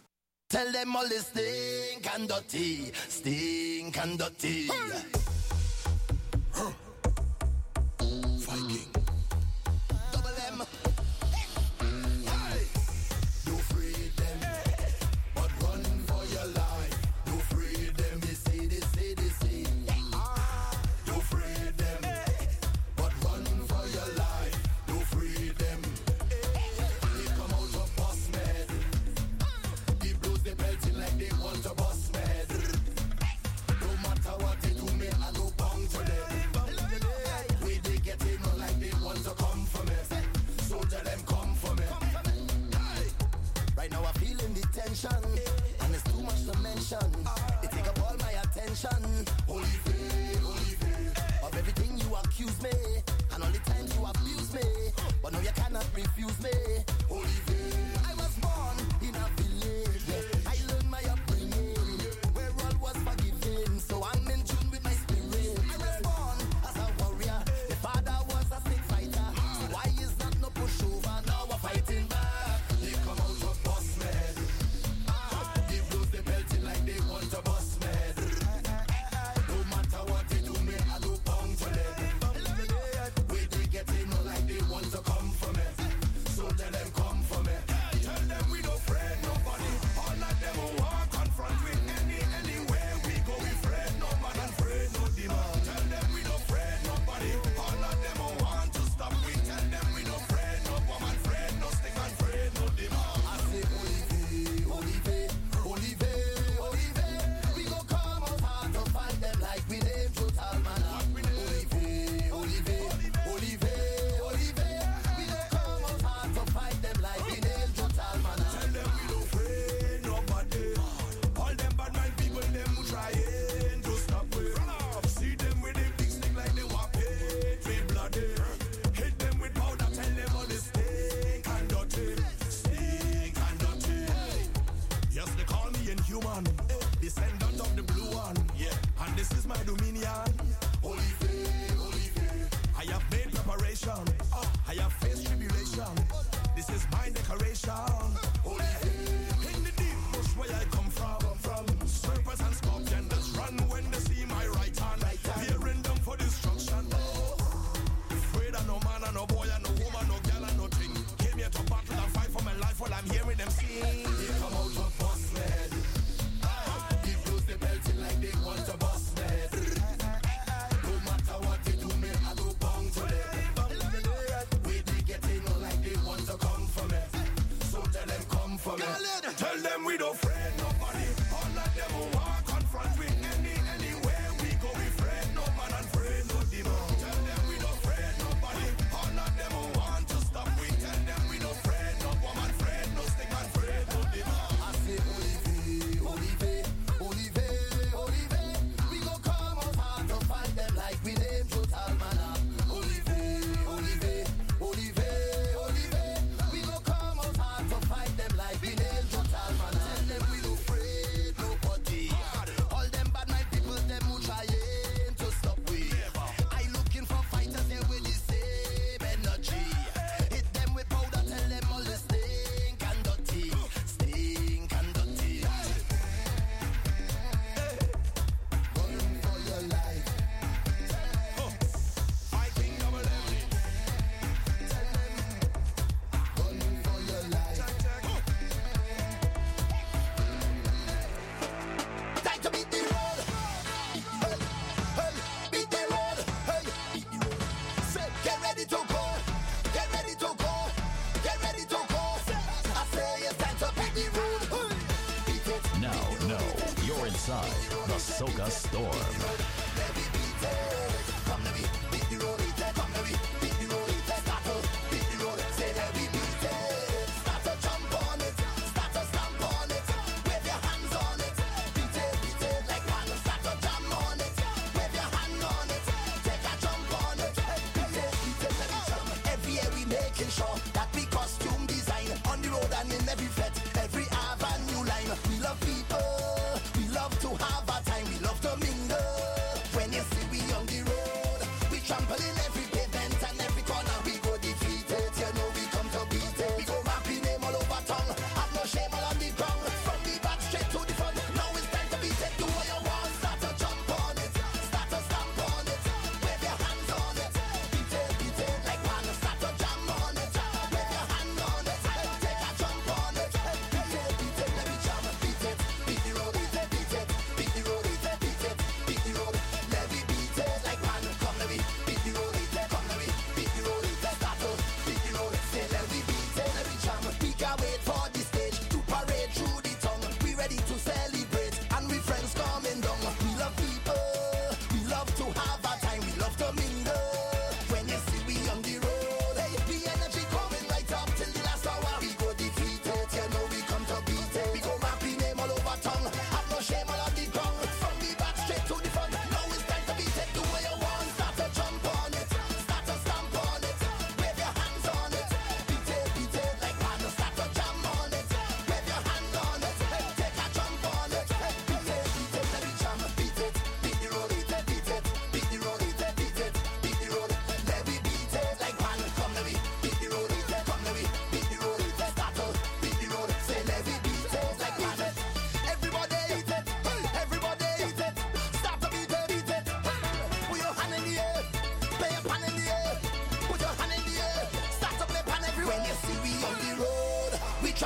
Tell 0.49 0.72
them 0.72 0.97
all 0.97 1.09
this 1.09 1.28
stink 1.28 2.12
and 2.12 2.28
dirty, 2.28 2.91
stink 3.07 4.03
and 4.03 4.18
dirty. 4.18 4.66
Huh. 4.68 5.39
But 55.31 55.39
now 55.39 55.45
you 55.45 55.53
cannot 55.55 55.87
refuse 55.95 56.43
me. 56.43 56.89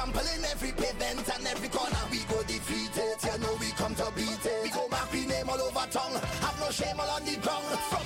trampling 0.04 0.44
every 0.50 0.72
pavement 0.72 1.28
and 1.34 1.46
every 1.46 1.68
corner. 1.68 1.96
We 2.10 2.18
go 2.28 2.42
defeat 2.42 2.96
it, 2.96 3.24
you 3.24 3.38
know 3.40 3.54
we 3.60 3.70
come 3.72 3.94
to 3.94 4.12
beat 4.14 4.44
it. 4.44 4.62
We 4.62 4.70
go 4.70 4.86
mark 4.88 5.12
we 5.12 5.26
name 5.26 5.48
all 5.48 5.60
over 5.60 5.86
town. 5.90 6.12
Have 6.44 6.60
no 6.60 6.70
shame 6.70 6.98
all 7.00 7.08
on 7.08 7.24
the 7.24 7.36
ground. 7.40 7.64
From 7.88 8.03